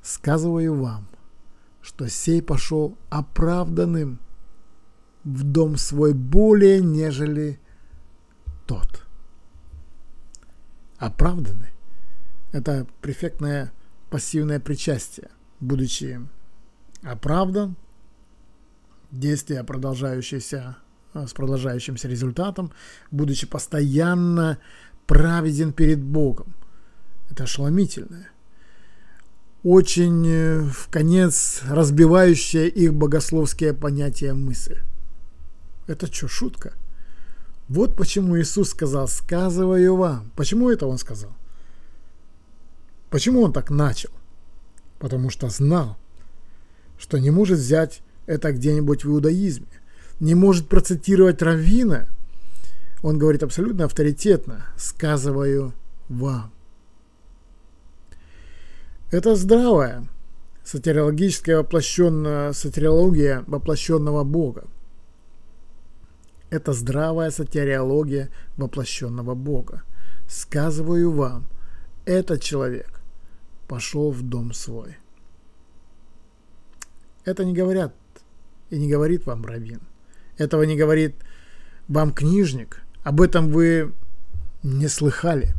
[0.02, 1.08] «Сказываю вам,
[1.80, 4.18] что сей пошел оправданным
[5.24, 7.60] в дом свой более, нежели
[8.66, 9.04] тот.
[10.98, 11.72] Оправданный–
[12.52, 13.72] это префектное
[14.10, 15.30] пассивное причастие.
[15.60, 16.20] Будучи
[17.02, 17.76] оправдан,
[19.10, 22.72] действие, продолжающееся э, с продолжающимся результатом,
[23.10, 24.58] будучи постоянно
[25.06, 26.54] праведен перед Богом.
[27.30, 28.32] Это ошеломительное
[29.62, 34.78] очень э, в конец разбивающая их богословские понятия мысль.
[35.86, 36.72] Это что, шутка?
[37.68, 40.30] Вот почему Иисус сказал, сказываю вам.
[40.36, 41.30] Почему это Он сказал?
[43.08, 44.10] Почему Он так начал?
[44.98, 45.96] Потому что знал,
[46.98, 49.66] что не может взять это где-нибудь в иудаизме,
[50.22, 52.06] не может процитировать Равина.
[53.02, 55.74] Он говорит абсолютно авторитетно, сказываю
[56.08, 56.52] вам.
[59.10, 60.06] Это здравая
[60.62, 64.64] сатириологическая воплощенная сатириология воплощенного Бога.
[66.50, 69.82] Это здравая сатириология воплощенного Бога.
[70.28, 71.48] Сказываю вам,
[72.04, 73.00] этот человек
[73.66, 74.98] пошел в дом свой.
[77.24, 77.92] Это не говорят
[78.70, 79.80] и не говорит вам раввин.
[80.42, 81.16] Этого не говорит
[81.88, 82.82] вам книжник.
[83.02, 83.92] Об этом вы
[84.62, 85.54] не слыхали.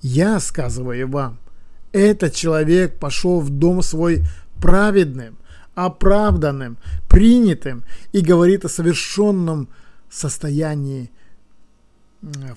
[0.00, 1.38] Я сказываю вам–
[1.92, 4.22] этот человек пошел в дом свой
[4.60, 5.36] праведным,
[5.74, 6.78] оправданным,
[7.08, 9.68] принятым и говорит о совершенном
[10.08, 11.10] состоянии,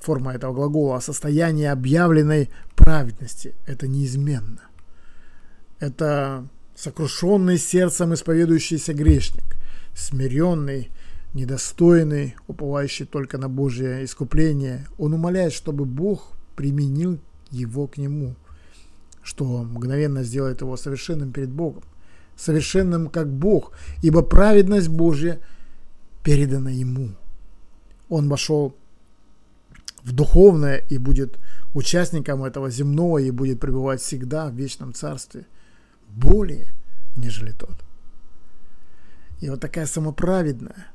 [0.02, 3.56] форма этого глагола, о состоянии объявленной праведности.
[3.66, 4.62] Это неизменно.
[5.80, 9.56] Это сокрушенный сердцем исповедующийся грешник,
[9.96, 10.92] смиренный,
[11.34, 18.36] недостойный, уповающий только на Божье искупление, он умоляет, чтобы Бог применил его к нему,
[19.24, 21.84] что мгновенно сделает его совершенным перед Богом,
[22.36, 23.72] совершенным как Бог,
[24.02, 25.40] ибо праведность Божья
[26.24, 27.12] передана ему.
[28.10, 28.76] Он вошел
[30.04, 31.40] в духовное и будет
[31.74, 35.46] участником этого земного и будет пребывать всегда в вечном царстве
[36.10, 36.68] более,
[37.16, 37.76] нежели тот.
[39.44, 40.88] И вот такая самоправедная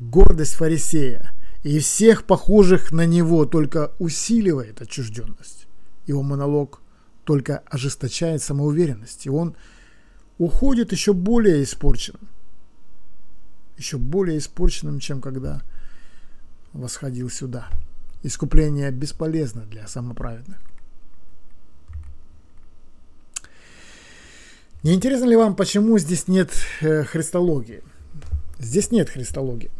[0.00, 5.68] гордость фарисея и всех похожих на него только усиливает отчужденность.
[6.08, 6.80] Его монолог
[7.22, 9.54] только ожесточает самоуверенность, и он
[10.38, 12.28] уходит еще более испорченным.
[13.78, 15.62] Еще более испорченным, чем когда
[16.72, 17.68] восходил сюда.
[18.24, 20.58] Искупление бесполезно для самоправедных.
[24.82, 26.50] Не интересно ли вам, почему здесь нет
[26.80, 27.84] э, христологии?
[28.62, 29.70] Здесь нет христологии.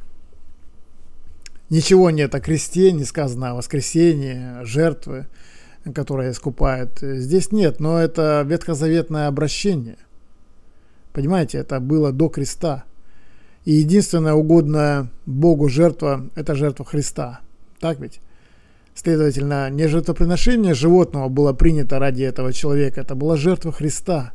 [1.71, 5.27] Ничего нет о кресте, не сказано о воскресении, жертвы,
[5.95, 6.99] которые искупают.
[7.01, 9.99] Здесь нет, но это ветхозаветное обращение.
[11.13, 12.85] Понимаете, это было до креста.
[13.65, 17.41] И единственная угодная Богу жертва– это жертва Христа.
[17.79, 18.21] Так ведь?
[18.95, 24.33] Следовательно, не жертвоприношение животного было принято ради этого человека, это была жертва Христа,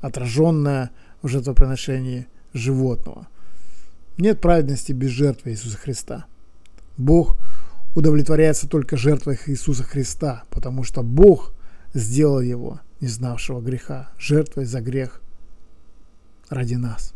[0.00, 0.90] отраженная
[1.22, 3.28] в жертвоприношении животного.
[4.18, 6.26] Нет праведности без жертвы Иисуса Христа.
[6.96, 7.36] Бог
[7.94, 11.52] удовлетворяется только жертвой Иисуса Христа, потому что Бог
[11.92, 15.20] сделал его, не знавшего греха, жертвой за грех
[16.48, 17.14] ради нас.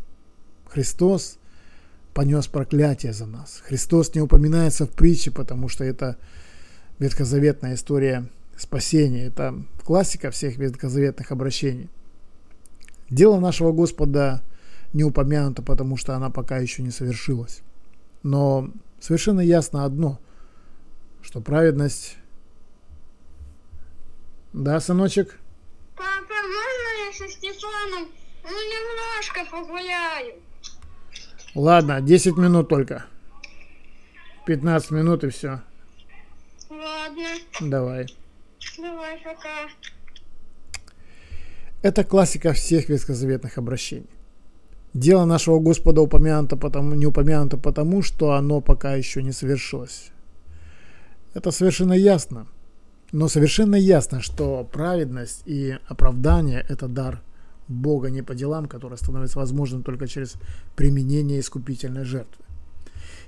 [0.67, 1.37] Христос
[2.13, 3.61] понес проклятие за нас.
[3.63, 6.17] Христос не упоминается в притче, потому что это
[6.99, 9.25] ветхозаветная история спасения.
[9.25, 11.89] Это классика всех ветхозаветных обращений.
[13.09, 14.41] Дело нашего Господа
[14.93, 17.61] не упомянуто, потому что она пока еще не совершилась.
[18.23, 18.69] Но
[18.99, 20.19] совершенно ясно одно,
[21.21, 22.17] что праведность...
[24.53, 25.39] Да, сыночек?
[25.95, 28.09] Папа, можно я со Стефаном?
[28.43, 30.41] Ну, немножко погуляю.
[31.55, 33.05] Ладно, 10 минут только.
[34.45, 35.61] 15 минут и все.
[36.69, 37.27] Ладно.
[37.61, 38.07] Давай.
[38.77, 39.69] Давай, пока.
[41.81, 44.09] Это классика всех ветхозаветных обращений.
[44.93, 50.11] Дело нашего Господа упомянуто потому, не упомянуто потому, что оно пока еще не совершилось.
[51.33, 52.47] Это совершенно ясно.
[53.13, 57.21] Но совершенно ясно, что праведность и оправдание– это дар
[57.67, 60.35] Бога не по делам, который становится возможным только через
[60.75, 62.43] применение искупительной жертвы.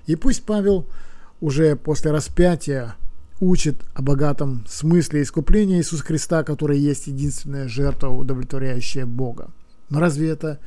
[0.05, 0.85] И пусть Павел
[1.39, 2.95] уже после распятия
[3.39, 9.51] учит о богатом смысле искупления Иисуса Христа, который есть единственная жертва, удовлетворяющая Бога.
[9.89, 10.59] Но разве это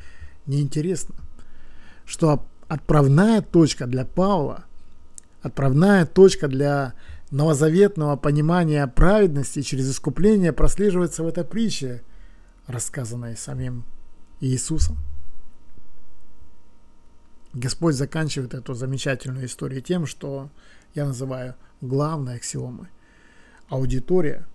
[0.47, 1.15] не интересно?
[2.05, 4.65] Что отправная точка для Павла,
[5.41, 6.93] отправная точка для
[7.31, 12.03] новозаветного понимания праведности через искупление прослеживается в этой притче,
[12.67, 13.83] рассказанной самим
[14.39, 14.97] Иисусом.
[17.53, 20.49] Господь заканчивает эту замечательную историю тем, что
[20.93, 22.87] я называю главной аксиомой.
[23.67, 24.45] Аудитория,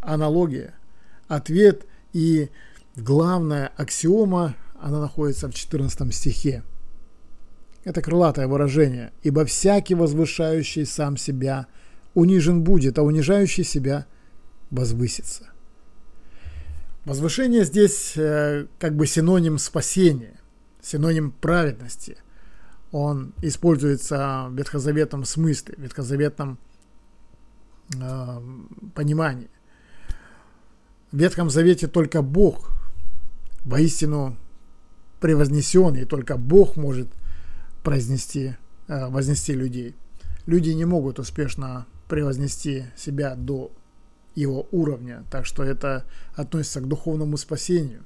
[0.00, 0.74] аналогия,
[1.28, 2.50] ответ и
[2.96, 6.62] главная аксиома, она находится в 14 стихе.
[7.84, 9.12] Это крылатое выражение.
[9.22, 11.66] «Ибо всякий, возвышающий сам себя,
[12.14, 14.06] унижен будет, а унижающий себя
[14.70, 15.48] возвысится».
[17.04, 20.38] Возвышение здесь э, как бы синоним спасения,
[20.82, 22.16] синоним праведности–
[22.92, 26.58] он используется в ветхозаветном смысле, в ветхозаветном
[27.94, 28.40] э,
[28.94, 29.50] понимании.
[31.12, 32.70] В Ветхом Завете только Бог
[33.64, 34.36] воистину
[35.20, 37.08] превознесен, и только Бог может
[37.82, 38.56] произнести,
[38.88, 39.94] э, вознести людей.
[40.46, 43.70] Люди не могут успешно превознести себя до
[44.34, 48.04] его уровня, так что это относится к духовному спасению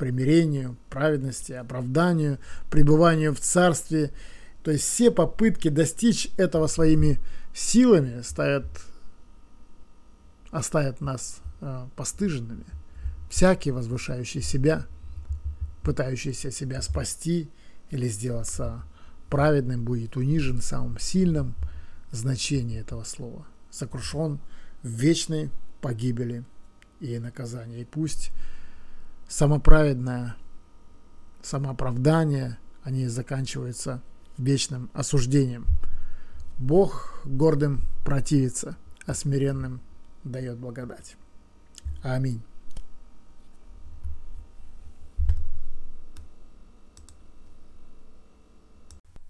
[0.00, 2.38] примирению, праведности, оправданию,
[2.70, 4.12] пребыванию в царстве.
[4.64, 7.20] То есть все попытки достичь этого своими
[7.54, 8.64] силами ставят,
[10.50, 12.64] оставят нас э, постыженными.
[13.28, 14.86] Всякий, возвышающий себя,
[15.82, 17.50] пытающийся себя спасти
[17.90, 18.84] или сделаться
[19.28, 21.54] праведным, будет унижен в самом сильном
[22.80, 24.40] этого слова, сокрушен
[24.82, 25.50] в вечной
[25.80, 26.44] погибели
[27.00, 27.82] и наказании.
[27.82, 28.32] И пусть
[29.28, 30.36] самоправедное
[31.42, 34.02] самооправдание, они заканчиваются
[34.36, 35.66] вечным осуждением.
[36.58, 38.76] Бог гордым противится,
[39.06, 39.80] а смиренным
[40.24, 41.16] дает благодать.
[42.02, 42.42] Аминь.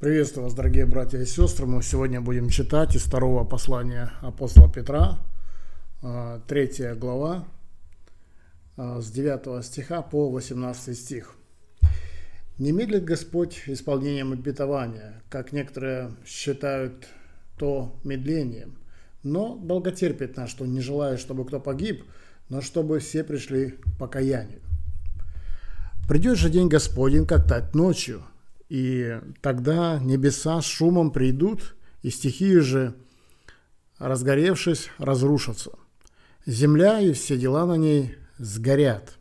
[0.00, 1.66] Приветствую вас, дорогие братья и сестры.
[1.66, 5.18] Мы сегодня будем читать из второго послания апостола Петра,
[6.00, 7.44] а, третья глава,
[8.78, 11.34] а, с 9 стиха по 18 стих.
[12.56, 17.06] «Не медлит Господь исполнением обетования, как некоторые считают
[17.58, 18.78] то медлением,
[19.22, 22.06] но долготерпит нас, что не желает, чтобы кто погиб,
[22.48, 24.60] но чтобы все пришли к покаянию.
[26.08, 28.22] Придет же день Господень, как тать ночью,
[28.70, 32.94] и тогда небеса с шумом придут, и стихии же,
[33.98, 35.72] разгоревшись, разрушатся.
[36.46, 39.18] Земля и все дела на ней сгорят.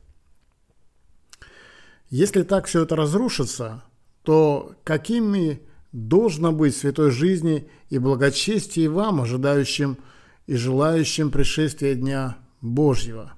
[2.12, 3.84] Если так все это разрушится,
[4.22, 5.62] то какими
[5.92, 9.98] должно быть святой жизни и благочестие вам, ожидающим
[10.46, 13.34] и желающим пришествия Дня Божьего,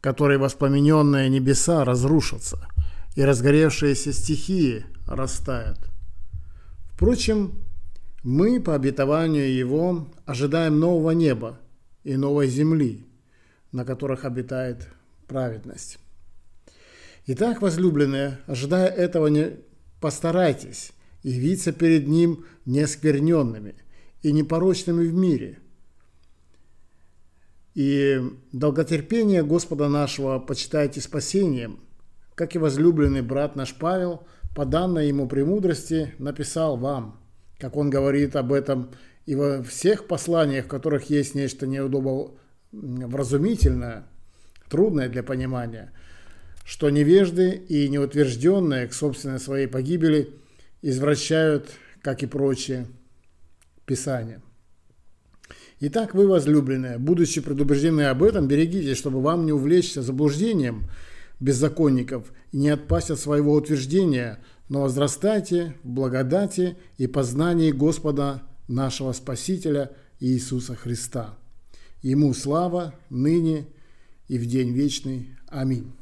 [0.00, 2.66] который воспламененные небеса разрушатся–
[3.14, 5.78] и разгоревшиеся стихии растают.
[6.90, 7.52] Впрочем,
[8.22, 11.58] мы по обетованию Его ожидаем нового неба
[12.04, 13.06] и новой земли,
[13.72, 14.88] на которых обитает
[15.26, 15.98] праведность.
[17.26, 19.56] Итак, возлюбленные, ожидая этого, не
[20.00, 23.74] постарайтесь явиться перед Ним неоскверненными
[24.22, 25.58] и непорочными в мире.
[27.74, 28.20] И
[28.52, 31.80] долготерпение Господа нашего почитайте спасением–
[32.34, 37.20] как и возлюбленный брат наш Павел, по данной ему премудрости, написал вам,
[37.58, 38.92] как он говорит об этом
[39.26, 44.04] и во всех посланиях, в которых есть нечто неудобовразумительное,
[44.68, 45.92] трудное для понимания,
[46.64, 50.34] что невежды и неутвержденные к собственной своей погибели
[50.82, 51.70] извращают,
[52.02, 52.86] как и прочие,
[53.86, 54.42] Писания.
[55.80, 60.88] Итак, вы, возлюбленные, будучи предупреждены об этом, берегитесь, чтобы вам не увлечься заблуждением–
[61.42, 64.38] беззаконников не отпасть от своего утверждения,
[64.68, 69.90] но возрастайте в благодати и познании Господа нашего Спасителя
[70.20, 71.34] Иисуса Христа.
[72.00, 73.66] Ему слава ныне
[74.28, 75.36] и в день вечный.
[75.48, 75.92] Аминь.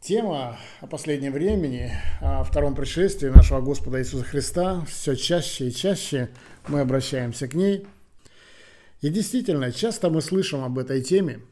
[0.00, 6.30] Тема о последнем времени, о втором пришествии нашего Господа Иисуса Христа, все чаще и чаще
[6.66, 7.86] мы обращаемся к ней.
[9.00, 11.38] И действительно, часто мы слышим об этой теме–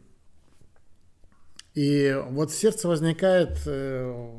[1.74, 4.32] и вот в сердце возникает, э,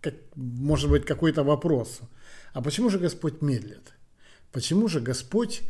[0.00, 2.00] как, может быть, какой-то вопрос.
[2.52, 3.94] А почему же Господь медлит?
[4.52, 5.62] Почему же Господь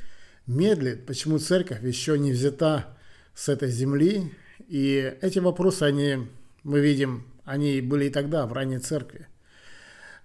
[0.47, 1.07] медлит?
[1.07, 2.99] Почему церковь еще не взята
[3.35, 4.33] с этой земли?
[4.69, 6.29] И эти вопросы, они,
[6.63, 9.27] мы видим, они были и тогда, в ранней церкви.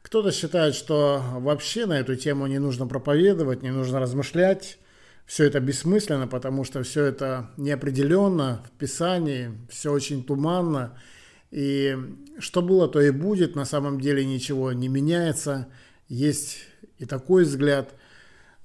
[0.01, 4.77] Кто-то считает, что вообще на эту тему не нужно проповедовать, не нужно размышлять,
[5.29, 10.97] все это бессмысленно, потому что все это неопределенно в Писании, все очень туманно.
[11.51, 11.95] И
[12.39, 13.55] что было, то и будет.
[13.55, 15.67] На самом деле ничего не меняется.
[16.07, 16.65] Есть
[16.97, 17.93] и такой взгляд.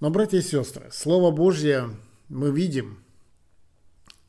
[0.01, 1.91] Но, братья и сестры, Слово Божье
[2.31, 3.05] мы видим,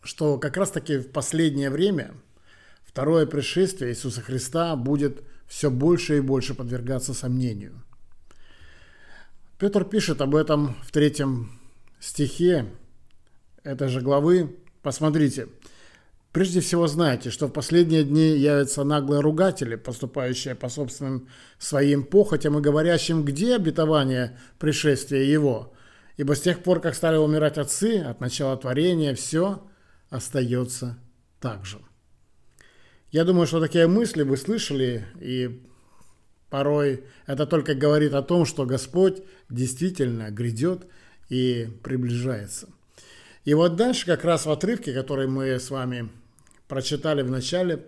[0.04, 2.16] что как раз-таки в последнее время
[2.84, 7.82] второе пришествие Иисуса Христа будет все больше и больше подвергаться сомнению.
[9.58, 11.62] Петр пишет об этом в третьем
[12.06, 12.68] стихе
[13.64, 15.48] этой же главы, посмотрите,
[16.36, 21.30] Прежде всего знайте, что в последние дни явятся наглые ругатели, поступающие по собственным
[21.60, 25.74] своим похотям и говорящим, где обетование пришествия его.
[26.18, 29.66] Ибо с тех пор, как стали умирать отцы, от начала творения, все
[30.10, 30.98] остается
[31.40, 31.80] так же.
[33.12, 35.66] Я думаю, что такие мысли вы слышали, и
[36.50, 40.86] порой это только говорит о том, что Господь действительно грядет–
[41.30, 42.70] и приближается.
[43.44, 46.10] И вот дальше, как раз в отрывке, который мы с вами
[46.68, 47.86] прочитали в начале,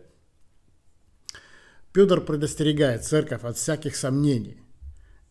[1.93, 4.61] Петр предостерегает церковь от всяких сомнений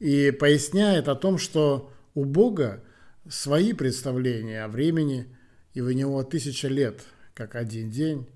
[0.00, 2.82] и поясняет о том, что у Бога
[3.28, 5.26] свои представления о времени,
[5.74, 7.02] и у него тысяча лет,
[7.34, 8.26] как один день.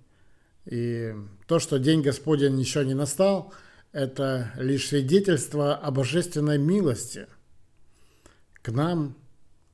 [0.66, 1.14] И
[1.47, 3.52] то, что день Господень еще не настал,
[3.92, 7.26] это лишь свидетельство о божественной милости
[8.62, 9.16] к нам,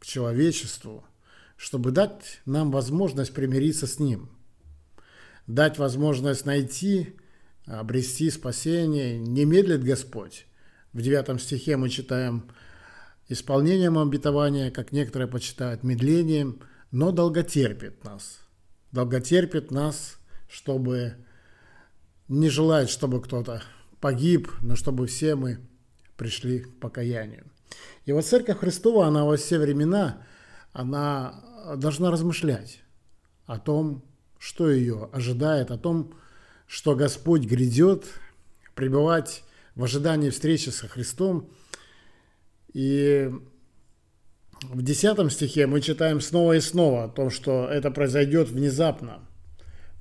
[0.06, 1.04] человечеству,
[1.56, 4.30] чтобы дать нам возможность примириться с Ним,
[5.46, 7.16] дать возможность найти,
[7.66, 9.18] обрести спасение.
[9.18, 10.46] Не медлит Господь.
[10.92, 12.50] В девятом стихе мы читаем
[13.28, 16.60] исполнением обетования, как некоторые почитают, медлением,
[16.90, 18.38] но долготерпит нас.
[18.92, 20.18] Долготерпит нас,
[20.48, 21.16] чтобы
[22.28, 23.62] не желает, чтобы кто-то
[24.00, 25.58] погиб, но чтобы все мы
[26.16, 27.50] пришли к покаянию.
[28.06, 30.22] И вот Церковь Христова, она во все времена,
[30.72, 31.42] она
[31.76, 32.80] должна размышлять
[33.46, 34.04] о том,
[34.38, 36.14] что ее ожидает, о том,
[36.68, 38.04] что Господь грядет,
[38.76, 39.42] пребывать
[39.74, 41.50] в ожидании встречи со Христом.
[42.72, 43.30] И
[44.62, 49.20] в 10 стихе мы читаем снова и снова о том, что это произойдет внезапно.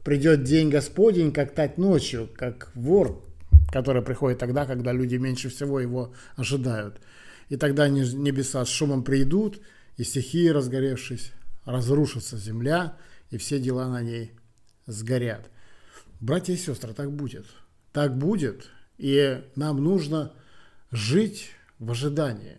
[0.03, 3.23] Придет день Господень, как тать ночью, как вор,
[3.71, 7.01] который приходит тогда, когда люди меньше всего его ожидают.
[7.49, 9.61] И тогда небеса с шумом придут,
[9.97, 11.31] и стихии, разгоревшись,
[11.63, 12.97] разрушится земля,
[13.29, 14.33] и все дела на ней
[14.87, 15.49] сгорят.
[16.19, 17.45] Братья и сестры, так будет.
[17.91, 18.67] Так будет,
[18.97, 20.33] и нам нужно
[20.91, 22.57] жить в ожидании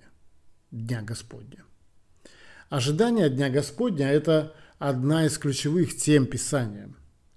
[0.70, 1.64] Дня Господня.
[2.68, 6.90] Ожидание Дня Господня– это одна из ключевых тем Писания,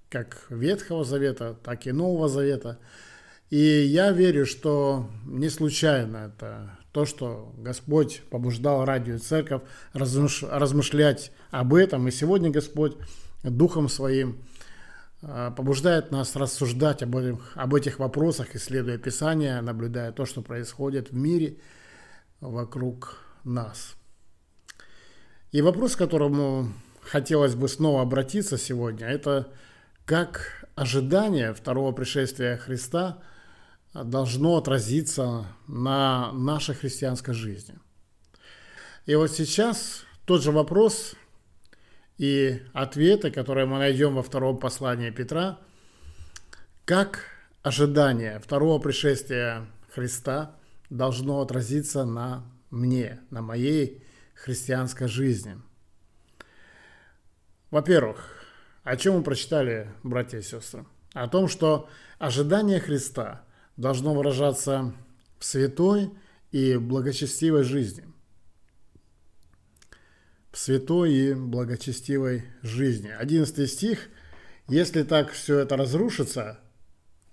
[0.09, 2.79] как Ветхого Завета, так и Нового Завета.
[3.49, 9.61] И я верю, что не случайно это то, что Господь побуждал радио и церковь
[9.93, 12.07] размышлять об этом.
[12.07, 12.97] И сегодня Господь
[13.43, 14.39] Духом Своим
[15.21, 21.11] а, побуждает нас рассуждать об этих, об этих вопросах, исследуя Писание, наблюдая то, что происходит
[21.11, 21.57] в мире
[22.39, 23.95] вокруг нас.
[25.51, 26.71] И вопрос, к которому
[27.01, 29.51] хотелось бы снова обратиться сегодня, это
[30.05, 33.19] как ожидание второго пришествия Христа
[33.93, 37.77] должно отразиться на нашей христианской жизни.
[39.05, 41.15] И вот сейчас тот же вопрос
[42.17, 45.57] и ответы, которые мы найдем во втором послании Петра,
[46.85, 47.23] как
[47.63, 50.55] ожидание второго пришествия Христа
[50.89, 54.03] должно отразиться на мне, на моей
[54.35, 55.57] христианской жизни.
[57.71, 58.45] Во-первых,
[58.83, 60.85] о чем мы прочитали, братья и сестры?
[61.13, 63.43] О том, что ожидание Христа
[63.79, 64.93] должно выражаться
[65.39, 66.11] в святой
[66.51, 68.03] и благочестивой жизни.
[70.51, 73.09] В святой и благочестивой жизни.
[73.09, 74.09] Одиннадцатый стих.
[74.67, 76.59] Если так все это разрушится,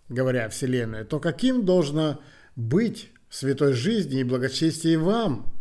[0.09, 2.21] говоря о Вселенной, то каким должно
[2.55, 5.53] быть в святой жизни и благочестии вам,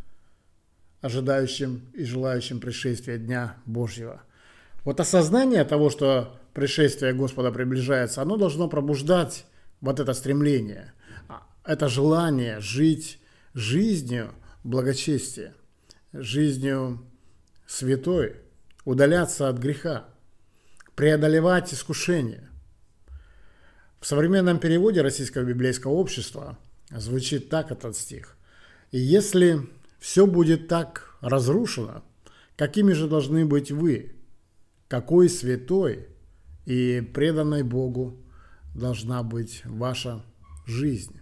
[1.02, 4.22] ожидающим и желающим пришествия Дня Божьего.
[4.84, 9.45] Вот осознание того, что пришествие Господа приближается, оно должно пробуждать
[9.86, 10.94] вот это стремление,
[11.30, 13.20] а, это желание жить
[13.53, 14.34] жизнью
[14.64, 15.53] благочестия,
[16.12, 17.06] жизнью
[17.68, 18.38] святой,
[18.84, 20.06] удаляться от греха,
[20.95, 22.49] преодолевать искушения.
[23.99, 26.57] В современном переводе Российского библейского общества
[26.90, 28.38] звучит так этот стих.
[28.91, 32.03] «И если все будет так разрушено,
[32.56, 34.16] какими же должны быть вы?
[34.88, 36.07] Какой святой
[36.66, 38.24] и преданной Богу
[38.76, 40.23] должна быть ваша
[40.68, 41.19] жизнь?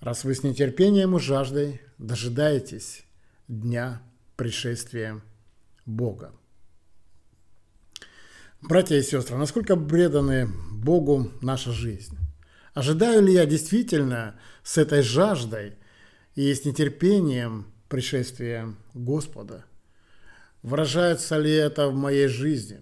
[0.00, 3.04] Раз вы с нетерпением и жаждой дожидаетесь
[3.48, 4.02] дня
[4.36, 5.22] пришествия
[5.86, 6.32] Бога.
[8.60, 12.18] Братья и сестры, насколько преданы Богу наша жизнь?
[12.74, 15.76] Ожидаю ли я действительно с этой жаждой–
[16.36, 19.64] и с нетерпением пришествия Господа.
[20.62, 22.80] Выражается ли это в моей жизни,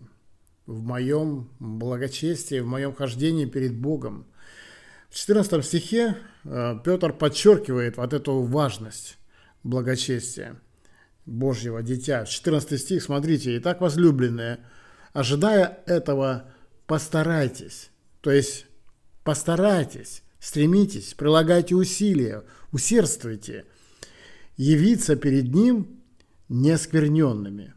[0.66, 4.27] в моем благочестии, в моем хождении перед Богом?
[5.11, 9.19] В 14 стихе э, Петр подчеркивает вот эту важность
[9.62, 10.61] благочестия
[11.27, 12.24] Божьего дитя.
[12.24, 14.61] 14 стих, смотрите, «Итак, возлюбленные,
[15.12, 16.51] ожидая этого,
[16.86, 17.91] постарайтесь».
[18.20, 18.66] То есть
[19.23, 22.43] постарайтесь, стремитесь, прилагайте усилия,
[22.73, 23.66] усердствуйте
[24.57, 26.03] явиться перед Ним
[26.49, 27.74] неоскверненными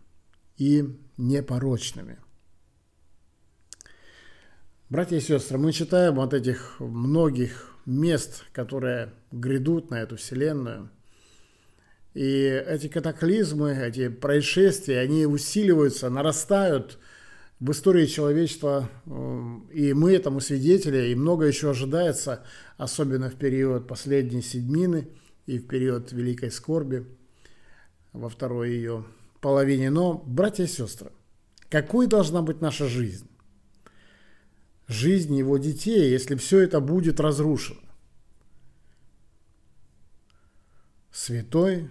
[0.58, 2.20] и непорочными.
[4.90, 10.90] Братья и сестры, мы читаем от этих многих мест, которые грядут на эту вселенную.
[12.14, 17.00] И эти катаклизмы, эти происшествия, они усиливаются, нарастают
[17.60, 18.90] в истории человечества,
[19.74, 22.46] и мы этому свидетели, и много еще ожидается,
[22.78, 25.10] особенно в период последней седьмины
[25.48, 27.06] и в период Великой Скорби,
[28.14, 29.04] во второй ее
[29.42, 29.90] половине.
[29.90, 31.12] Но, братья и сестры,
[31.70, 33.27] какой должна быть наша жизнь?
[34.88, 37.82] Жизнь его детей, если все это будет разрушено.
[41.12, 41.90] Святой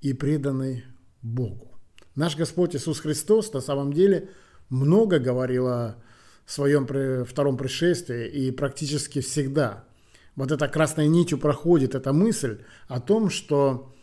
[0.00, 0.84] и преданный
[1.22, 1.72] Богу.
[2.14, 4.30] Наш Господь Иисус Христос на самом деле–
[4.68, 5.96] много говорил о
[6.44, 6.86] своем
[7.24, 9.84] втором пришествии и практически всегда
[10.34, 12.58] вот эта красной нитью проходит эта мысль
[12.88, 13.94] о том, что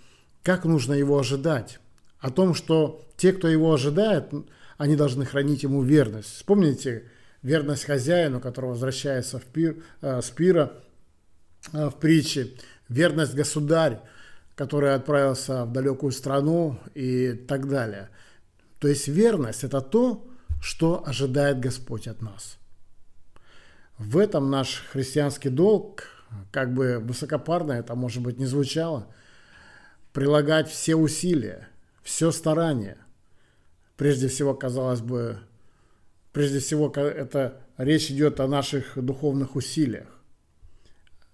[0.41, 1.79] как нужно его ожидать,
[2.19, 4.31] о том, что те, кто его ожидает,
[4.77, 6.33] они должны хранить ему верность.
[6.35, 7.03] Вспомните
[7.43, 10.73] верность хозяину, который возвращается в пир, э, с пира
[11.73, 12.53] э, в притче,
[12.89, 13.99] верность государь,
[14.55, 18.09] который отправился в далекую страну и так далее.
[18.79, 20.27] То есть верность– это то,
[20.61, 22.57] что ожидает Господь от нас.
[23.97, 26.05] В этом наш христианский долг
[26.51, 29.07] как бы высокопарно это, может быть, не звучало,
[30.13, 31.67] прилагать все усилия,
[32.01, 32.97] все старание.
[33.97, 35.39] Прежде всего, казалось бы,
[36.33, 40.07] прежде всего, это речь идет о наших духовных усилиях.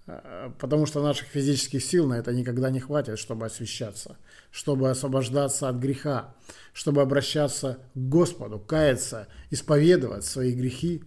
[0.06, 4.18] А, потому что наших физических сил на это никогда не хватит, чтобы освещаться,
[4.52, 6.36] чтобы освобождаться от греха,
[6.74, 11.04] чтобы обращаться к Господу, каяться, исповедовать свои грехи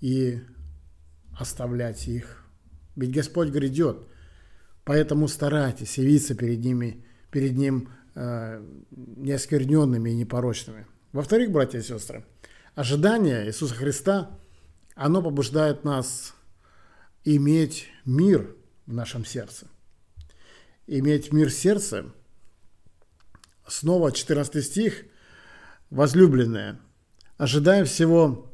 [0.00, 0.40] и
[1.38, 2.44] оставлять их.
[2.96, 3.96] Ведь Господь грядет,
[4.84, 10.86] поэтому старайтесь явиться перед, ними, перед Ним э, неоскверненными и непорочными.
[11.12, 12.24] Во-вторых, братья и сестры,
[12.74, 14.38] ожидание Иисуса Христа,
[14.94, 16.34] оно побуждает нас
[17.24, 18.54] иметь мир
[18.86, 19.66] в нашем сердце.
[20.86, 22.06] Иметь мир в сердце,
[23.66, 25.04] снова 14 стих,
[25.90, 26.78] возлюбленные,
[27.38, 28.52] ожидая всего,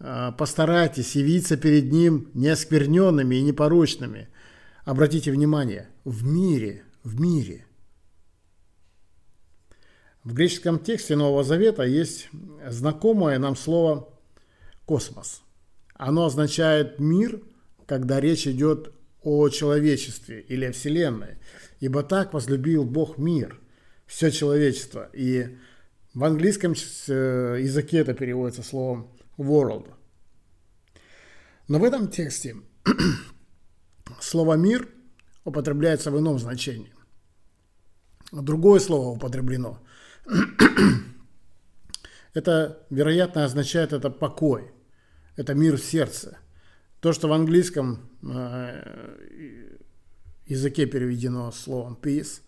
[0.00, 4.28] а, постарайтесь явиться перед Ним неоскверненными и непорочными.
[4.84, 7.66] Обратите внимание, в мире, в мире.
[10.28, 12.28] В греческом тексте Нового Завета есть
[12.68, 14.10] знакомое нам слово
[14.84, 15.40] «космос».
[15.94, 17.40] Оно означает мир,
[17.86, 18.92] когда речь идет
[19.22, 21.38] о человечестве или о Вселенной.
[21.80, 23.58] Ибо так возлюбил Бог мир,
[24.06, 25.08] все человечество.
[25.14, 25.56] И
[26.12, 29.88] в английском э, языке это переводится словом world.
[31.68, 32.54] Но в этом тексте
[34.20, 34.90] слово «мир»
[35.44, 36.92] употребляется в ином значении.
[38.30, 39.80] Другое слово употреблено.
[42.34, 44.72] Это, вероятно, означает это покой–
[45.38, 46.36] это мир в сердце.
[47.00, 49.78] То, что в английском э,
[50.46, 52.40] языке переведено словом peace.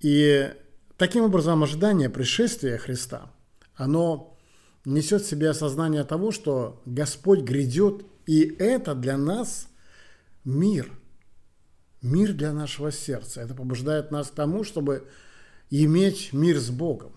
[0.00, 0.52] И
[0.96, 3.30] таким образом ожидание пришествия Христа,
[3.76, 4.36] оно
[4.84, 9.68] несет в себе осознание того, что Господь грядет, и это для нас
[10.44, 10.90] мир.
[12.02, 13.40] Мир для нашего сердца.
[13.40, 15.06] Это побуждает нас к тому, чтобы
[15.70, 17.12] иметь мир с Богом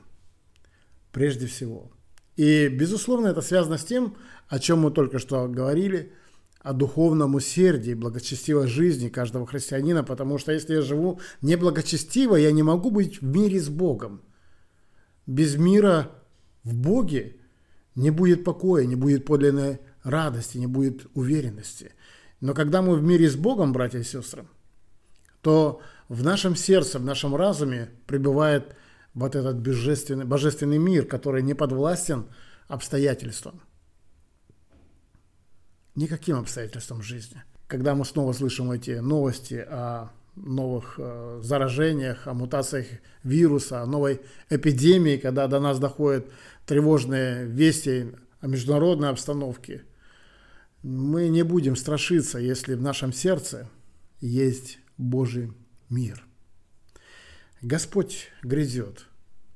[1.12, 1.92] прежде всего–
[2.36, 4.16] и, безусловно, это связано с тем,
[4.48, 6.14] о чем мы только что говорили,
[6.60, 12.64] о духовном усердии, благочестивой жизни каждого христианина, потому что если я живу неблагочестиво, я не
[12.64, 14.22] могу быть в мире с Богом.
[15.28, 16.12] Без мира
[16.64, 17.38] в Боге
[17.96, 21.94] не будет покоя, не будет подлинной радости, не будет уверенности.
[22.40, 24.48] Но когда мы в мире с Богом, братья и сестры,
[25.42, 25.82] то
[26.14, 28.76] в нашем сердце, в нашем разуме пребывает
[29.16, 32.28] вот этот божественный, божественный мир, который не подвластен
[32.68, 33.62] обстоятельствам.
[35.96, 37.44] Никаким обстоятельствам жизни.
[37.68, 42.86] Когда мы снова слышим эти новости о новых э, заражениях, о мутациях
[43.24, 44.22] вируса, о новой
[44.52, 46.28] эпидемии, когда до нас доходят
[46.68, 49.82] тревожные вести о международной обстановке,
[50.84, 53.68] мы не будем страшиться, если в нашем сердце
[54.20, 55.54] есть Божий
[55.94, 56.26] мир–
[57.64, 59.06] Господь грядет.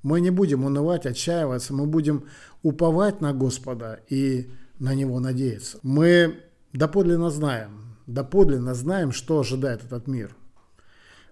[0.01, 2.29] Мы не будем унывать, отчаиваться, мы будем
[2.63, 4.49] уповать на Господа и
[4.79, 5.77] на Него надеяться.
[5.83, 6.41] Мы
[6.71, 10.33] доподлинно знаем, доподлинно знаем, что ожидает этот мир.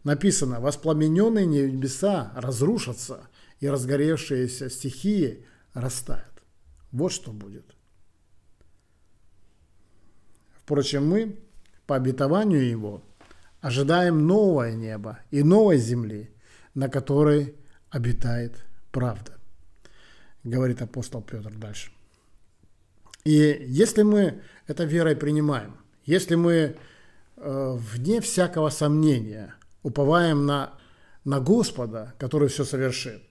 [0.03, 3.29] Написано, воспламененные небеса разрушатся,
[3.61, 6.43] и разгоревшиеся стихии растают.
[6.91, 7.73] Вот что будет.
[10.61, 11.39] Впрочем, мы,
[11.87, 13.01] по обетованию Его,
[13.67, 16.29] ожидаем новое небо и новой земли–
[16.75, 17.55] на которой
[17.89, 19.31] обитает правда,
[20.43, 21.91] говорит апостол Петр дальше.
[23.23, 26.53] И если мы это верой принимаем, если мы
[27.37, 30.73] э, вне всякого сомнения уповаем на,
[31.23, 33.23] на Господа, который все совершит,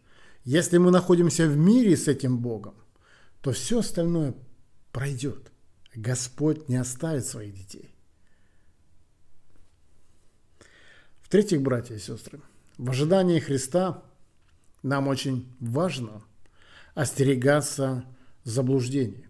[0.45, 2.75] если мы находимся в мире с этим Богом,
[3.41, 4.35] то все остальное
[4.91, 5.53] пройдет.
[5.95, 7.94] Господь не оставит своих детей.
[11.35, 12.39] В-третьих, братья и сестры,
[12.79, 14.05] в ожидании Христа
[14.85, 16.23] нам очень важно
[16.95, 18.05] остерегаться
[18.45, 19.27] заблуждений.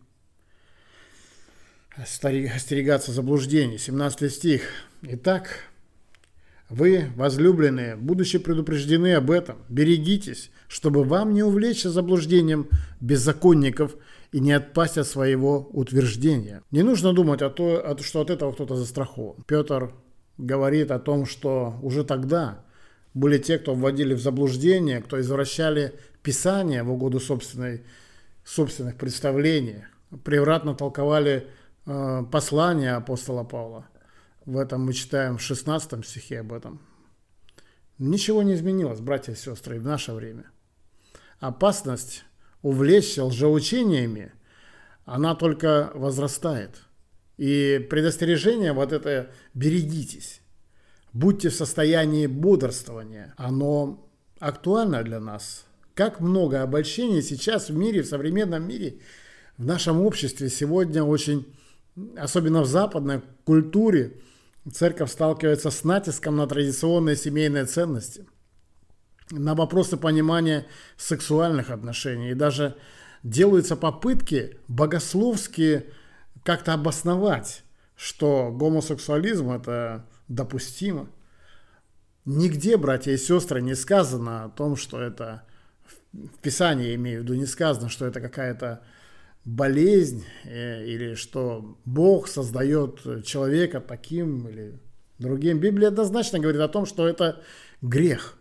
[1.96, 3.78] Остерегаться заблуждений.
[3.78, 4.64] 17 стих.
[5.00, 5.60] Итак,
[6.68, 12.68] вы, возлюбленные, будучи предупреждены об этом, берегитесь, чтобы вам не увлечься заблуждением
[13.00, 13.96] беззаконников
[14.30, 16.60] и не отпасть от своего утверждения.
[16.70, 19.42] Не нужно думать, о то, что от этого кто-то застрахован.
[19.46, 19.94] Петр
[20.38, 22.64] говорит о том, что уже тогда
[23.14, 27.84] были те, кто вводили в заблуждение, кто извращали Писание в угоду собственной,
[28.44, 29.84] собственных представлений,
[30.24, 31.48] превратно толковали
[31.86, 33.86] э, послание апостола Павла.
[34.46, 36.80] В этом мы читаем в 16 стихе об этом.
[37.98, 40.50] Ничего не изменилось, братья и сестры, в наше время.
[41.40, 42.24] Опасность
[42.62, 44.32] увлечься лжеучениями,
[45.04, 46.83] она только возрастает.
[47.36, 50.40] И предостережение вот это «берегитесь».
[51.12, 53.34] Будьте в состоянии бодрствования.
[53.36, 54.08] Оно
[54.40, 55.64] актуально для нас.
[55.94, 58.98] Как много обольщений сейчас в мире, в современном мире,
[59.56, 61.46] в нашем обществе сегодня очень,
[62.16, 64.14] особенно в западной культуре,
[64.72, 68.26] церковь сталкивается с натиском на традиционные семейные ценности,
[69.30, 70.66] на вопросы понимания
[70.96, 72.30] сексуальных отношений.
[72.30, 72.76] И даже
[73.22, 75.86] делаются попытки богословские
[76.44, 77.64] как-то обосновать,
[77.96, 81.08] что гомосексуализм это допустимо.
[82.24, 85.42] Нигде, братья и сестры, не сказано о том, что это
[86.12, 88.82] в Писании, имею в виду, не сказано, что это какая-то
[89.44, 94.78] болезнь э, или что Бог создает человека таким или
[95.18, 95.58] другим.
[95.58, 97.42] Библия однозначно говорит о том, что это
[97.82, 98.38] грех.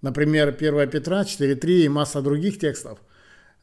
[0.00, 2.98] Например, 1 Петра 4.3 и масса других текстов.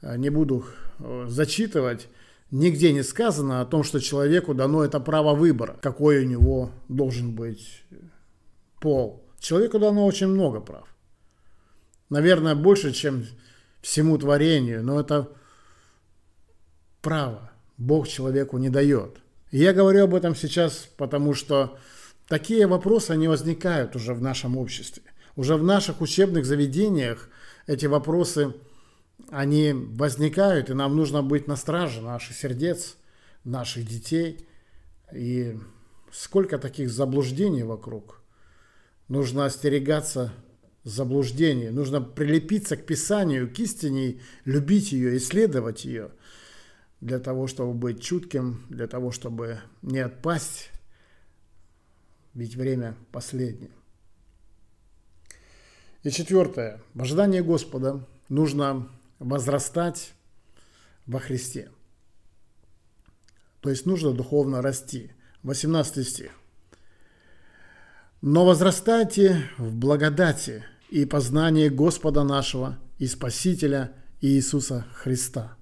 [0.02, 0.66] Э, не буду
[1.00, 2.08] э, зачитывать.
[2.52, 7.36] Нигде не сказано о том, что человеку дано это право выбора, какой у него должен
[7.36, 7.84] быть
[8.82, 9.24] пол.
[9.40, 10.88] Человеку дано очень много прав.
[12.10, 13.28] Наверное, больше, чем
[13.82, 15.30] всему творению, но это
[17.02, 19.18] право Бог человеку не дает.
[19.52, 21.78] И я говорю об этом сейчас, потому что
[22.28, 25.04] такие вопросы, они возникают уже в нашем обществе.
[25.36, 27.30] Уже в наших учебных заведениях
[27.68, 28.56] эти вопросы–
[29.30, 32.98] они возникают, и нам нужно быть на страже наших сердец,
[33.44, 34.48] наших детей.
[35.14, 35.58] И
[36.12, 38.22] сколько таких заблуждений вокруг.
[39.08, 40.34] Нужно остерегаться
[40.84, 46.12] заблуждений, нужно прилепиться к Писанию, к истине, любить ее, исследовать ее,
[47.02, 50.70] для того, чтобы быть чутким, для того, чтобы не отпасть,
[52.34, 53.72] ведь время последнее.
[56.04, 56.82] И четвертое.
[56.94, 58.90] В ожидании Господа нужно
[59.20, 60.14] возрастать
[61.06, 61.70] во Христе.
[63.62, 65.12] То есть нужно духовно расти.
[65.44, 66.32] 18 стих.
[68.22, 75.56] Но возрастайте в благодати и познании Господа нашего и Спасителя Иисуса Христа.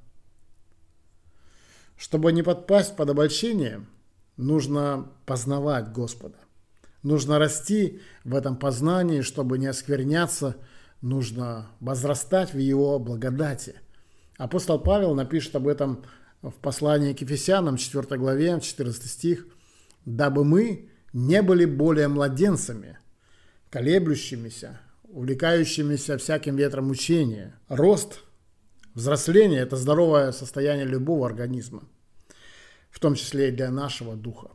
[1.95, 3.85] Чтобы не подпасть под обольщение,
[4.35, 6.37] нужно познавать Господа.
[7.03, 10.57] Нужно расти в этом познании, чтобы не оскверняться–
[11.01, 13.75] нужно возрастать в его благодати.
[14.37, 16.03] Апостол Павел напишет об этом
[16.41, 19.47] в послании к Ефесянам, 4 главе, 14 стих,
[20.05, 22.99] «Дабы мы не были более младенцами,
[23.69, 24.79] колеблющимися,
[25.09, 27.59] увлекающимися всяким ветром учения».
[27.67, 28.21] Рост,
[28.93, 31.83] взросление– это здоровое состояние любого организма,
[32.89, 34.51] в том числе и для нашего духа.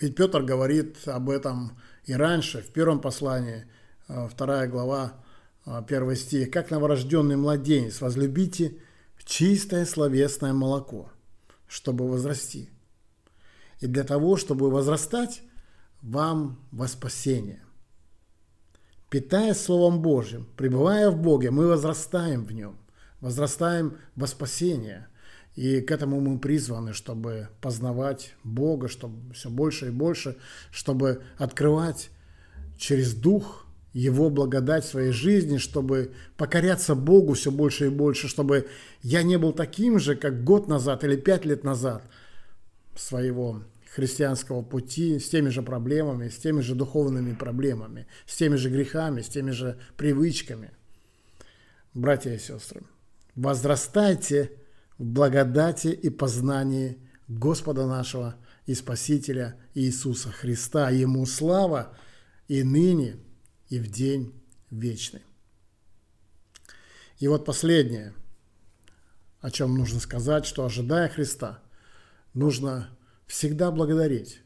[0.00, 3.66] Ведь Петр говорит об этом и раньше, в первом послании–
[4.10, 5.14] Э, вторая глава,
[5.66, 6.50] э, первый стих.
[6.50, 8.76] «Как новорожденный младенец возлюбите
[9.24, 11.10] чистое словесное молоко,
[11.68, 12.70] чтобы возрасти.
[13.78, 15.42] И для того, чтобы возрастать,
[16.02, 17.62] вам во спасение.
[19.10, 22.78] Питаясь Словом Божьим, пребывая в Боге, мы возрастаем в Нем,
[23.20, 25.06] возрастаем во спасение.
[25.54, 30.36] И к этому мы призваны, чтобы познавать Бога, чтобы все больше и больше,
[30.72, 32.10] чтобы открывать
[32.76, 38.68] через Дух его благодать в своей жизни, чтобы покоряться Богу все больше и больше, чтобы
[39.02, 42.02] я не был таким же, как год назад или пять лет назад
[42.94, 43.62] своего
[43.92, 49.22] христианского пути, с теми же проблемами, с теми же духовными проблемами, с теми же грехами,
[49.22, 50.70] с теми же привычками.
[51.92, 52.82] Братья и сестры,
[53.34, 54.52] возрастайте
[54.98, 58.36] в благодати и познании Господа нашего
[58.66, 60.90] и Спасителя Иисуса Христа.
[60.90, 61.96] Ему слава
[62.46, 63.16] и ныне–
[63.70, 64.34] и в день
[64.70, 65.22] вечный.
[67.18, 68.12] И вот последнее,
[69.40, 71.62] о чем нужно сказать, что ожидая Христа,
[72.34, 72.90] нужно
[73.26, 74.40] всегда благодарить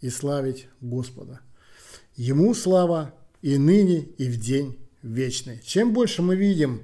[0.00, 1.40] и славить Господа.
[2.16, 5.60] Ему слава и ныне, и в день вечный.
[5.62, 6.82] Чем больше мы видим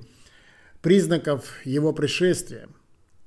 [0.83, 2.69] признаков Его пришествия,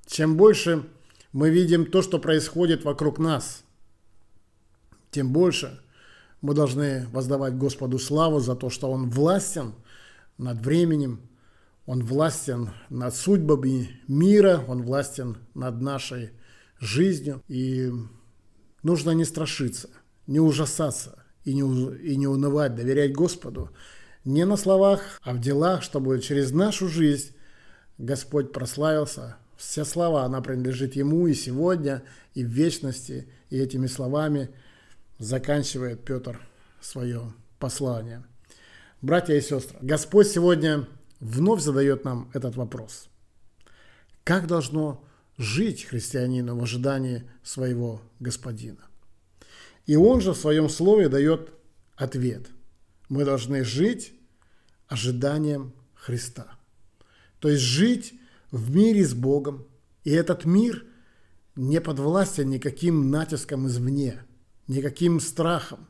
[0.05, 0.87] чем больше
[1.31, 3.63] мы видим то, что происходит вокруг нас,
[5.11, 5.82] тем больше
[6.43, 9.73] мы должны воздавать Господу славу за то, что Он властен
[10.37, 11.21] над временем,
[11.85, 16.31] Он властен над судьбами мира, Он властен над нашей
[16.79, 17.41] жизнью.
[17.47, 17.89] И
[18.83, 19.89] нужно не страшиться,
[20.27, 21.61] не ужасаться и не,
[21.99, 23.69] и не унывать, доверять Господу
[24.25, 27.31] не на словах, а в делах, чтобы через нашу жизнь
[27.97, 29.37] Господь прославился.
[29.55, 32.03] Вся слава, она принадлежит Ему и сегодня,
[32.33, 34.49] и в вечности, и этими словами–
[35.17, 36.39] заканчивает Петр
[36.81, 38.23] свое послание.
[39.01, 40.87] Братья и сестры, Господь сегодня
[41.19, 43.09] вновь задает нам этот вопрос.
[44.23, 45.03] Как должно
[45.37, 48.85] жить христианину в ожидании своего господина.
[49.85, 51.49] И он же в своем слове дает
[51.95, 52.49] ответ.
[53.09, 54.13] Мы должны жить
[54.87, 56.57] ожиданием Христа.
[57.39, 58.13] То есть жить
[58.51, 59.67] в мире с Богом.
[60.03, 60.85] И этот мир
[61.55, 64.23] не подвластен никаким натиском извне,
[64.67, 65.87] никаким страхом.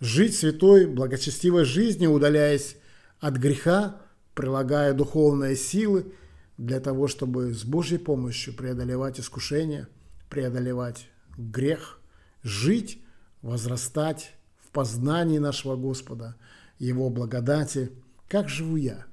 [0.00, 2.76] Жить святой, благочестивой жизнью, удаляясь
[3.20, 4.00] от греха,
[4.34, 6.12] прилагая духовные силы
[6.56, 9.88] для того, чтобы с Божьей помощью преодолевать искушения,
[10.30, 12.00] преодолевать грех,
[12.42, 13.02] жить,
[13.42, 16.36] возрастать в познании нашего Господа,
[16.78, 17.90] Его благодати.
[18.28, 19.06] Как живу я?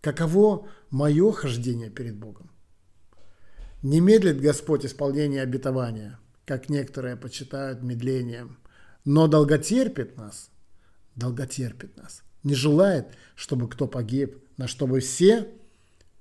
[0.00, 2.50] Каково мое хождение перед Богом?
[3.82, 6.18] Не медлит Господь исполнение обетования,
[6.48, 8.56] как некоторые почитают медлением,
[9.04, 10.50] но долготерпит нас,
[11.14, 15.46] долготерпит нас, не желает, чтобы кто погиб, но чтобы все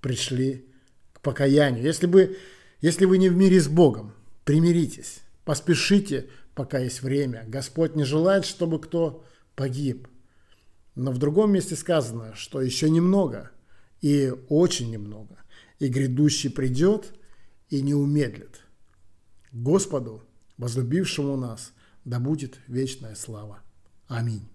[0.02, 0.68] пришли
[1.14, 1.82] к покаянию.
[1.82, 2.38] Если, бы,
[2.82, 4.14] если вы не в мире с Богом,
[4.44, 7.46] примиритесь, поспешите, пока есть время.
[7.48, 9.24] Господь не желает, чтобы кто
[9.56, 10.10] погиб.
[10.96, 13.52] Но в другом месте сказано, что еще немного,
[14.02, 15.38] и очень немного,
[15.80, 17.14] и грядущий придет
[17.70, 18.67] и не умедлит.
[19.52, 20.24] Господу,
[20.58, 21.74] возлюбившему нас,
[22.06, 23.60] да будет вечная слава.
[24.08, 24.48] Аминь.